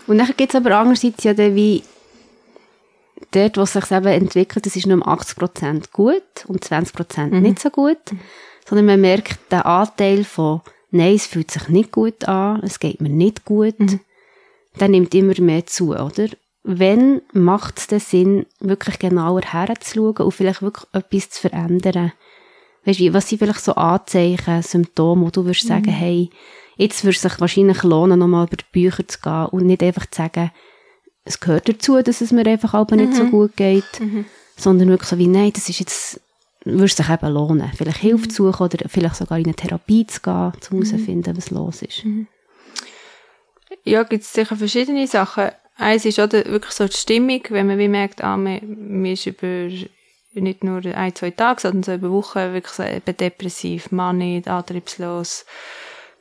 Und 0.08 0.18
dann 0.20 0.34
gibt's 0.38 0.56
aber 0.56 0.78
andererseits 0.78 1.24
ja 1.24 1.34
dann 1.34 1.56
wie 1.56 1.84
dort, 3.32 3.58
wo 3.58 3.62
es 3.62 3.74
sich 3.74 3.92
eben 3.92 4.06
entwickelt, 4.06 4.66
das 4.66 4.76
ist 4.76 4.88
nur 4.88 4.98
um 4.98 5.04
80% 5.04 5.92
gut 5.92 6.24
und 6.48 6.64
20% 6.64 7.28
mhm. 7.28 7.42
nicht 7.42 7.60
so 7.60 7.70
gut, 7.70 7.98
sondern 8.68 8.86
man 8.86 9.02
merkt 9.02 9.52
den 9.52 9.62
Anteil 9.62 10.24
von 10.24 10.62
nein, 10.92 11.16
es 11.16 11.26
fühlt 11.26 11.52
sich 11.52 11.68
nicht 11.70 11.92
gut 11.92 12.28
an, 12.28 12.62
es 12.64 12.80
geht 12.80 13.02
mir 13.02 13.10
nicht 13.10 13.46
gut, 13.46 13.80
mhm. 13.80 14.00
der 14.80 14.90
nimmt 14.90 15.14
immer 15.14 15.40
mehr 15.40 15.66
zu, 15.66 15.96
oder? 15.96 16.28
Wenn 16.68 17.22
macht 17.32 17.78
es 17.78 17.86
den 17.86 18.00
Sinn, 18.00 18.46
wirklich 18.60 18.98
genauer 18.98 19.42
herzuschauen 19.42 20.18
und 20.18 20.32
vielleicht 20.32 20.64
wirklich 20.64 20.88
etwas 20.94 21.30
zu 21.30 21.42
verändern? 21.42 22.12
Weißt 22.86 23.00
du, 23.00 23.14
was 23.14 23.30
sind 23.30 23.38
vielleicht 23.38 23.64
so 23.64 23.76
Anzeichen, 23.76 24.64
Symptome, 24.64 25.28
wo 25.28 25.30
du 25.30 25.46
würdest 25.46 25.66
mhm. 25.66 25.70
sagen, 25.70 25.92
hey, 25.92 26.32
jetzt 26.76 27.04
würde 27.04 27.16
es 27.16 27.22
sich 27.22 27.40
wahrscheinlich 27.40 27.84
lohnen, 27.84 28.18
nochmal 28.18 28.48
über 28.48 28.58
die 28.58 28.66
Bücher 28.72 29.08
zu 29.08 29.20
gehen 29.20 29.46
und 29.52 29.68
nicht 29.68 29.84
einfach 29.84 30.08
zu 30.08 30.18
sagen, 30.18 30.52
es 31.24 31.40
gehört 31.40 31.70
dazu, 31.70 32.02
dass 32.02 32.22
es 32.22 32.32
mir 32.32 32.48
einfach 32.48 32.74
aber 32.74 32.96
nicht 32.96 33.14
so 33.14 33.26
mhm. 33.26 33.32
gut 33.32 33.56
geht, 33.58 34.00
mhm. 34.00 34.26
sondern 34.58 34.90
wirklich 34.90 35.10
so 35.10 35.20
wie, 35.20 35.28
nein, 35.28 35.52
das 35.54 35.70
ist 35.70 35.80
jetzt, 35.80 36.20
würde 36.64 36.88
sich 36.88 37.10
eben 37.10 37.32
lohnen. 37.32 37.72
Vielleicht 37.76 38.00
Hilfe 38.00 38.26
mhm. 38.26 38.30
zu 38.32 38.52
suchen 38.52 38.64
oder 38.64 38.90
vielleicht 38.90 39.18
sogar 39.18 39.38
in 39.38 39.46
eine 39.46 39.56
Therapie 39.56 40.08
zu 40.08 40.20
gehen, 40.20 40.34
um 40.34 40.52
mhm. 40.52 40.84
herauszufinden, 40.84 41.38
was 41.38 41.52
los 41.52 41.84
ist. 41.84 42.06
Mhm. 42.06 42.26
Ja, 43.84 44.02
gibt 44.02 44.24
es 44.24 44.34
sicher 44.34 44.56
verschiedene 44.56 45.06
Sachen. 45.06 45.52
Eins 45.78 46.06
ist 46.06 46.20
oder 46.20 46.46
wirklich 46.46 46.72
so 46.72 46.88
die 46.88 46.96
Stimmung, 46.96 47.42
wenn 47.50 47.68
man 47.68 47.78
wie 47.78 47.90
merkt, 47.90 48.24
ah, 48.24 48.38
man, 48.38 48.62
man 49.02 49.12
ist 49.12 49.26
über 49.26 49.70
nicht 50.34 50.64
nur 50.64 50.86
ein, 50.86 51.16
zwei 51.16 51.32
Tage, 51.32 51.62
sondern 51.62 51.84
so 51.84 51.94
über 51.94 52.12
Wochen 52.12 52.54
wirklich 52.54 52.74
so 52.74 52.84
eben 52.84 53.18
depressiv, 53.18 53.92
mannig, 53.92 54.48
antriebslos, 54.48 55.46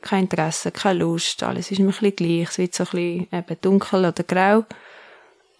kein 0.01 0.23
Interesse, 0.23 0.71
keine 0.71 0.99
Lust, 0.99 1.43
alles 1.43 1.71
ist 1.71 1.79
immer 1.79 1.89
ein 1.89 1.99
bisschen 1.99 2.15
gleich, 2.15 2.49
es 2.49 2.57
wird 2.57 2.75
so 2.75 2.83
ein 2.83 2.89
bisschen 2.91 3.27
eben 3.31 3.57
dunkel 3.61 4.05
oder 4.05 4.23
grau. 4.23 4.65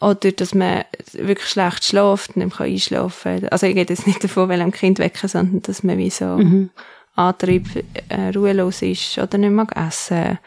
Oder 0.01 0.33
dass 0.33 0.53
man 0.53 0.83
wirklich 1.13 1.49
schlecht 1.49 1.85
schläft, 1.85 2.35
nicht 2.35 2.59
mehr 2.59 2.67
einschlafen 2.67 3.39
kann. 3.39 3.49
Also 3.49 3.65
ich 3.65 3.75
gehe 3.75 3.85
jetzt 3.87 4.05
nicht 4.05 4.23
davon, 4.23 4.49
weil 4.49 4.61
am 4.61 4.71
Kind 4.71 4.99
wecken, 4.99 5.29
sondern 5.29 5.61
dass 5.61 5.83
man 5.83 5.97
wie 5.97 6.09
so 6.09 6.25
mhm. 6.25 6.69
Antrieb 7.15 7.65
äh, 8.09 8.29
ruhelos 8.35 8.81
ist 8.81 9.17
oder 9.17 9.37
nicht 9.37 9.51
mag 9.51 9.75
essen 9.75 10.37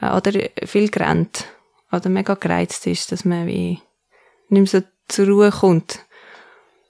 äh, 0.00 0.10
oder 0.10 0.32
viel 0.64 0.88
grennt 0.90 1.44
oder 1.92 2.08
mega 2.08 2.34
gereizt 2.34 2.86
ist, 2.86 3.12
dass 3.12 3.24
man 3.24 3.46
wie 3.46 3.80
nicht 4.48 4.72
mehr 4.72 4.80
so 4.80 4.82
zur 5.08 5.26
Ruhe 5.28 5.50
kommt. 5.50 6.00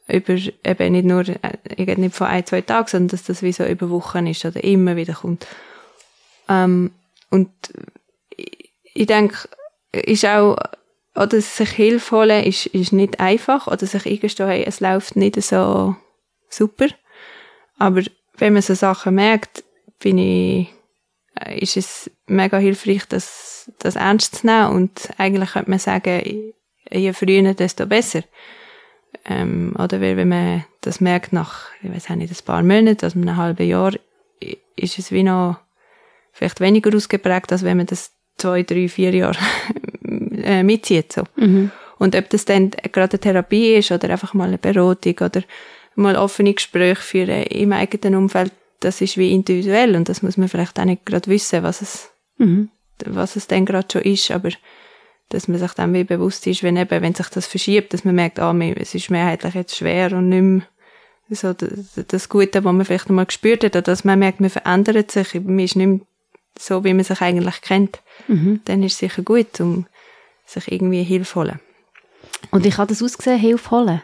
Über, 0.08 0.34
eben 0.34 0.92
nicht 0.92 1.04
nur, 1.04 1.28
äh, 1.28 1.58
ich 1.68 1.86
rede 1.86 2.00
nicht 2.00 2.16
von 2.16 2.28
ein, 2.28 2.46
zwei 2.46 2.62
Tagen, 2.62 2.88
sondern 2.88 3.08
dass 3.08 3.24
das 3.24 3.42
wie 3.42 3.52
so 3.52 3.64
über 3.64 3.90
Wochen 3.90 4.26
ist 4.26 4.44
oder 4.44 4.62
immer 4.64 4.96
wieder 4.96 5.14
kommt. 5.14 5.46
Ähm, 6.48 6.92
und 7.30 7.50
ich, 8.30 8.70
ich 8.94 9.06
denke, 9.06 9.48
ist 9.92 10.24
auch 10.24 10.56
oder 11.18 11.40
sich 11.40 11.70
Hilfe 11.70 12.16
holen 12.16 12.44
ist, 12.44 12.66
ist 12.66 12.92
nicht 12.92 13.18
einfach. 13.18 13.66
Oder 13.66 13.86
sich 13.86 14.06
eingestehen, 14.06 14.48
hey, 14.48 14.64
es 14.64 14.80
läuft 14.80 15.16
nicht 15.16 15.42
so 15.42 15.96
super. 16.48 16.86
Aber 17.78 18.02
wenn 18.36 18.52
man 18.52 18.62
so 18.62 18.74
Sachen 18.74 19.16
merkt, 19.16 19.64
bin 19.98 20.18
ich, 20.18 20.68
äh, 21.40 21.58
ist 21.58 21.76
es 21.76 22.10
mega 22.26 22.58
hilfreich, 22.58 23.06
das, 23.78 23.94
das 23.94 23.96
ernst 23.96 24.36
zu 24.36 24.46
nehmen. 24.46 24.70
Und 24.70 25.10
eigentlich 25.18 25.52
könnte 25.52 25.70
man 25.70 25.78
sagen, 25.78 26.52
je 26.90 27.12
früher, 27.12 27.54
desto 27.54 27.86
besser. 27.86 28.22
Ähm, 29.24 29.74
oder 29.78 30.00
weil, 30.00 30.16
wenn 30.16 30.28
man 30.28 30.64
das 30.80 31.00
merkt 31.00 31.32
nach, 31.32 31.66
ich 31.82 31.90
weiß 31.90 32.10
nicht, 32.10 32.30
ein 32.30 32.44
paar 32.44 32.62
Monaten, 32.62 33.04
also 33.04 33.18
einem 33.18 33.36
halben 33.36 33.66
Jahr, 33.66 33.92
ist 34.76 34.98
es 34.98 35.10
wie 35.12 35.22
noch 35.22 35.58
vielleicht 36.32 36.60
weniger 36.60 36.94
ausgeprägt, 36.94 37.50
als 37.52 37.64
wenn 37.64 37.78
man 37.78 37.86
das 37.86 38.12
zwei, 38.36 38.62
drei, 38.62 38.88
vier 38.88 39.14
Jahre 39.14 39.38
äh, 40.04 40.62
mitzieht. 40.62 41.12
So. 41.12 41.24
Mhm. 41.36 41.70
Und 41.98 42.14
ob 42.14 42.30
das 42.30 42.44
dann 42.44 42.70
gerade 42.70 43.14
eine 43.14 43.20
Therapie 43.20 43.74
ist 43.74 43.90
oder 43.90 44.10
einfach 44.10 44.34
mal 44.34 44.48
eine 44.48 44.58
Beratung 44.58 45.14
oder 45.20 45.42
mal 45.96 46.16
offene 46.16 46.54
Gespräche 46.54 47.02
führen 47.02 47.42
im 47.42 47.72
eigenen 47.72 48.14
Umfeld, 48.14 48.52
das 48.80 49.00
ist 49.00 49.18
wie 49.18 49.32
individuell 49.34 49.96
und 49.96 50.08
das 50.08 50.22
muss 50.22 50.36
man 50.36 50.48
vielleicht 50.48 50.78
auch 50.78 50.84
nicht 50.84 51.04
gerade 51.04 51.28
wissen, 51.28 51.64
was 51.64 51.82
es, 51.82 52.10
mhm. 52.36 52.70
Was 53.06 53.36
es 53.36 53.46
dann 53.46 53.66
gerade 53.66 53.88
schon 53.90 54.02
ist, 54.02 54.30
aber 54.30 54.50
dass 55.28 55.48
man 55.48 55.58
sich 55.58 55.72
dann 55.72 55.92
wie 55.92 56.04
bewusst 56.04 56.46
ist, 56.46 56.62
wenn 56.62 56.76
eben, 56.76 57.02
wenn 57.02 57.14
sich 57.14 57.28
das 57.28 57.46
verschiebt, 57.46 57.92
dass 57.92 58.04
man 58.04 58.14
merkt, 58.14 58.40
ah, 58.40 58.54
es 58.76 58.94
ist 58.94 59.10
mehrheitlich 59.10 59.54
jetzt 59.54 59.76
schwer 59.76 60.12
und 60.12 60.28
nicht 60.30 60.42
mehr 60.42 60.62
so 61.30 61.52
das, 61.52 62.28
Gute, 62.28 62.64
was 62.64 62.72
man 62.72 62.84
vielleicht 62.84 63.08
einmal 63.08 63.26
gespürt 63.26 63.62
hat, 63.62 63.72
oder 63.72 63.82
dass 63.82 64.04
man 64.04 64.18
merkt, 64.18 64.40
man 64.40 64.48
verändert 64.48 65.10
sich, 65.10 65.34
man 65.34 65.58
ist 65.58 65.76
nicht 65.76 65.86
mehr 65.86 66.00
so, 66.58 66.84
wie 66.84 66.94
man 66.94 67.04
sich 67.04 67.20
eigentlich 67.20 67.60
kennt, 67.60 68.00
mhm. 68.26 68.60
dann 68.64 68.82
ist 68.82 68.94
es 68.94 68.98
sicher 68.98 69.22
gut, 69.22 69.60
um 69.60 69.86
sich 70.46 70.72
irgendwie 70.72 71.02
Hilfe 71.02 71.40
holen. 71.40 71.60
Und 72.50 72.64
wie 72.64 72.70
kann 72.70 72.88
das 72.88 73.02
aussehen, 73.02 73.38
Hilfe 73.38 73.70
holen? 73.70 74.02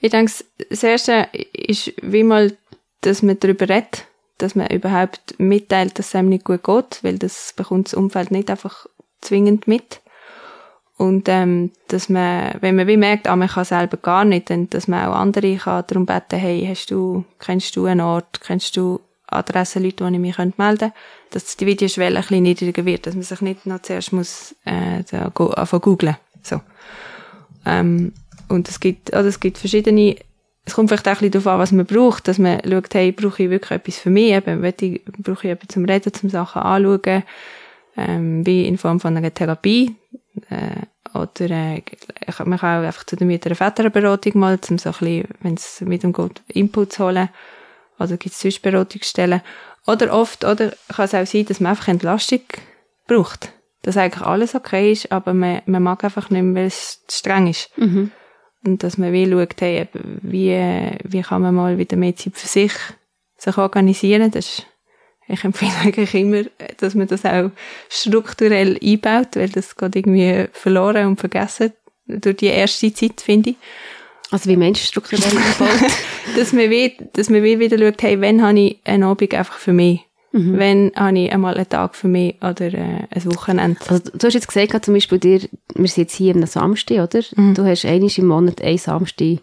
Ich 0.00 0.10
denke, 0.10 0.32
das 0.70 0.82
Erste 0.82 1.28
ist 1.52 1.92
wie 2.00 2.22
mal, 2.22 2.56
dass 3.00 3.22
man 3.22 3.38
darüber 3.40 3.68
redet, 3.68 4.06
dass 4.42 4.54
man 4.54 4.68
überhaupt 4.68 5.34
mitteilt, 5.38 5.98
dass 5.98 6.08
es 6.08 6.14
einem 6.14 6.28
nicht 6.28 6.44
gut 6.44 6.64
geht, 6.64 7.00
weil 7.02 7.18
das 7.18 7.52
bekommt 7.56 7.88
das 7.88 7.94
Umfeld 7.94 8.30
nicht 8.30 8.50
einfach 8.50 8.86
zwingend 9.20 9.66
mit. 9.66 10.00
Und 10.96 11.28
ähm, 11.28 11.70
dass 11.88 12.10
man, 12.10 12.54
wenn 12.60 12.76
man 12.76 12.86
wie 12.86 12.98
merkt, 12.98 13.26
ah, 13.26 13.34
man 13.34 13.48
kann 13.48 13.64
selber 13.64 13.96
gar 13.96 14.24
nicht, 14.24 14.50
dann, 14.50 14.68
dass 14.68 14.86
man 14.86 15.06
auch 15.06 15.14
andere 15.14 15.56
kann 15.56 15.84
darum 15.86 16.04
beten, 16.04 16.38
hey, 16.38 16.66
hast 16.68 16.90
du, 16.90 17.24
kennst 17.38 17.74
du 17.76 17.86
einen 17.86 18.02
Ort, 18.02 18.40
kennst 18.42 18.76
du 18.76 19.00
Adressen, 19.26 19.82
Leute, 19.82 20.04
wo 20.04 20.08
ich 20.08 20.18
mich 20.18 20.36
melden 20.36 20.54
könnte, 20.56 20.92
dass 21.30 21.56
die 21.56 21.66
Videoschwelle 21.66 22.16
ein 22.16 22.22
bisschen 22.22 22.42
niedriger 22.42 22.84
wird, 22.84 23.06
dass 23.06 23.14
man 23.14 23.22
sich 23.22 23.40
nicht 23.40 23.64
noch 23.64 23.80
zuerst 23.80 24.12
muss 24.12 24.54
äh, 24.64 25.02
da 25.10 25.30
go, 25.32 25.46
anfangen 25.46 25.80
googlen. 25.82 26.16
So. 26.42 26.60
Ähm, 27.64 28.12
und 28.48 28.68
es 28.68 28.80
gibt, 28.80 29.14
also 29.14 29.28
es 29.28 29.40
gibt 29.40 29.58
verschiedene, 29.58 30.16
es 30.70 30.76
kommt 30.76 30.88
vielleicht 30.88 31.06
auch 31.08 31.12
ein 31.12 31.18
bisschen 31.18 31.32
darauf 31.32 31.46
an, 31.48 31.58
was 31.58 31.72
man 31.72 31.84
braucht, 31.84 32.28
dass 32.28 32.38
man 32.38 32.60
schaut, 32.64 32.94
hey, 32.94 33.12
brauche 33.12 33.42
ich 33.42 33.50
wirklich 33.50 33.72
etwas 33.72 33.98
für 33.98 34.10
mich, 34.10 34.32
eben, 34.32 34.64
ich, 34.64 35.04
brauche 35.18 35.46
ich 35.46 35.52
etwas 35.52 35.68
zum 35.68 35.84
Reden, 35.84 36.14
zum 36.14 36.30
Sachen 36.30 36.62
anschauen, 36.62 37.24
ähm, 37.96 38.46
wie 38.46 38.66
in 38.66 38.78
Form 38.78 39.00
von 39.00 39.16
einer 39.16 39.34
Therapie, 39.34 39.96
äh, 40.48 41.18
oder 41.18 41.50
äh, 41.50 41.82
man 42.44 42.58
kann 42.58 42.82
auch 42.82 42.86
einfach 42.86 43.04
zu 43.04 43.16
der 43.16 43.26
Mütter- 43.26 43.54
Väterberatung 43.54 44.38
mal, 44.38 44.58
um 44.70 44.78
so 44.78 44.90
ein 44.90 44.92
bisschen, 44.92 45.28
wenn 45.40 45.54
es 45.54 45.80
mit 45.80 46.04
dem 46.04 46.12
geht, 46.12 46.40
Input 46.46 46.92
zu 46.92 47.04
holen, 47.04 47.28
oder 47.98 48.16
gibt 48.16 48.34
es 48.34 48.40
sonst 48.40 48.62
Beratungsstellen, 48.62 49.42
oder 49.86 50.12
oft, 50.14 50.44
oder 50.44 50.72
kann 50.94 51.06
es 51.06 51.14
auch 51.14 51.26
sein, 51.26 51.46
dass 51.46 51.58
man 51.58 51.70
einfach 51.70 51.88
Entlastung 51.88 52.42
braucht, 53.08 53.52
dass 53.82 53.96
eigentlich 53.96 54.24
alles 54.24 54.54
okay 54.54 54.92
ist, 54.92 55.10
aber 55.10 55.34
man, 55.34 55.62
man 55.66 55.82
mag 55.82 56.04
einfach 56.04 56.30
nicht 56.30 56.42
mehr, 56.42 56.62
weil 56.62 56.68
es 56.68 57.02
streng 57.10 57.48
ist. 57.48 57.76
Mhm. 57.76 58.12
Und 58.64 58.82
dass 58.82 58.98
man 58.98 59.12
wie 59.12 59.30
schaut, 59.30 59.60
hey, 59.60 59.88
wie, 59.92 60.58
wie 61.04 61.22
kann 61.22 61.42
man 61.42 61.54
mal 61.54 61.78
wieder 61.78 61.96
mehr 61.96 62.14
Zeit 62.14 62.36
für 62.36 62.46
sich, 62.46 62.72
sich 63.38 63.56
organisieren. 63.56 64.30
Das 64.30 64.46
ist, 64.46 64.66
ich 65.28 65.44
empfehle 65.44 65.72
eigentlich 65.82 66.14
immer, 66.14 66.42
dass 66.78 66.94
man 66.94 67.06
das 67.06 67.24
auch 67.24 67.50
strukturell 67.88 68.78
einbaut, 68.82 69.36
weil 69.36 69.48
das 69.48 69.76
geht 69.76 69.96
irgendwie 69.96 70.46
verloren 70.52 71.06
und 71.06 71.20
vergessen 71.20 71.72
durch 72.06 72.36
die 72.36 72.46
erste 72.46 72.92
Zeit, 72.92 73.20
finde 73.20 73.50
ich. 73.50 73.56
Also 74.30 74.50
wie 74.50 74.56
Mensch 74.56 74.82
strukturell 74.82 75.24
einbaut? 75.36 75.90
dass 76.36 76.52
man 76.52 76.70
wie, 76.70 76.96
dass 77.14 77.30
man 77.30 77.42
wie 77.42 77.58
wieder 77.58 77.78
schaut, 77.78 78.02
hey, 78.02 78.20
wenn 78.20 78.42
habe 78.42 78.60
ich 78.60 78.80
einen 78.84 79.04
Abend 79.04 79.34
einfach 79.34 79.58
für 79.58 79.72
mich? 79.72 80.00
Mhm. 80.32 80.58
Wenn 80.58 80.92
habe 80.94 81.18
ich 81.18 81.32
einmal 81.32 81.54
einen 81.54 81.68
Tag 81.68 81.96
für 81.96 82.08
mich 82.08 82.36
oder 82.36 82.72
äh, 82.72 83.06
ein 83.10 83.24
Wochenende. 83.26 83.80
Also, 83.88 84.10
du 84.14 84.26
hast 84.26 84.34
jetzt 84.34 84.48
gesagt, 84.48 84.84
zum 84.84 84.94
Beispiel 84.94 85.18
dir, 85.18 85.40
wir 85.74 85.88
sind 85.88 86.04
jetzt 86.04 86.14
hier 86.14 86.34
am 86.34 86.46
Samstag, 86.46 86.98
oder? 86.98 87.24
Mhm. 87.36 87.54
Du 87.54 87.64
hast 87.64 87.84
einmal 87.84 88.10
im 88.16 88.26
Monat 88.26 88.62
einen 88.62 88.78
Samstag, 88.78 89.38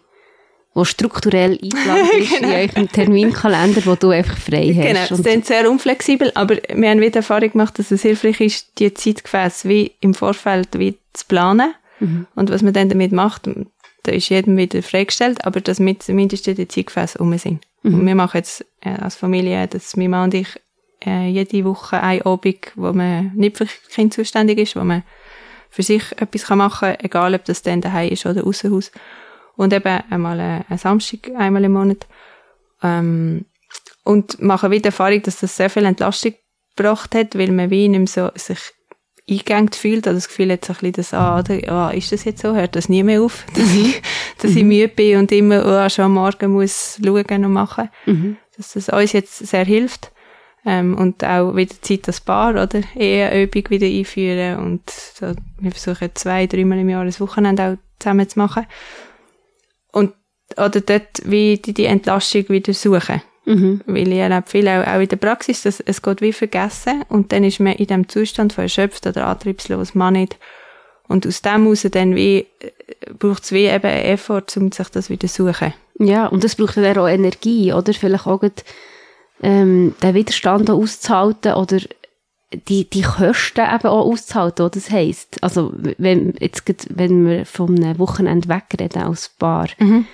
wo 0.72 0.84
strukturell 0.84 1.58
eingeplant 1.62 2.12
ist 2.18 2.30
genau. 2.38 2.48
in 2.48 2.54
eurem 2.54 2.88
Terminkalender, 2.90 3.84
wo 3.84 3.96
du 3.96 4.10
einfach 4.10 4.38
frei 4.38 4.72
hast. 4.74 4.86
Genau, 4.86 5.06
das 5.08 5.36
ist 5.36 5.46
sehr 5.46 5.70
unflexibel, 5.70 6.32
aber 6.34 6.56
wir 6.56 6.88
haben 6.88 7.00
wieder 7.00 7.16
Erfahrung 7.16 7.50
gemacht, 7.50 7.78
dass 7.78 7.90
es 7.90 8.02
hilfreich 8.02 8.40
ist, 8.40 8.78
die 8.78 8.92
Zeitgefäße 8.94 9.68
wie 9.68 9.92
im 10.00 10.14
Vorfeld 10.14 10.78
wie 10.78 10.96
zu 11.12 11.26
planen. 11.26 11.74
Mhm. 12.00 12.26
Und 12.34 12.50
was 12.50 12.62
man 12.62 12.72
dann 12.72 12.88
damit 12.88 13.12
macht, 13.12 13.50
da 14.04 14.12
ist 14.12 14.28
jedem 14.30 14.56
wieder 14.56 14.82
freigestellt, 14.82 15.44
aber 15.44 15.60
dass 15.60 15.82
zumindest 15.98 16.46
die 16.46 16.68
Zeitgefäße 16.68 17.18
um 17.18 17.36
sind. 17.36 17.60
Mhm. 17.82 17.94
Und 17.94 18.06
wir 18.06 18.14
machen 18.14 18.38
jetzt 18.38 18.64
äh, 18.80 18.90
als 18.90 19.16
Familie, 19.16 19.66
dass 19.66 19.96
mein 19.96 20.10
Mann 20.10 20.24
und 20.24 20.34
ich 20.34 20.48
äh, 21.04 21.28
jede 21.28 21.64
Woche 21.64 22.00
ein 22.02 22.22
Abend, 22.22 22.72
wo 22.74 22.92
man 22.92 23.32
nicht 23.34 23.58
für 23.58 23.66
Kind 23.66 24.14
zuständig 24.14 24.58
ist, 24.58 24.76
wo 24.76 24.84
man 24.84 25.02
für 25.70 25.82
sich 25.82 26.12
etwas 26.20 26.48
machen 26.50 26.88
kann, 26.92 27.04
egal 27.04 27.34
ob 27.34 27.44
das 27.44 27.62
dann 27.62 27.80
daheim 27.80 28.10
ist 28.10 28.26
oder 28.26 28.46
außer 28.46 28.70
Und 29.56 29.72
eben 29.72 30.02
einmal 30.10 30.40
äh, 30.40 30.64
ein 30.68 30.78
Samstag, 30.78 31.30
einmal 31.36 31.64
im 31.64 31.72
Monat. 31.72 32.06
Ähm, 32.82 33.44
und 34.04 34.40
machen 34.40 34.70
wieder 34.70 34.86
Erfahrung, 34.86 35.22
dass 35.22 35.40
das 35.40 35.56
sehr 35.56 35.68
viel 35.68 35.84
Entlastung 35.84 36.34
gebracht 36.74 37.14
hat, 37.14 37.36
weil 37.36 37.52
man 37.52 37.70
wie 37.70 37.88
nicht 37.88 37.98
mehr 37.98 38.06
so 38.06 38.30
sich 38.38 38.58
eingegangen 39.28 39.72
fühlt, 39.72 40.06
oder 40.06 40.14
das 40.14 40.28
Gefühl 40.28 40.52
hat 40.52 40.64
so 40.64 40.72
ein 40.72 40.78
bisschen 40.78 40.92
das, 40.92 41.14
ah, 41.14 41.38
oder, 41.38 41.70
ah, 41.70 41.90
ist 41.90 42.12
das 42.12 42.24
jetzt 42.24 42.40
so, 42.40 42.54
hört 42.54 42.76
das 42.76 42.88
nie 42.88 43.02
mehr 43.02 43.20
auf, 43.20 43.44
dass 43.54 43.74
ich, 43.74 44.00
dass 44.40 44.52
ich 44.52 44.62
mhm. 44.62 44.68
müde 44.68 44.88
bin 44.88 45.18
und 45.18 45.32
immer 45.32 45.64
oh, 45.66 45.88
schon 45.90 46.06
am 46.06 46.14
Morgen 46.14 46.52
muss 46.52 46.98
schauen 47.04 47.44
und 47.44 47.52
machen, 47.52 47.90
mhm. 48.06 48.36
dass 48.56 48.72
das 48.72 48.88
uns 48.88 49.12
jetzt 49.12 49.36
sehr 49.46 49.64
hilft. 49.64 50.10
Ähm, 50.64 50.96
und 50.96 51.24
auch 51.24 51.54
wieder 51.54 51.74
Zeit 51.80 52.06
als 52.08 52.20
Paar, 52.20 52.50
oder? 52.50 52.82
Eheübung 52.96 53.70
wieder 53.70 53.86
einführen 53.86 54.58
und 54.58 54.90
so, 54.90 55.32
wir 55.58 55.70
versuchen 55.70 56.10
zwei, 56.14 56.46
dreimal 56.46 56.78
im 56.78 56.88
Jahr 56.88 57.02
ein 57.02 57.20
Wochenende 57.20 57.62
auch 57.62 57.76
zusammen 57.98 58.28
zu 58.28 58.38
machen. 58.38 58.66
Und, 59.92 60.14
oder 60.56 60.80
dort 60.80 61.22
wie 61.24 61.58
die, 61.58 61.74
die 61.74 61.86
Entlastung 61.86 62.48
wieder 62.48 62.74
suchen. 62.74 63.22
Mhm. 63.44 63.80
Weil 63.86 64.12
ich 64.12 64.18
erlebe 64.18 64.46
viel 64.46 64.68
auch, 64.68 64.86
auch 64.86 65.00
in 65.00 65.08
der 65.08 65.16
Praxis, 65.16 65.62
dass 65.62 65.80
es 65.80 66.02
geht 66.02 66.20
wie 66.20 66.34
vergessen 66.34 67.02
und 67.08 67.32
dann 67.32 67.44
ist 67.44 67.60
man 67.60 67.72
in 67.74 67.86
dem 67.86 68.08
Zustand 68.08 68.52
von 68.52 68.64
erschöpft 68.64 69.06
oder 69.06 69.26
antriebslos, 69.26 69.94
man 69.94 70.14
nicht. 70.14 70.36
Und 71.08 71.26
aus 71.26 71.40
dem 71.40 71.64
heraus 71.64 71.86
dann 71.90 72.14
wie, 72.14 72.46
äh, 72.60 72.70
braucht 73.18 73.44
es 73.44 73.52
wie 73.52 73.64
eben 73.64 73.86
einen 73.86 74.04
Effort, 74.04 74.44
um 74.56 74.70
sich 74.70 74.88
das 74.90 75.08
wieder 75.08 75.28
zu 75.28 75.46
suchen. 75.46 75.72
Ja, 75.98 76.26
und 76.26 76.44
das 76.44 76.56
braucht 76.56 76.76
dann 76.76 76.98
auch 76.98 77.08
Energie, 77.08 77.72
oder? 77.72 77.94
Vielleicht 77.94 78.26
auch 78.26 78.42
ähm, 79.42 79.94
den 80.02 80.14
Widerstand 80.14 80.70
auszuhalten 80.70 81.54
oder 81.54 81.78
die, 82.52 82.88
die 82.88 83.02
Kosten 83.02 83.60
eben 83.60 83.88
auch 83.88 84.06
auszuhalten, 84.06 84.70
das 84.72 84.90
heisst, 84.90 85.42
also, 85.42 85.72
wenn, 85.98 86.34
jetzt, 86.40 86.64
wenn 86.90 87.26
wir 87.26 87.44
einem 87.58 87.98
Wochenende 87.98 88.48
wegreden 88.48 89.02
als 89.02 89.28
Paar, 89.38 89.68
mhm. 89.78 90.06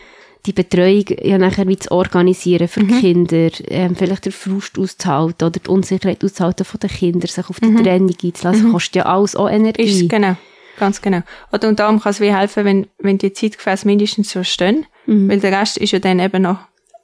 die 0.44 0.52
Betreuung 0.52 1.04
ja 1.22 1.38
nachher 1.38 1.68
wie 1.68 1.76
zu 1.76 1.92
organisieren 1.92 2.66
für 2.66 2.82
mhm. 2.82 2.88
die 2.88 3.00
Kinder, 3.00 3.50
ähm, 3.68 3.94
vielleicht 3.94 4.24
der 4.24 4.32
Frust 4.32 4.78
auszuhalten 4.78 5.46
oder 5.46 5.60
die 5.60 5.68
Unsicherheit 5.68 6.24
auszuhalten 6.24 6.64
von 6.64 6.80
den 6.80 6.90
Kindern, 6.90 7.28
sich 7.28 7.48
auf 7.48 7.60
die 7.60 7.68
mhm. 7.68 7.84
Trennung 7.84 8.16
einzulassen, 8.22 8.68
mhm. 8.68 8.72
kostet 8.72 8.96
ja 8.96 9.06
alles 9.06 9.37
auch 9.37 9.48
Energie. 9.48 9.82
Ist, 10.02 10.08
genau, 10.08 10.34
ganz 10.76 11.00
genau. 11.00 11.22
Oder 11.52 11.68
und 11.68 11.78
darum 11.78 12.00
kann 12.00 12.10
es 12.10 12.20
wie 12.20 12.34
helfen, 12.34 12.64
wenn, 12.64 12.87
wenn 12.98 13.18
die 13.18 13.32
Zeitgefäße 13.32 13.87
mindestens 13.87 14.32
so 14.32 14.42
stehen, 14.42 14.87
mhm. 15.06 15.28
weil 15.28 15.38
der 15.38 15.60
Rest 15.60 15.76
ist 15.76 15.92
ja 15.92 16.00
dann 16.00 16.18
eben 16.18 16.42
noch 16.42 16.58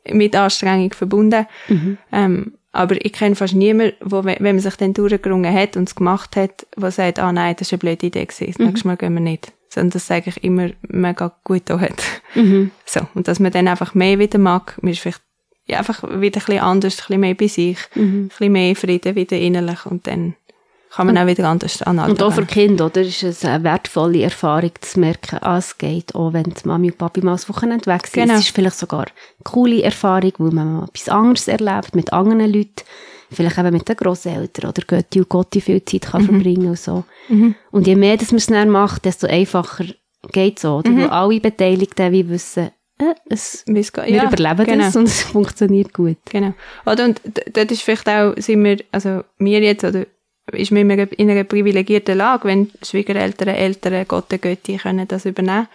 mit 0.09 0.37
Anstrengung 0.37 0.93
verbunden. 0.93 1.47
Mhm. 1.69 1.99
Ähm, 2.13 2.53
aber 2.73 3.05
ich 3.05 3.13
kenne 3.13 3.35
fast 3.35 3.55
niemanden, 3.55 3.95
wo, 4.01 4.25
wenn 4.25 4.43
man 4.43 4.61
sich 4.61 4.77
dann 4.77 4.95
durchgerungen 4.95 5.53
hat 5.53 5.77
und 5.77 5.89
es 5.89 5.95
gemacht 5.95 6.37
hat, 6.37 6.67
der 6.77 6.91
sagt, 6.91 7.19
ah 7.19 7.33
nein, 7.33 7.57
das 7.59 7.69
ist 7.69 7.73
eine 7.73 7.79
blöde 7.79 8.07
Idee 8.07 8.27
gewesen, 8.27 8.55
mhm. 8.59 8.67
nächstes 8.67 8.85
Mal 8.85 8.97
gehen 8.97 9.15
wir 9.15 9.21
nicht. 9.21 9.53
Sondern 9.69 9.91
das 9.91 10.07
sage 10.07 10.31
ich 10.31 10.43
immer 10.43 10.71
mega 10.83 11.33
gut 11.45 11.63
da 11.67 11.81
hat. 11.81 12.03
Mhm. 12.35 12.71
So. 12.87 13.01
Und 13.15 13.29
dass 13.29 13.39
man 13.39 13.53
dann 13.53 13.69
einfach 13.69 13.95
mehr 13.95 14.19
wieder 14.19 14.39
mag, 14.39 14.77
man 14.83 14.93
ist 14.93 15.01
vielleicht 15.01 15.23
ja, 15.67 15.79
einfach 15.79 16.03
wieder 16.03 16.41
ein 16.41 16.45
bisschen 16.45 16.59
anders, 16.59 16.95
ein 16.95 16.97
bisschen 16.97 17.21
mehr 17.21 17.35
bei 17.35 17.47
sich, 17.47 17.79
mhm. 17.95 18.03
ein 18.03 18.29
bisschen 18.29 18.53
mehr 18.53 18.77
Frieden 18.77 19.15
wieder 19.15 19.37
innerlich 19.37 19.87
und 19.87 20.07
dann 20.07 20.35
kann 20.91 21.07
man 21.07 21.19
auch 21.19 21.27
wieder 21.27 21.49
anders 21.49 21.83
anhalten. 21.83 22.13
Und 22.13 22.23
auch 22.23 22.33
für 22.33 22.45
Kinder, 22.45 22.87
oder? 22.87 23.03
Ist 23.03 23.23
es 23.23 23.45
eine 23.45 23.63
wertvolle 23.63 24.23
Erfahrung 24.23 24.73
zu 24.81 24.99
merken, 24.99 25.39
ah, 25.41 25.59
es 25.59 25.79
geht, 25.79 26.15
auch 26.15 26.33
wenn 26.33 26.45
die 26.45 26.67
Mami 26.67 26.91
und 26.91 26.99
Papi 26.99 27.21
mal 27.21 27.33
das 27.33 27.49
Wochenende 27.49 27.87
weg 27.87 28.07
sind. 28.07 28.25
Genau. 28.25 28.35
Es 28.35 28.47
ist 28.47 28.55
vielleicht 28.55 28.77
sogar 28.77 29.07
eine 29.07 29.45
coole 29.45 29.83
Erfahrung, 29.83 30.33
weil 30.39 30.51
man 30.51 30.73
mal 30.75 30.85
etwas 30.85 31.09
anderes 31.09 31.49
erlebt, 31.49 31.95
mit 31.95 32.13
anderen 32.13 32.53
Leuten. 32.53 32.83
Vielleicht 33.31 33.59
eben 33.59 33.73
mit 33.73 33.89
den 33.89 33.95
Grosseltern 33.95 34.71
oder 34.71 34.83
Götti 34.85 35.21
und 35.21 35.29
Gotti 35.29 35.61
viel 35.61 35.85
Zeit 35.85 36.03
kann 36.03 36.23
mhm. 36.23 36.27
verbringen 36.27 36.69
und 36.71 36.79
so. 36.79 37.05
Mhm. 37.29 37.55
Und 37.71 37.87
je 37.87 37.95
mehr 37.95 38.17
dass 38.17 38.33
man 38.33 38.39
es 38.39 38.47
dann 38.47 38.71
macht, 38.71 39.05
desto 39.05 39.29
einfacher 39.29 39.85
geht 40.33 40.57
es 40.57 40.63
so, 40.63 40.79
oder? 40.79 40.91
Mhm. 40.91 41.03
Weil 41.03 41.11
alle 41.11 41.41
Beteiligten 41.41 42.11
wie 42.11 42.29
wissen, 42.29 42.71
äh, 42.99 43.15
es, 43.29 43.63
wir 43.67 43.85
ja, 44.09 44.25
überleben 44.25 44.67
genau. 44.67 44.85
das 44.85 44.97
und 44.97 45.05
es 45.05 45.23
funktioniert 45.23 45.95
gut. 45.95 46.19
Genau. 46.29 46.53
Oder, 46.85 47.05
und 47.05 47.21
dort 47.53 47.71
ist 47.71 47.83
vielleicht 47.83 48.09
auch, 48.09 48.35
sind 48.39 48.65
wir, 48.65 48.79
also 48.91 49.23
wir 49.39 49.61
jetzt, 49.61 49.85
oder 49.85 50.05
ist 50.53 50.73
man 50.73 50.91
in 50.91 51.31
einer 51.31 51.45
privilegierten 51.45 52.19
Lage, 52.19 52.49
wenn 52.49 52.71
Schwiegereltern, 52.83 53.49
Eltern, 53.49 54.05
Gott 54.09 54.29
Götti 54.29 54.77
können 54.77 55.07
das 55.07 55.27
übernehmen. 55.27 55.69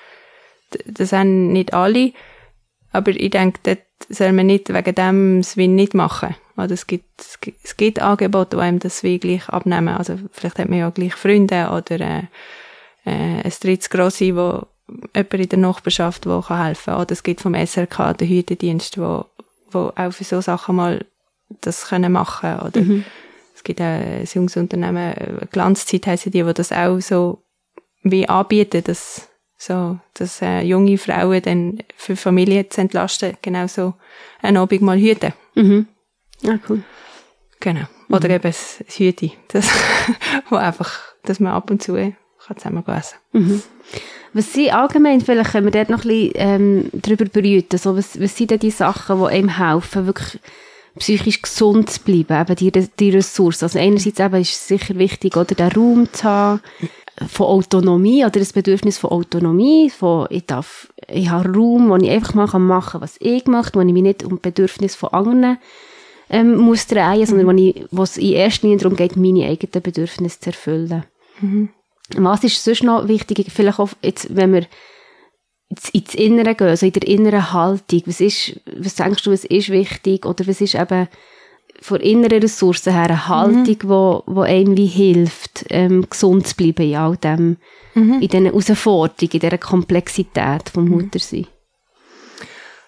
Das 0.85 1.13
haben 1.13 1.53
nicht 1.53 1.73
alle. 1.73 2.11
Aber 2.91 3.11
ich 3.11 3.29
denke, 3.29 3.59
dort 3.63 3.79
soll 4.09 4.31
man 4.33 4.47
nicht 4.47 4.73
wegen 4.73 4.95
dem 4.95 5.41
das 5.41 5.57
Win 5.57 5.75
nicht 5.75 5.93
machen. 5.93 6.35
Oder 6.57 6.71
es 6.71 6.87
gibt, 6.87 7.19
es 7.19 7.39
gibt, 7.39 7.63
es 7.63 7.77
gibt 7.77 8.01
Angebote, 8.01 8.57
die 8.57 8.61
einem 8.63 8.79
das 8.79 9.03
Win 9.03 9.19
gleich 9.19 9.49
abnehmen. 9.49 9.89
Also 9.89 10.17
vielleicht 10.31 10.59
hat 10.59 10.69
man 10.69 10.79
ja 10.79 10.89
gleich 10.89 11.13
Freunde 11.13 11.69
oder 11.71 11.99
äh, 11.99 12.23
äh, 13.05 13.43
ein 13.43 13.53
drittes 13.61 13.89
Grossi, 13.89 14.35
wo 14.35 14.65
jemand 15.13 15.33
in 15.33 15.49
der 15.49 15.59
Nachbarschaft, 15.59 16.25
der 16.25 16.43
kann 16.47 16.63
helfen 16.63 16.93
kann. 16.93 17.01
Oder 17.01 17.11
es 17.11 17.23
gibt 17.23 17.41
vom 17.41 17.53
SRK 17.53 18.13
den 18.13 18.29
Hütendienst, 18.29 18.97
wo, 18.97 19.25
wo 19.71 19.91
auch 19.95 20.11
für 20.11 20.23
so 20.23 20.41
Sachen 20.41 20.75
mal 20.75 21.05
das 21.61 21.87
können 21.87 22.11
machen 22.11 22.59
oder 22.59 22.81
mhm 22.81 23.05
gibt 23.65 23.81
auch 23.81 23.85
ein 23.85 24.25
junges 24.33 24.55
Unternehmen, 24.55 25.13
äh, 25.13 25.45
Glanzzeit 25.51 26.07
heissen 26.07 26.31
die, 26.31 26.43
die 26.43 26.53
das 26.53 26.71
auch 26.71 26.99
so 27.01 27.43
wie 28.03 28.29
anbieten, 28.29 28.83
dass 28.83 29.27
so, 29.57 29.99
dass 30.13 30.41
äh, 30.41 30.61
junge 30.61 30.97
Frauen 30.97 31.41
dann 31.41 31.79
für 31.95 32.15
Familien 32.15 32.69
zu 32.69 32.81
entlasten, 32.81 33.37
genau 33.41 33.67
so 33.67 33.93
einen 34.41 34.57
Abend 34.57 34.81
mal 34.81 34.97
hüten. 34.97 35.33
Mhm. 35.55 35.87
Ja, 36.41 36.59
cool. 36.69 36.83
Genau. 37.59 37.85
Oder 38.09 38.27
mhm. 38.27 38.35
eben 38.35 38.43
das, 38.43 38.83
Hüte, 38.87 39.31
das, 39.47 39.69
wo 40.49 40.55
einfach, 40.55 40.99
dass 41.23 41.39
man 41.39 41.53
ab 41.53 41.71
und 41.71 41.81
zu 41.81 41.95
kann 41.95 42.57
zusammen 42.57 42.83
essen 42.87 43.17
mhm. 43.31 43.63
Was 44.33 44.53
sind 44.53 44.73
allgemein, 44.73 45.21
vielleicht 45.21 45.51
können 45.51 45.65
wir 45.65 45.71
dort 45.71 45.89
noch 45.89 46.03
ein 46.03 46.09
bisschen 46.09 46.31
ähm, 46.35 46.89
darüber 46.91 47.25
berühren, 47.25 47.65
so, 47.73 47.95
was, 47.97 48.19
was 48.19 48.35
sind 48.35 48.51
denn 48.51 48.59
die 48.59 48.69
Sachen, 48.69 49.17
die 49.17 49.25
einem 49.27 49.57
helfen, 49.57 50.05
wirklich 50.05 50.41
psychisch 50.99 51.41
gesund 51.41 51.89
zu 51.89 52.01
bleiben, 52.01 52.41
eben 52.41 52.55
die, 52.55 52.89
die 52.99 53.09
Ressource. 53.09 53.63
Also 53.63 53.79
einerseits 53.79 54.19
eben 54.19 54.41
ist 54.41 54.51
es 54.51 54.67
sicher 54.67 54.95
wichtig, 54.95 55.35
oder 55.35 55.55
den 55.55 55.71
Raum 55.71 56.07
zu 56.11 56.23
haben, 56.23 56.61
von 57.27 57.47
Autonomie 57.47 58.25
oder 58.25 58.39
ein 58.39 58.47
Bedürfnis 58.53 58.97
von 58.97 59.11
Autonomie, 59.11 59.89
von 59.89 60.27
ich 60.29 60.45
darf, 60.45 60.91
ich 61.07 61.29
habe 61.29 61.53
Raum, 61.53 61.89
wo 61.89 61.95
ich 61.95 62.09
einfach 62.09 62.33
mal 62.33 62.59
machen 62.59 62.91
kann, 62.93 63.01
was 63.01 63.15
ich 63.19 63.45
möchte, 63.45 63.79
wo 63.79 63.81
ich 63.81 63.93
mich 63.93 64.03
nicht 64.03 64.23
um 64.23 64.39
Bedürfnis 64.39 64.95
von 64.95 65.09
anderen 65.09 65.57
ähm, 66.29 66.57
muss 66.57 66.87
drehen, 66.87 67.19
mhm. 67.19 67.25
sondern 67.25 67.47
wo, 67.47 67.51
ich, 67.51 67.85
wo 67.91 68.03
es 68.03 68.17
in 68.17 68.33
erster 68.33 68.67
Linie 68.67 68.83
darum 68.83 68.97
geht, 68.97 69.15
meine 69.15 69.45
eigenen 69.45 69.81
Bedürfnisse 69.81 70.39
zu 70.39 70.49
erfüllen. 70.49 71.05
Mhm. 71.39 71.69
Was 72.17 72.43
ist 72.43 72.63
sonst 72.63 72.83
noch 72.83 73.07
wichtig, 73.07 73.47
vielleicht 73.49 73.79
auch 73.79 73.89
jetzt, 74.01 74.35
wenn 74.35 74.53
wir 74.53 74.65
ins 75.91 76.15
Innere 76.15 76.55
gehen, 76.55 76.67
also 76.67 76.85
in 76.85 76.93
der 76.93 77.07
inneren 77.07 77.51
Haltung, 77.51 78.01
was 78.05 78.21
ist, 78.21 78.59
was 78.77 78.95
denkst 78.95 79.23
du, 79.23 79.31
was 79.31 79.45
ist 79.45 79.69
wichtig 79.69 80.25
oder 80.25 80.47
was 80.47 80.61
ist 80.61 80.75
eben 80.75 81.07
von 81.81 81.99
inneren 81.99 82.41
Ressourcen 82.41 82.93
her 82.93 83.03
eine 83.03 83.27
Haltung, 83.27 83.77
mhm. 83.83 83.89
wo, 83.89 84.23
wo 84.27 84.41
einem 84.41 84.77
wie 84.77 84.85
hilft, 84.85 85.65
ähm, 85.69 86.07
gesund 86.09 86.47
zu 86.47 86.55
bleiben 86.55 86.87
in 86.89 86.95
all 86.95 87.17
dem, 87.17 87.57
mhm. 87.93 88.21
in 88.21 88.27
diesen 88.27 88.45
Herausforderungen, 88.45 89.31
in 89.33 89.39
dieser 89.39 89.57
Komplexität 89.57 90.69
vom 90.69 90.85
mhm. 90.85 90.91
Muttersein? 90.91 91.47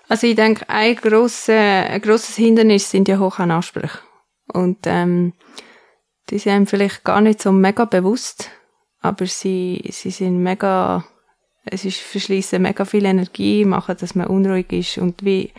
Also 0.07 0.27
ich 0.27 0.35
denke, 0.35 0.69
ein, 0.69 0.95
grosse, 0.95 1.53
ein 1.53 2.01
grosses 2.01 2.35
Hindernis 2.37 2.89
sind 2.89 3.07
ja 3.09 3.19
hohe 3.19 3.37
Ansprüche. 3.37 3.99
Und 4.53 4.77
ähm, 4.85 5.33
die 6.29 6.39
sind 6.39 6.53
einem 6.53 6.67
vielleicht 6.67 7.03
gar 7.03 7.19
nicht 7.19 7.41
so 7.41 7.51
mega 7.51 7.85
bewusst, 7.85 8.49
aber 9.01 9.25
sie, 9.25 9.83
sie 9.91 10.11
sind 10.11 10.41
mega, 10.41 11.05
es 11.71 11.85
ist 11.85 11.99
verschließen 11.99 12.61
mega 12.61 12.85
viel 12.85 13.05
Energie, 13.05 13.65
machen, 13.65 13.95
dass 13.99 14.15
man 14.15 14.27
unruhig 14.27 14.71
ist 14.71 14.97
und 14.97 15.23
wie 15.23 15.51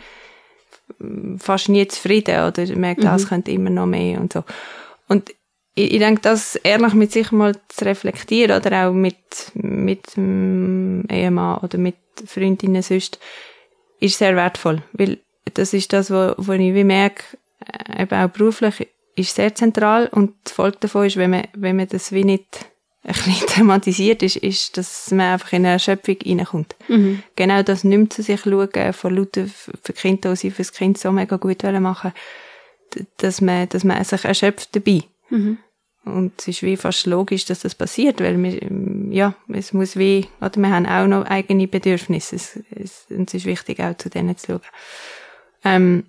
fast 1.37 1.69
nie 1.69 1.87
zufrieden 1.87 2.45
oder 2.45 2.65
merkt, 2.75 3.01
mhm. 3.01 3.05
das 3.05 3.27
könnte 3.27 3.51
immer 3.51 3.69
noch 3.69 3.85
mehr 3.85 4.19
und 4.19 4.33
so. 4.33 4.43
Und 5.07 5.29
ich, 5.75 5.93
ich 5.93 5.99
denke, 5.99 6.21
das 6.21 6.55
ehrlich 6.55 6.93
mit 6.93 7.11
sich 7.11 7.31
mal 7.31 7.55
zu 7.67 7.85
reflektieren 7.85 8.59
oder 8.59 8.87
auch 8.87 8.93
mit, 8.93 9.17
mit 9.53 10.15
dem 10.15 11.05
Ehemann 11.09 11.59
oder 11.59 11.77
mit 11.77 11.95
Freundinnen 12.25 12.81
sonst, 12.81 13.19
ist 13.99 14.17
sehr 14.17 14.35
wertvoll, 14.35 14.81
weil 14.93 15.19
das 15.53 15.73
ist 15.73 15.93
das, 15.93 16.11
wo, 16.11 16.33
wo 16.37 16.53
ich 16.53 16.73
wie 16.73 16.83
merke, 16.83 17.23
äh, 17.65 18.03
eben 18.03 18.15
auch 18.15 18.29
beruflich, 18.29 18.87
ist 19.15 19.35
sehr 19.35 19.53
zentral 19.55 20.07
und 20.07 20.33
die 20.47 20.53
Folge 20.53 20.77
davon 20.81 21.05
ist, 21.05 21.17
wenn 21.17 21.31
man, 21.31 21.47
wenn 21.53 21.75
man 21.75 21.87
das 21.87 22.11
wie 22.11 22.23
nicht 22.23 22.65
ein 23.09 23.15
bisschen 23.15 23.47
thematisiert 23.47 24.23
ist, 24.23 24.37
ist, 24.37 24.77
dass 24.77 25.11
man 25.11 25.33
einfach 25.33 25.53
in 25.53 25.65
eine 25.65 25.73
Erschöpfung 25.73 26.17
reinkommt. 26.23 26.75
Mhm. 26.87 27.23
Genau 27.35 27.63
das 27.63 27.83
nimmt 27.83 28.13
zu 28.13 28.21
sich 28.21 28.41
schauen, 28.41 28.93
von 28.93 29.15
lauter 29.15 29.45
für 29.83 29.93
Kinder, 29.93 30.31
die 30.31 30.35
sie 30.35 30.51
für 30.51 30.61
das 30.61 30.73
Kind 30.73 30.97
so 30.97 31.11
mega 31.11 31.37
gut 31.37 31.63
machen 31.63 32.13
dass 33.17 33.41
man, 33.41 33.69
dass 33.69 33.83
man 33.83 34.03
sich 34.03 34.25
erschöpft 34.25 34.75
dabei. 34.75 35.03
Mhm. 35.29 35.57
Und 36.05 36.33
es 36.39 36.47
ist 36.47 36.63
wie 36.63 36.77
fast 36.77 37.05
logisch, 37.05 37.45
dass 37.45 37.59
das 37.59 37.75
passiert, 37.75 38.19
weil 38.19 38.41
wir, 38.41 38.59
ja, 39.11 39.35
es 39.49 39.73
muss 39.73 39.97
wie, 39.97 40.27
oder 40.41 40.55
wir 40.57 40.69
haben 40.69 40.85
auch 40.85 41.07
noch 41.07 41.25
eigene 41.25 41.67
Bedürfnisse. 41.67 42.35
Es, 42.35 42.59
es, 42.71 43.05
und 43.09 43.29
es 43.29 43.35
ist 43.35 43.45
wichtig, 43.45 43.79
auch 43.81 43.95
zu 43.97 44.09
denen 44.09 44.35
zu 44.37 44.53
schauen. 44.53 44.61
Ähm, 45.63 46.03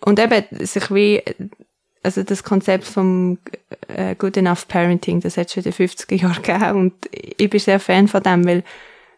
und 0.00 0.18
eben, 0.18 0.44
sich 0.66 0.94
wie 0.94 1.22
also 2.04 2.22
das 2.22 2.44
Konzept 2.44 2.84
vom 2.84 3.38
äh, 3.88 4.14
Good 4.14 4.36
Enough 4.36 4.68
Parenting, 4.68 5.20
das 5.20 5.36
hat 5.36 5.50
schon 5.50 5.64
in 5.64 5.72
den 5.72 5.88
50er 5.88 6.14
Jahren 6.14 6.42
gegeben 6.42 6.78
und 6.78 6.92
ich 7.12 7.50
bin 7.50 7.60
sehr 7.60 7.80
Fan 7.80 8.08
von 8.08 8.22
dem, 8.22 8.44
weil 8.44 8.62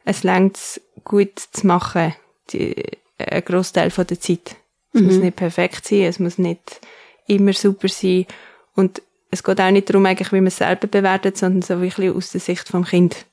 es 0.04 0.22
längt 0.22 0.80
gut 1.04 1.38
zu 1.38 1.66
machen, 1.66 2.14
die, 2.50 2.74
ein 3.18 3.44
Großteil 3.44 3.90
von 3.90 4.06
der 4.06 4.20
Zeit. 4.20 4.56
Es 4.92 5.00
mhm. 5.00 5.06
muss 5.06 5.16
nicht 5.16 5.36
perfekt 5.36 5.86
sein, 5.86 6.02
es 6.02 6.20
muss 6.20 6.38
nicht 6.38 6.80
immer 7.26 7.52
super 7.52 7.88
sein 7.88 8.26
und 8.74 9.02
es 9.30 9.42
geht 9.42 9.60
auch 9.60 9.70
nicht 9.70 9.90
darum, 9.90 10.06
eigentlich, 10.06 10.32
wie 10.32 10.36
man 10.36 10.46
es 10.46 10.58
selber 10.58 10.86
bewertet, 10.86 11.36
sondern 11.36 11.62
so 11.62 11.80
wirklich 11.80 12.10
aus 12.10 12.30
der 12.30 12.40
Sicht 12.40 12.68
vom 12.68 12.84
Kind. 12.84 13.26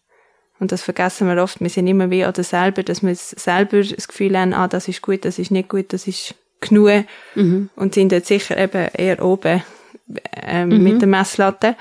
Und 0.59 0.71
das 0.71 0.81
vergessen 0.81 1.27
wir 1.27 1.41
oft. 1.41 1.61
Wir 1.61 1.69
sind 1.69 1.87
immer 1.87 2.09
wie 2.09 2.25
oder 2.25 2.43
selber, 2.43 2.83
dass 2.83 3.03
wir 3.03 3.15
selber 3.15 3.83
das 3.83 4.07
Gefühl 4.07 4.37
haben, 4.37 4.53
ah, 4.53 4.67
das 4.67 4.87
ist 4.87 5.01
gut, 5.01 5.25
das 5.25 5.37
ist 5.37 5.51
nicht 5.51 5.69
gut, 5.69 5.93
das 5.93 6.07
ist 6.07 6.35
genug 6.69 7.05
mhm. 7.35 7.69
und 7.75 7.93
sind 7.93 8.11
dort 8.11 8.25
sicher 8.25 8.57
eben 8.57 8.87
eher 8.93 9.23
oben 9.23 9.63
ähm, 10.41 10.69
mhm. 10.69 10.83
mit 10.83 11.01
der 11.01 11.07
Messlatte. 11.07 11.75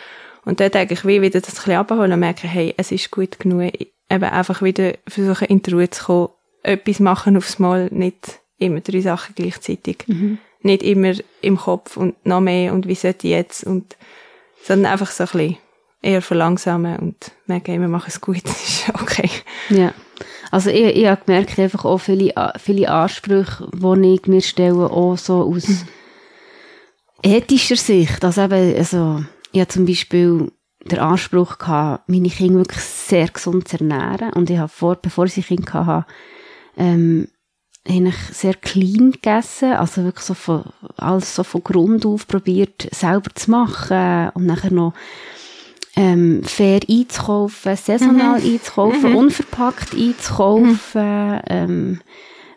Und 0.45 0.61
dort 0.61 0.75
eigentlich 0.75 1.07
wie 1.07 1.23
wieder 1.23 1.41
das 1.41 1.51
ein 1.51 1.55
bisschen 1.57 1.75
abholen 1.75 2.13
und 2.13 2.21
merken, 2.21 2.49
hey, 2.49 2.75
es 2.77 2.91
ist 2.91 3.11
gut 3.11 3.39
genug, 3.39 3.73
eben 3.75 4.25
einfach 4.25 4.63
wieder 4.63 4.95
versuchen 5.07 5.47
in 5.49 5.63
die 5.63 5.73
Ruhe 5.73 5.91
zu 5.91 6.05
kommen, 6.05 6.29
etwas 6.63 7.01
machen 7.01 7.37
aufs 7.37 7.59
Mal, 7.59 7.89
nicht 7.93 8.41
immer 8.59 8.81
drei 8.81 9.01
Sachen 9.01 9.35
gleichzeitig. 9.35 10.05
Mhm. 10.07 10.39
Nicht 10.61 10.83
immer 10.83 11.15
im 11.41 11.57
Kopf 11.57 11.97
und 11.97 12.25
noch 12.25 12.41
mehr 12.41 12.73
und 12.73 12.87
wie 12.87 12.95
sollte 12.95 13.27
ich 13.27 13.33
jetzt 13.33 13.65
und, 13.65 13.97
sondern 14.63 14.93
einfach 14.93 15.11
so 15.11 15.25
ein 15.25 15.31
bisschen 15.31 15.59
eher 16.03 16.23
verlangsamen 16.23 16.99
und 16.99 17.33
merken, 17.47 17.81
wir 17.81 17.89
machen 17.89 18.09
es 18.09 18.21
gut, 18.21 18.45
ist 18.45 18.89
okay. 18.95 19.31
Ja. 19.71 19.93
Also 20.53 20.69
ich, 20.69 20.97
ich 20.97 21.07
habe 21.07 21.25
gemerkt, 21.25 21.59
einfach 21.59 21.87
auch 21.87 21.97
viele, 21.97 22.35
viele 22.59 22.91
Ansprüche, 22.91 23.69
die 23.73 24.15
ich 24.15 24.27
mir 24.27 24.43
stelle, 24.43 24.91
auch 24.91 25.17
so 25.17 25.51
aus 25.51 25.87
ethischer 27.23 27.77
Sicht. 27.77 28.23
Also 28.23 28.43
eben, 28.43 28.77
also, 28.77 29.25
ich 29.53 29.61
habe 29.61 29.69
zum 29.69 29.87
Beispiel 29.87 30.53
den 30.85 30.99
Anspruch 30.99 31.57
gehabt, 31.57 32.07
meine 32.11 32.29
Kinder 32.29 32.59
wirklich 32.59 32.83
sehr 32.83 33.29
gesund 33.29 33.67
zu 33.67 33.79
ernähren. 33.79 34.35
Und 34.35 34.51
ich 34.51 34.59
habe 34.59 34.69
vor, 34.69 34.97
bevor 34.97 35.25
ich 35.25 35.47
Kinder 35.47 35.87
hatte, 35.87 36.07
ähm, 36.77 37.29
eigentlich 37.89 38.19
sehr 38.33 38.55
clean 38.55 39.13
gegessen, 39.13 39.73
also 39.73 40.05
wirklich 40.05 40.27
so 40.27 40.35
von, 40.35 40.65
alles 40.99 41.35
so 41.35 41.45
von 41.45 41.65
Grund 41.65 42.05
auf 42.05 42.29
probiert, 42.29 42.89
selber 42.93 43.35
zu 43.35 43.51
machen 43.51 44.31
und 44.35 44.45
nachher 44.45 44.71
noch 44.73 44.93
ähm, 45.97 46.43
fair 46.45 46.81
einzukaufen, 46.89 47.77
saisonal 47.77 48.41
mhm. 48.41 48.53
einzukaufen, 48.55 49.11
mhm. 49.11 49.17
unverpackt 49.17 49.95
einzukaufen, 49.95 51.41
ähm, 51.49 52.01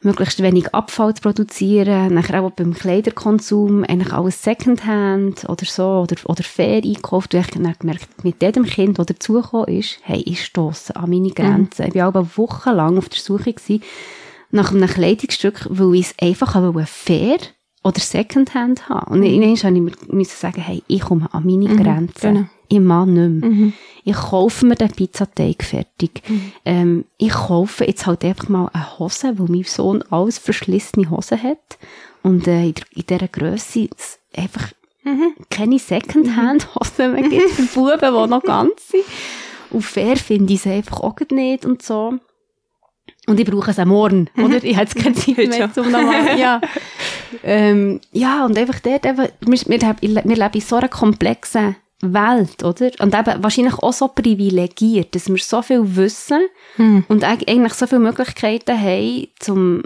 möglichst 0.01 0.41
wenig 0.41 0.73
Abfall 0.73 1.13
zu 1.15 1.21
produzieren, 1.21 2.13
nachher 2.13 2.43
auch 2.43 2.51
beim 2.51 2.73
Kleiderkonsum 2.73 3.83
eigentlich 3.83 4.13
alles 4.13 4.41
Secondhand 4.43 5.49
oder 5.49 5.65
so, 5.65 6.03
oder, 6.03 6.15
oder 6.25 6.43
fair 6.43 6.83
einkauft. 6.83 7.33
Und 7.33 7.41
ich 7.41 7.47
habe 7.47 7.75
gemerkt, 7.79 8.23
mit 8.23 8.41
jedem 8.41 8.65
Kind, 8.65 8.99
das 8.99 9.07
dazugekommen 9.07 9.67
ist, 9.67 9.99
hey, 10.03 10.21
ich 10.25 10.45
stosse 10.45 10.95
an 10.95 11.09
meine 11.09 11.29
mhm. 11.29 11.33
Grenzen. 11.33 11.85
Mhm. 11.85 11.91
Ich 11.93 11.95
war 11.95 12.15
auch 12.15 12.37
wochenlang 12.37 12.97
auf 12.97 13.09
der 13.09 13.19
Suche 13.19 13.53
gewesen, 13.53 13.83
nach 14.51 14.71
einem 14.71 14.87
Kleidungsstück, 14.87 15.67
weil 15.69 15.95
ich 15.95 16.07
es 16.07 16.15
einfach 16.21 16.55
fair 16.87 17.37
oder 17.85 17.99
Secondhand 17.99 18.89
haben. 18.89 19.13
Und 19.13 19.19
mhm. 19.19 19.25
irgendwann 19.25 19.83
musste 19.83 20.33
ich 20.33 20.39
sagen, 20.39 20.61
hey, 20.61 20.83
ich 20.87 21.01
komme 21.01 21.33
an 21.33 21.45
meine 21.45 21.69
mhm, 21.69 21.77
Grenzen. 21.77 22.33
Genau 22.33 22.45
ich 22.67 22.79
mag 22.79 23.07
nicht 23.07 23.29
mehr. 23.29 23.49
Mhm. 23.49 23.73
Ich 24.03 24.15
kaufe 24.15 24.65
mir 24.65 24.75
den 24.75 24.91
Pizzateig 24.91 25.63
fertig. 25.63 26.21
Mhm. 26.27 26.51
Ähm, 26.63 27.05
ich 27.17 27.31
kaufe 27.31 27.85
jetzt 27.85 28.05
halt 28.05 28.23
einfach 28.23 28.49
mal 28.49 28.69
eine 28.73 28.99
Hose, 28.99 29.37
wo 29.37 29.45
mein 29.45 29.63
Sohn 29.63 30.03
alles 30.09 30.37
verschlissene 30.37 31.09
Hosen 31.09 31.41
hat. 31.41 31.77
Und 32.23 32.47
äh, 32.47 32.65
in, 32.65 32.75
in 32.91 33.05
dieser 33.07 33.27
Grösse 33.27 33.89
einfach 34.35 34.71
mhm. 35.03 35.33
keine 35.49 35.79
Secondhand-Hosen 35.79 37.13
mehr 37.13 37.29
gibt 37.29 37.51
für 37.51 37.63
Buben, 37.63 37.99
die 37.99 38.29
noch 38.29 38.43
ganz 38.43 38.89
sind. 38.89 39.03
Und 39.71 39.83
fair 39.83 40.17
finde 40.17 40.53
ich 40.53 40.59
es 40.59 40.67
einfach 40.67 41.01
auch 41.01 41.15
nicht 41.31 41.65
und 41.65 41.81
so. 41.81 42.19
Und 43.27 43.39
ich 43.39 43.45
brauche 43.45 43.71
es 43.71 43.79
auch 43.79 43.85
morgen, 43.85 44.29
mhm. 44.35 44.43
oder? 44.45 44.63
Ich 44.63 44.75
habe 44.75 44.85
jetzt 44.85 44.95
keine 44.95 45.15
Zeit 45.15 45.37
mehr 45.37 45.73
zum 45.73 45.91
nochmal, 45.91 46.39
ja. 46.39 46.61
ähm, 47.43 48.01
ja, 48.11 48.45
und 48.45 48.57
einfach 48.57 48.79
dort, 48.79 49.05
eben, 49.05 49.27
wir, 49.41 49.59
wir, 49.67 49.95
wir 50.01 50.35
leben 50.35 50.53
in 50.53 50.61
so 50.61 50.75
einer 50.75 50.89
komplexen 50.89 51.75
Welt, 52.01 52.63
oder? 52.63 52.91
Und 52.99 53.15
eben 53.15 53.43
wahrscheinlich 53.43 53.75
auch 53.75 53.93
so 53.93 54.07
privilegiert, 54.07 55.15
dass 55.15 55.29
wir 55.29 55.37
so 55.37 55.61
viel 55.61 55.95
wissen 55.95 56.41
hm. 56.75 57.05
und 57.07 57.23
eigentlich 57.23 57.73
so 57.73 57.87
viele 57.87 58.01
Möglichkeiten 58.01 58.79
haben, 58.79 59.27
zum 59.39 59.83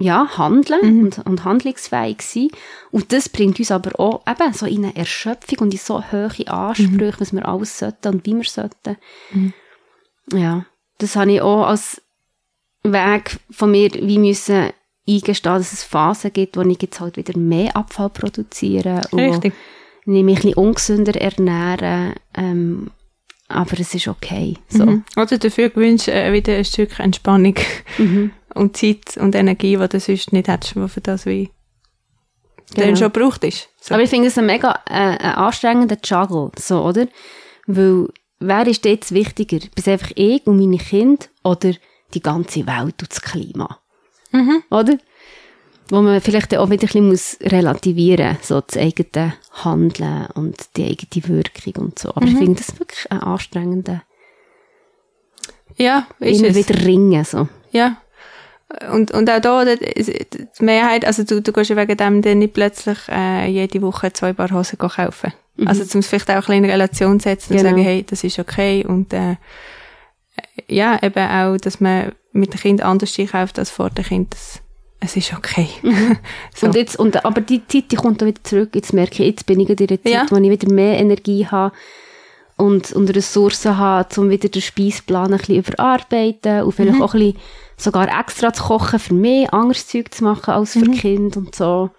ja, 0.00 0.38
handeln 0.38 0.96
mhm. 0.96 1.04
und, 1.04 1.18
und 1.26 1.44
handlungsfähig 1.44 2.22
sein. 2.22 2.48
Und 2.90 3.12
das 3.12 3.28
bringt 3.28 3.58
uns 3.58 3.70
aber 3.70 4.00
auch 4.00 4.22
eben 4.26 4.52
so 4.54 4.64
in 4.64 4.84
eine 4.84 4.96
Erschöpfung 4.96 5.58
und 5.58 5.74
in 5.74 5.78
so 5.78 6.02
hohe 6.10 6.48
Ansprüche, 6.48 7.16
mhm. 7.16 7.20
was 7.20 7.32
wir 7.34 7.46
alles 7.46 7.78
sollten 7.78 8.14
und 8.14 8.26
wie 8.26 8.34
wir 8.34 8.44
sollten. 8.44 8.96
Mhm. 9.30 9.52
Ja, 10.32 10.64
das 10.96 11.16
habe 11.16 11.32
ich 11.32 11.42
auch 11.42 11.66
als 11.66 12.00
Weg 12.82 13.38
von 13.50 13.70
mir 13.70 13.90
wie 13.92 14.18
müssen 14.18 14.70
eingestehen, 15.16 15.54
dass 15.56 15.72
es 15.72 15.84
Phasen 15.84 16.32
gibt, 16.32 16.56
wo 16.56 16.62
ich 16.62 16.82
jetzt 16.82 17.00
halt 17.00 17.16
wieder 17.16 17.38
mehr 17.38 17.76
Abfall 17.76 18.10
produziere. 18.10 19.02
Richtig. 19.12 19.54
Und 20.06 20.14
ich 20.16 20.24
mich 20.24 20.38
ein 20.38 20.42
bisschen 20.42 20.54
ungesünder 20.54 21.20
ernähren, 21.20 22.14
ähm, 22.34 22.90
aber 23.48 23.78
es 23.80 23.94
ist 23.94 24.08
okay. 24.08 24.56
So. 24.68 24.86
Mhm. 24.86 25.04
Oder 25.16 25.38
dafür 25.38 25.70
gewünscht 25.70 26.08
äh, 26.08 26.32
wieder 26.32 26.54
ein 26.54 26.64
Stück 26.64 26.98
Entspannung 26.98 27.56
mhm. 27.98 28.30
und 28.54 28.76
Zeit 28.76 29.16
und 29.16 29.34
Energie, 29.34 29.76
die 29.76 29.88
du 29.88 30.00
sonst 30.00 30.32
nicht 30.32 30.48
hättest, 30.48 30.76
die 30.76 30.88
für 30.88 31.00
das 31.00 31.26
wie 31.26 31.50
genau. 32.74 32.86
dann 32.86 32.96
schon 32.96 33.12
gebraucht 33.12 33.44
ist. 33.44 33.68
So. 33.80 33.94
Aber 33.94 34.02
ich 34.02 34.10
finde 34.10 34.28
es 34.28 34.38
ein 34.38 34.46
mega 34.46 34.72
äh, 34.88 34.94
ein 34.94 35.34
anstrengender 35.34 35.98
Juggle, 36.02 36.50
so, 36.58 36.82
oder? 36.82 37.08
Weil, 37.66 38.08
wer 38.38 38.66
ist 38.66 38.84
jetzt 38.84 39.12
wichtiger? 39.12 39.58
Bis 39.74 39.88
einfach 39.88 40.12
ich 40.14 40.46
und 40.46 40.56
meine 40.56 40.78
Kinder 40.78 41.26
oder 41.44 41.72
die 42.14 42.22
ganze 42.22 42.66
Welt 42.66 43.02
und 43.02 43.10
das 43.10 43.22
Klima? 43.22 43.80
Mhm. 44.32 44.62
Oder? 44.70 44.98
wo 45.90 46.00
man 46.02 46.20
vielleicht 46.20 46.56
auch 46.56 46.70
wieder 46.70 46.88
ein 46.94 47.10
bisschen 47.10 47.48
relativieren 47.48 48.36
muss, 48.36 48.48
so 48.48 48.60
das 48.60 48.76
eigene 48.76 49.34
Handeln 49.64 50.26
und 50.34 50.56
die 50.76 50.84
eigene 50.84 51.28
Wirkung 51.28 51.84
und 51.86 51.98
so. 51.98 52.10
Aber 52.10 52.26
mhm. 52.26 52.32
ich 52.32 52.38
finde 52.38 52.62
das 52.62 52.78
wirklich 52.78 53.10
ein 53.10 53.20
anstrengender 53.20 54.02
Ja, 55.76 56.06
ist 56.20 56.40
immer 56.40 56.50
es. 56.50 56.56
wieder 56.56 56.84
ringen, 56.86 57.24
so. 57.24 57.48
Ja. 57.72 57.96
Und, 58.92 59.10
und 59.10 59.28
auch 59.28 59.40
da, 59.40 59.64
die 59.64 60.26
Mehrheit, 60.60 61.04
also 61.04 61.24
du, 61.24 61.42
du 61.42 61.52
gehst 61.52 61.70
ja 61.70 61.76
wegen 61.76 61.96
dem 61.96 62.22
dann 62.22 62.38
nicht 62.38 62.54
plötzlich 62.54 62.98
äh, 63.08 63.48
jede 63.48 63.82
Woche 63.82 64.12
zwei 64.12 64.32
Paar 64.32 64.52
Hosen 64.52 64.78
kaufen. 64.78 65.32
Also 65.66 65.84
zum 65.84 66.04
vielleicht 66.04 66.30
auch 66.30 66.34
ein 66.34 66.40
bisschen 66.40 66.64
in 66.64 66.70
Relation 66.70 67.18
setzen 67.18 67.52
und 67.52 67.58
Genau. 67.58 67.70
sagen, 67.70 67.82
hey, 67.82 68.04
das 68.08 68.22
ist 68.22 68.38
okay. 68.38 68.84
Und 68.86 69.12
äh, 69.12 69.36
ja, 70.68 71.02
eben 71.02 71.28
auch, 71.28 71.56
dass 71.56 71.80
man 71.80 72.12
mit 72.32 72.52
dem 72.52 72.60
Kind 72.60 72.82
anders 72.82 73.18
einkauft 73.18 73.58
als 73.58 73.70
vor 73.70 73.90
dem 73.90 74.04
Kind. 74.04 74.32
Das, 74.34 74.60
es 75.00 75.16
ist 75.16 75.32
okay. 75.32 75.68
so. 76.54 76.66
Und 76.66 76.74
jetzt, 76.74 76.96
und, 76.98 77.24
aber 77.24 77.40
die 77.40 77.66
Zeit, 77.66 77.90
die 77.90 77.96
kommt 77.96 78.20
dann 78.20 78.28
wieder 78.28 78.44
zurück. 78.44 78.70
Jetzt 78.74 78.92
merke 78.92 79.22
ich, 79.22 79.30
jetzt 79.30 79.46
bin 79.46 79.60
ich 79.60 79.68
in 79.68 79.76
der 79.76 79.88
Zeit, 79.88 80.04
Ja. 80.04 80.26
wo 80.30 80.36
ich 80.36 80.50
wieder 80.50 80.72
mehr 80.72 80.98
Energie 80.98 81.46
habe 81.46 81.74
und, 82.56 82.92
und 82.92 83.08
Ressourcen 83.16 83.78
habe, 83.78 84.20
um 84.20 84.28
wieder 84.30 84.48
den 84.48 84.60
Speisplan 84.62 85.32
ein 85.32 85.38
bisschen 85.38 85.56
überarbeiten 85.64 86.62
und 86.62 86.72
vielleicht 86.72 87.00
auch 87.00 87.14
ein 87.14 87.20
bisschen 87.20 87.38
sogar 87.78 88.20
extra 88.20 88.52
zu 88.52 88.62
kochen 88.64 88.98
für 88.98 89.14
mich, 89.14 89.50
anderes 89.52 89.86
Zeug 89.86 90.12
zu 90.12 90.24
machen 90.24 90.52
als 90.52 90.72
für 90.74 90.82
Kind 90.90 91.36
und 91.38 91.54
so. 91.54 91.90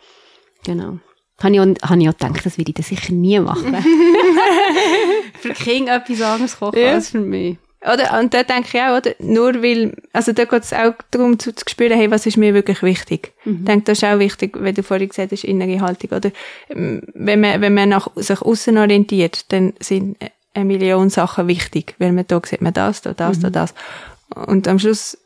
Genau. 0.64 1.00
Habe 1.42 1.56
ich, 1.56 1.60
auch, 1.60 1.90
habe 1.90 2.02
ich 2.04 2.08
auch 2.10 2.14
gedacht, 2.18 2.46
das 2.46 2.60
würde 2.60 2.70
ich 2.70 2.76
dann 2.76 2.84
sicher 2.84 3.12
nie 3.14 3.40
machen. 3.40 3.76
für 5.40 5.54
Kind 5.54 5.90
etwas 5.90 6.22
anderes 6.22 6.60
kochen 6.60 6.80
Ja. 6.80 6.92
als 6.94 7.10
für 7.10 7.20
mich. 7.20 7.58
Oder, 7.84 8.20
und 8.20 8.34
da 8.34 8.44
denke 8.44 8.68
ich 8.72 8.80
auch, 8.80 8.98
oder, 8.98 9.12
nur 9.20 9.64
weil, 9.64 9.96
also 10.14 10.34
da 10.34 10.46
geht 10.46 10.64
es 10.64 10.72
auch 10.72 10.94
darum 11.10 11.40
zu, 11.40 11.54
zu 11.54 11.66
spüren, 11.68 11.98
hey, 11.98 12.12
was 12.12 12.28
ist 12.28 12.38
mir 12.38 12.54
wirklich 12.54 12.84
wichtig. 12.84 13.34
Ich 13.44 13.66
denke, 13.66 13.86
das 13.86 13.98
ist 13.98 14.04
auch 14.04 14.20
wichtig, 14.20 14.56
wie 14.62 14.72
du 14.72 14.84
vorhin 14.84 15.10
gesagt 15.10 15.32
hast, 15.32 15.44
innere 15.44 15.82
Haltung, 15.82 16.12
oder? 16.16 16.32
Ähm, 16.70 17.02
Wenn 17.16 17.42
man, 17.42 17.60
wenn 17.62 17.74
man 17.74 17.90
nach, 17.90 18.08
sich 18.16 18.40
außen 18.40 18.78
orientiert, 18.78 19.52
dann 19.52 19.74
sind 19.80 20.18
eine 20.54 20.66
Million 20.66 21.10
Sachen 21.10 21.48
wichtig, 21.48 21.96
weil 21.98 22.12
man 22.12 22.26
da 22.28 22.40
sieht 22.46 22.62
man 22.62 22.74
das, 22.74 23.02
da 23.02 23.14
das, 23.14 23.40
da 23.40 23.50
das. 23.50 23.74
Und 24.36 24.68
am 24.68 24.78
Schluss 24.78 25.18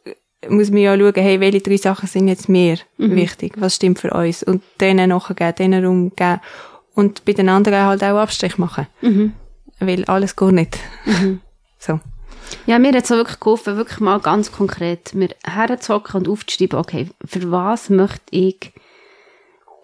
muss 0.48 0.70
man 0.72 0.80
ja 0.80 0.98
schauen, 0.98 1.14
hey, 1.16 1.40
welche 1.40 1.62
drei 1.62 1.78
Sachen 1.78 2.08
sind 2.08 2.28
jetzt 2.28 2.48
mir 2.48 2.78
wichtig? 3.16 3.54
Was 3.58 3.76
stimmt 3.76 4.00
für 4.00 4.12
uns? 4.12 4.44
Und 4.44 4.64
denen 4.80 5.10
nachgeben, 5.10 5.56
denen 5.56 5.86
Raum 5.86 6.12
geben. 6.16 6.40
Und 6.94 7.26
bei 7.26 7.34
den 7.34 7.50
anderen 7.50 7.84
halt 7.86 8.04
auch 8.04 8.18
Abstrich 8.18 8.58
machen. 8.58 8.88
Weil 9.80 10.06
alles 10.06 10.36
geht 10.36 10.52
nicht. 10.54 10.80
so. 11.80 12.00
Ja, 12.66 12.80
mir 12.80 12.94
hat 12.94 13.04
es 13.04 13.12
auch 13.12 13.18
wirklich 13.18 13.40
geholfen, 13.40 13.78
wirklich 13.78 14.00
mal 14.00 14.20
ganz 14.20 14.52
konkret 14.52 15.14
mir 15.14 15.30
herzuhocken 15.44 16.22
und 16.22 16.28
aufzuschreiben, 16.28 16.80
okay, 16.80 17.10
für 17.24 17.52
was 17.52 17.90
möchte 17.90 18.24
ich, 18.32 18.74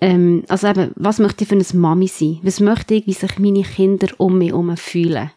ähm, 0.01 0.43
also 0.47 0.67
eben, 0.67 0.91
was 0.95 1.19
möchte 1.19 1.43
ich 1.43 1.49
für 1.49 1.55
eine 1.55 1.65
Mami 1.73 2.07
sein? 2.07 2.39
Was 2.41 2.59
möchte 2.59 2.95
ich, 2.95 3.05
wie 3.05 3.13
sich 3.13 3.37
meine 3.37 3.63
Kinder 3.63 4.07
um 4.17 4.37
mich 4.37 4.49
herum 4.49 4.75
fühlen? 4.77 5.31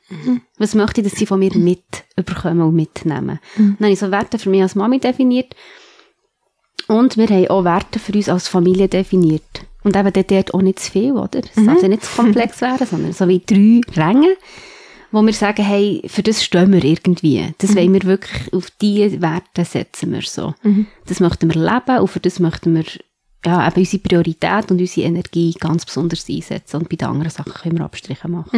Was 0.59 0.75
möchte 0.75 1.01
ich, 1.01 1.09
dass 1.09 1.18
sie 1.18 1.27
von 1.27 1.39
mir 1.39 1.55
mitbekommen 1.57 2.62
und 2.62 2.75
mitnehmen? 2.75 3.41
Dann 3.57 3.77
habe 3.81 3.93
ich 3.93 3.99
so 3.99 4.11
Werte 4.11 4.39
für 4.39 4.49
mich 4.51 4.62
als 4.62 4.75
Mami 4.75 4.99
definiert 5.01 5.55
und 6.89 7.16
wir 7.16 7.29
haben 7.29 7.49
auch 7.49 7.64
Werte 7.64 7.99
für 7.99 8.12
uns 8.12 8.29
als 8.29 8.49
Familie 8.49 8.89
definiert. 8.89 9.66
Und 9.83 9.97
eben 9.97 10.12
dort 10.12 10.31
dort 10.31 10.55
auch 10.55 10.62
nicht 10.62 10.79
zu 10.79 10.91
viel, 10.93 11.12
oder? 11.12 11.41
Es 11.41 11.64
darf 11.64 11.83
ja 11.83 11.89
nicht 11.89 12.05
zu 12.05 12.16
komplex 12.16 12.62
werden, 12.62 12.87
sondern 12.87 13.12
so 13.12 13.29
wie 13.29 13.41
drei 13.45 13.81
Ränge 14.03 14.37
wo 15.15 15.23
wir 15.23 15.33
sagen, 15.33 15.65
hey, 15.65 16.03
für 16.07 16.25
das 16.25 16.43
stehen 16.43 16.73
wir 16.73 16.83
irgendwie. 16.83 17.55
Das 17.59 17.77
wollen 17.77 17.95
wir 17.95 18.03
wirklich, 18.03 18.53
auf 18.53 18.69
diese 18.81 19.23
Werte 19.23 19.65
setzen 19.65 20.12
wir 20.12 20.23
so. 20.23 20.55
Das 21.07 21.21
möchten 21.21 21.55
wir 21.55 21.62
leben 21.62 22.01
und 22.01 22.09
für 22.09 22.19
das 22.19 22.41
möchten 22.41 22.75
wir 22.75 22.85
ja, 23.47 23.69
eben 23.69 23.77
unsere 23.77 24.03
Priorität 24.03 24.73
und 24.73 24.81
unsere 24.81 25.07
Energie 25.07 25.55
ganz 25.61 25.85
besonders 25.85 26.29
einsetzen. 26.29 26.79
Und 26.79 26.89
bei 26.89 26.97
den 26.97 27.07
anderen 27.07 27.31
Sachen 27.31 27.53
können 27.53 27.79
wir 27.79 27.85
Abstriche 27.85 28.27
machen. 28.27 28.51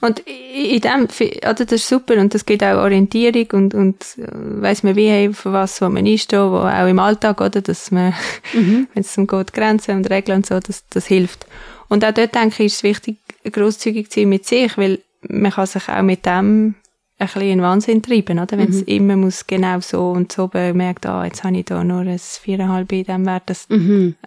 Und 0.00 0.20
in 0.20 0.80
dem, 0.80 1.08
also 1.42 1.64
das 1.64 1.72
ist 1.72 1.88
super 1.88 2.16
und 2.18 2.32
das 2.32 2.46
gibt 2.46 2.62
auch 2.62 2.76
Orientierung 2.76 3.46
und, 3.52 3.74
und 3.74 4.04
weiss 4.16 4.82
man 4.82 4.94
wie, 4.94 5.08
hey, 5.08 5.32
für 5.32 5.52
was 5.52 5.78
soll 5.78 5.88
man 5.88 6.06
einstehen, 6.06 6.50
wo 6.50 6.58
auch 6.58 6.86
im 6.86 6.98
Alltag, 6.98 7.40
oder, 7.40 7.60
dass 7.60 7.90
man, 7.90 8.14
wenn 8.52 8.86
es 8.94 9.18
um 9.18 9.26
geht, 9.26 9.52
Grenzen 9.52 9.96
und 9.96 10.10
Regeln 10.10 10.38
und 10.38 10.46
so, 10.46 10.60
das, 10.60 10.84
das 10.90 11.06
hilft. 11.06 11.46
Und 11.88 12.04
auch 12.04 12.12
dort 12.12 12.34
denke 12.34 12.62
ich, 12.62 12.72
ist 12.72 12.76
es 12.76 12.82
wichtig, 12.82 13.16
grosszügig 13.50 14.10
zu 14.10 14.20
sein 14.20 14.28
mit 14.28 14.46
sich, 14.46 14.76
weil 14.76 15.00
man 15.28 15.52
kann 15.52 15.66
sich 15.66 15.88
auch 15.88 16.02
mit 16.02 16.26
dem 16.26 16.74
ein 17.16 17.26
bisschen 17.26 17.42
in 17.42 17.62
Wahnsinn 17.62 18.02
treiben, 18.02 18.40
oder? 18.40 18.58
Wenn 18.58 18.70
es 18.70 18.82
immer 18.82 19.16
muss 19.16 19.46
genau 19.46 19.78
so 19.80 20.10
und 20.10 20.32
so 20.32 20.48
bemerkt, 20.48 21.06
ah, 21.06 21.24
jetzt 21.24 21.44
habe 21.44 21.56
ich 21.56 21.64
da 21.64 21.84
nur 21.84 22.00
ein 22.00 22.18
viereinhalb 22.18 22.90
in 22.90 23.04
dem 23.04 23.26
Wert, 23.26 23.44
das, 23.46 23.68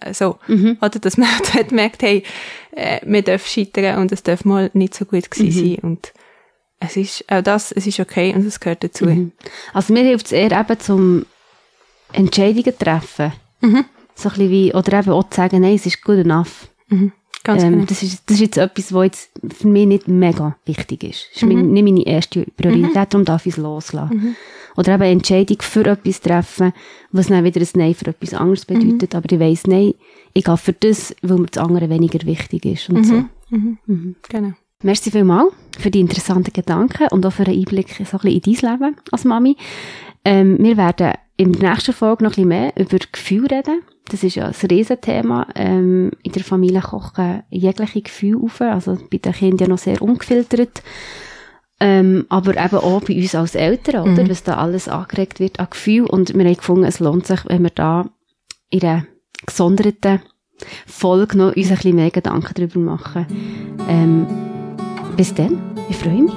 äh, 0.00 0.14
so. 0.14 0.38
Oder, 0.80 0.98
dass 0.98 1.18
man 1.18 1.28
dort 1.54 1.70
merkt, 1.70 2.02
hey, 2.02 2.22
äh, 2.74 3.04
man 3.04 3.24
darf 3.24 3.46
scheitern 3.46 4.00
und 4.00 4.10
es 4.10 4.22
darf 4.22 4.44
mal 4.44 4.70
nicht 4.72 4.94
so 4.94 5.04
gut 5.04 5.30
gewesen 5.30 5.52
sein 5.52 5.90
und 5.90 6.12
es 6.80 6.96
ist, 6.96 7.24
auch 7.30 7.42
das, 7.42 7.72
es 7.72 7.86
ist 7.86 8.00
okay 8.00 8.32
und 8.34 8.46
es 8.46 8.60
gehört 8.60 8.84
dazu. 8.84 9.06
Also 9.74 9.92
mir 9.92 10.04
hilft 10.04 10.26
es 10.26 10.32
eher 10.32 10.52
eben 10.52 10.78
zum 10.80 11.26
Entscheidungen 12.12 12.78
treffen. 12.78 13.32
So 14.14 14.28
ein 14.30 14.34
bisschen 14.34 14.50
wie, 14.50 14.72
oder 14.72 15.00
eben 15.00 15.10
auch 15.10 15.28
zu 15.28 15.36
sagen, 15.36 15.60
nein, 15.60 15.74
es 15.74 15.86
ist 15.86 16.02
good 16.02 16.18
enough. 16.18 16.68
Ganz 16.90 17.12
ähm, 17.62 17.72
genau. 17.72 17.84
das, 17.86 18.02
ist, 18.02 18.22
das 18.26 18.34
ist 18.36 18.40
jetzt 18.40 18.58
etwas, 18.58 18.92
was 18.92 19.04
jetzt 19.04 19.30
für 19.56 19.68
mich 19.68 19.86
nicht 19.86 20.08
mega 20.08 20.56
wichtig 20.66 21.04
ist. 21.04 21.26
Das 21.32 21.42
ist 21.42 21.48
mein- 21.48 21.70
nicht 21.72 21.82
meine 21.84 22.06
erste 22.06 22.44
Priorität, 22.56 23.12
darum 23.14 23.24
darf 23.24 23.46
ich 23.46 23.52
es 23.54 23.56
loslassen. 23.58 24.36
Oder 24.76 24.94
eben 24.94 25.02
eine 25.02 25.12
Entscheidung 25.12 25.56
für 25.60 25.84
etwas 25.86 26.20
treffen, 26.20 26.72
was 27.10 27.26
dann 27.28 27.42
wieder 27.44 27.60
ein 27.60 27.68
Nein 27.74 27.94
für 27.94 28.06
etwas 28.08 28.34
anderes 28.34 28.64
bedeutet. 28.64 29.14
Aber 29.14 29.32
ich 29.32 29.40
weiss, 29.40 29.66
nein, 29.66 29.94
ich 30.34 30.44
gehe 30.44 30.56
für 30.56 30.72
das, 30.72 31.14
weil 31.22 31.38
mir 31.38 31.46
das 31.46 31.62
andere 31.62 31.88
weniger 31.90 32.24
wichtig 32.26 32.64
ist. 32.64 32.88
Und 32.88 33.04
so. 33.04 33.24
Genau. 34.28 34.52
Merci 34.84 35.10
vielmals 35.10 35.52
für 35.78 35.90
die 35.90 35.98
interessanten 36.00 36.52
Gedanken 36.52 37.08
und 37.10 37.26
auch 37.26 37.32
für 37.32 37.44
einen 37.46 37.58
Einblick 37.58 37.88
so 37.88 38.18
ein 38.18 38.20
bisschen 38.20 38.30
in 38.30 38.40
dein 38.60 38.72
Leben 38.78 38.96
als 39.10 39.24
Mami. 39.24 39.56
Ähm, 40.24 40.56
wir 40.60 40.76
werden 40.76 41.14
in 41.36 41.52
der 41.54 41.70
nächsten 41.70 41.92
Folge 41.92 42.22
noch 42.22 42.30
ein 42.30 42.34
bisschen 42.34 42.48
mehr 42.48 42.72
über 42.76 42.98
Gefühle 43.10 43.50
reden. 43.50 43.82
Das 44.10 44.22
ist 44.22 44.36
ja 44.36 44.46
ein 44.46 44.68
Riesenthema. 44.70 45.46
Ähm, 45.54 46.10
in 46.22 46.32
der 46.32 46.44
Familie 46.44 46.80
kochen 46.80 47.42
jegliche 47.50 48.02
Gefühle 48.02 48.40
auf. 48.42 48.60
Also 48.60 48.98
bei 49.10 49.18
den 49.18 49.32
Kindern 49.32 49.58
ja 49.58 49.68
noch 49.68 49.78
sehr 49.78 50.00
ungefiltert. 50.02 50.82
Ähm, 51.80 52.26
aber 52.28 52.56
eben 52.56 52.76
auch 52.76 53.02
bei 53.02 53.14
uns 53.14 53.34
als 53.34 53.54
Eltern, 53.54 54.12
oder? 54.12 54.28
Was 54.28 54.42
da 54.42 54.56
alles 54.56 54.88
angeregt 54.88 55.38
wird 55.38 55.60
an 55.60 55.68
Gefühl. 55.70 56.06
Und 56.06 56.34
wir 56.34 56.44
haben 56.44 56.56
gefunden, 56.56 56.84
es 56.84 57.00
lohnt 57.00 57.26
sich, 57.26 57.40
wenn 57.46 57.62
wir 57.62 57.70
da 57.70 58.08
in 58.70 58.82
einer 58.82 59.06
gesonderten 59.46 60.20
Folge 60.86 61.38
noch 61.38 61.54
uns 61.54 61.70
ein 61.70 61.76
bisschen 61.76 61.94
mehr 61.94 62.10
Gedanken 62.10 62.54
darüber 62.54 62.80
machen. 62.80 63.26
Ähm, 63.88 64.26
bis 65.16 65.34
dann. 65.34 65.60
Ich 65.88 65.96
freue 65.96 66.22
mich. 66.22 66.32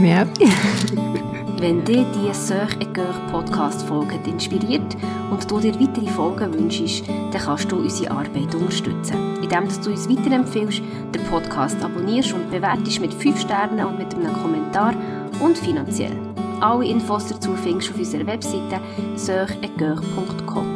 Ja. 0.00 0.26
Wenn 1.58 1.84
dich 1.84 2.04
die 2.14 2.34
Söch 2.34 2.74
et 2.80 2.92
Coeur 2.94 3.14
Podcast 3.30 3.82
Folge 3.82 4.18
inspiriert 4.26 4.96
und 5.30 5.50
du 5.50 5.60
dir 5.60 5.78
weitere 5.80 6.08
Folgen 6.08 6.52
wünschst, 6.52 7.08
dann 7.08 7.40
kannst 7.40 7.70
du 7.70 7.76
unsere 7.76 8.10
Arbeit 8.10 8.54
unterstützen, 8.54 9.36
indem 9.42 9.68
du 9.68 9.90
uns 9.90 10.08
weiterempfiehlst, 10.08 10.82
den 11.14 11.24
Podcast 11.30 11.82
abonnierst 11.82 12.32
und 12.32 12.50
bewertest 12.50 13.00
mit 13.00 13.14
5 13.14 13.40
Sternen 13.40 13.86
und 13.86 13.98
mit 13.98 14.14
einem 14.14 14.34
Kommentar 14.34 14.94
und 15.40 15.56
finanziell. 15.56 16.16
Alle 16.60 16.86
Infos 16.86 17.28
dazu 17.28 17.54
findest 17.54 17.88
du 17.88 17.94
auf 17.94 17.98
unserer 17.98 18.26
Webseite 18.26 18.80
söchetcoeur.com. 19.16 20.66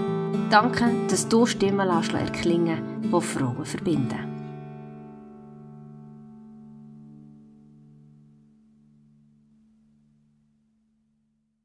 Danke, 0.48 0.90
dass 1.10 1.28
du 1.28 1.44
Stimmen 1.44 1.88
lässt 1.88 2.14
erklingen, 2.14 3.02
die 3.02 3.20
Frauen 3.20 3.64
verbinden. 3.64 4.38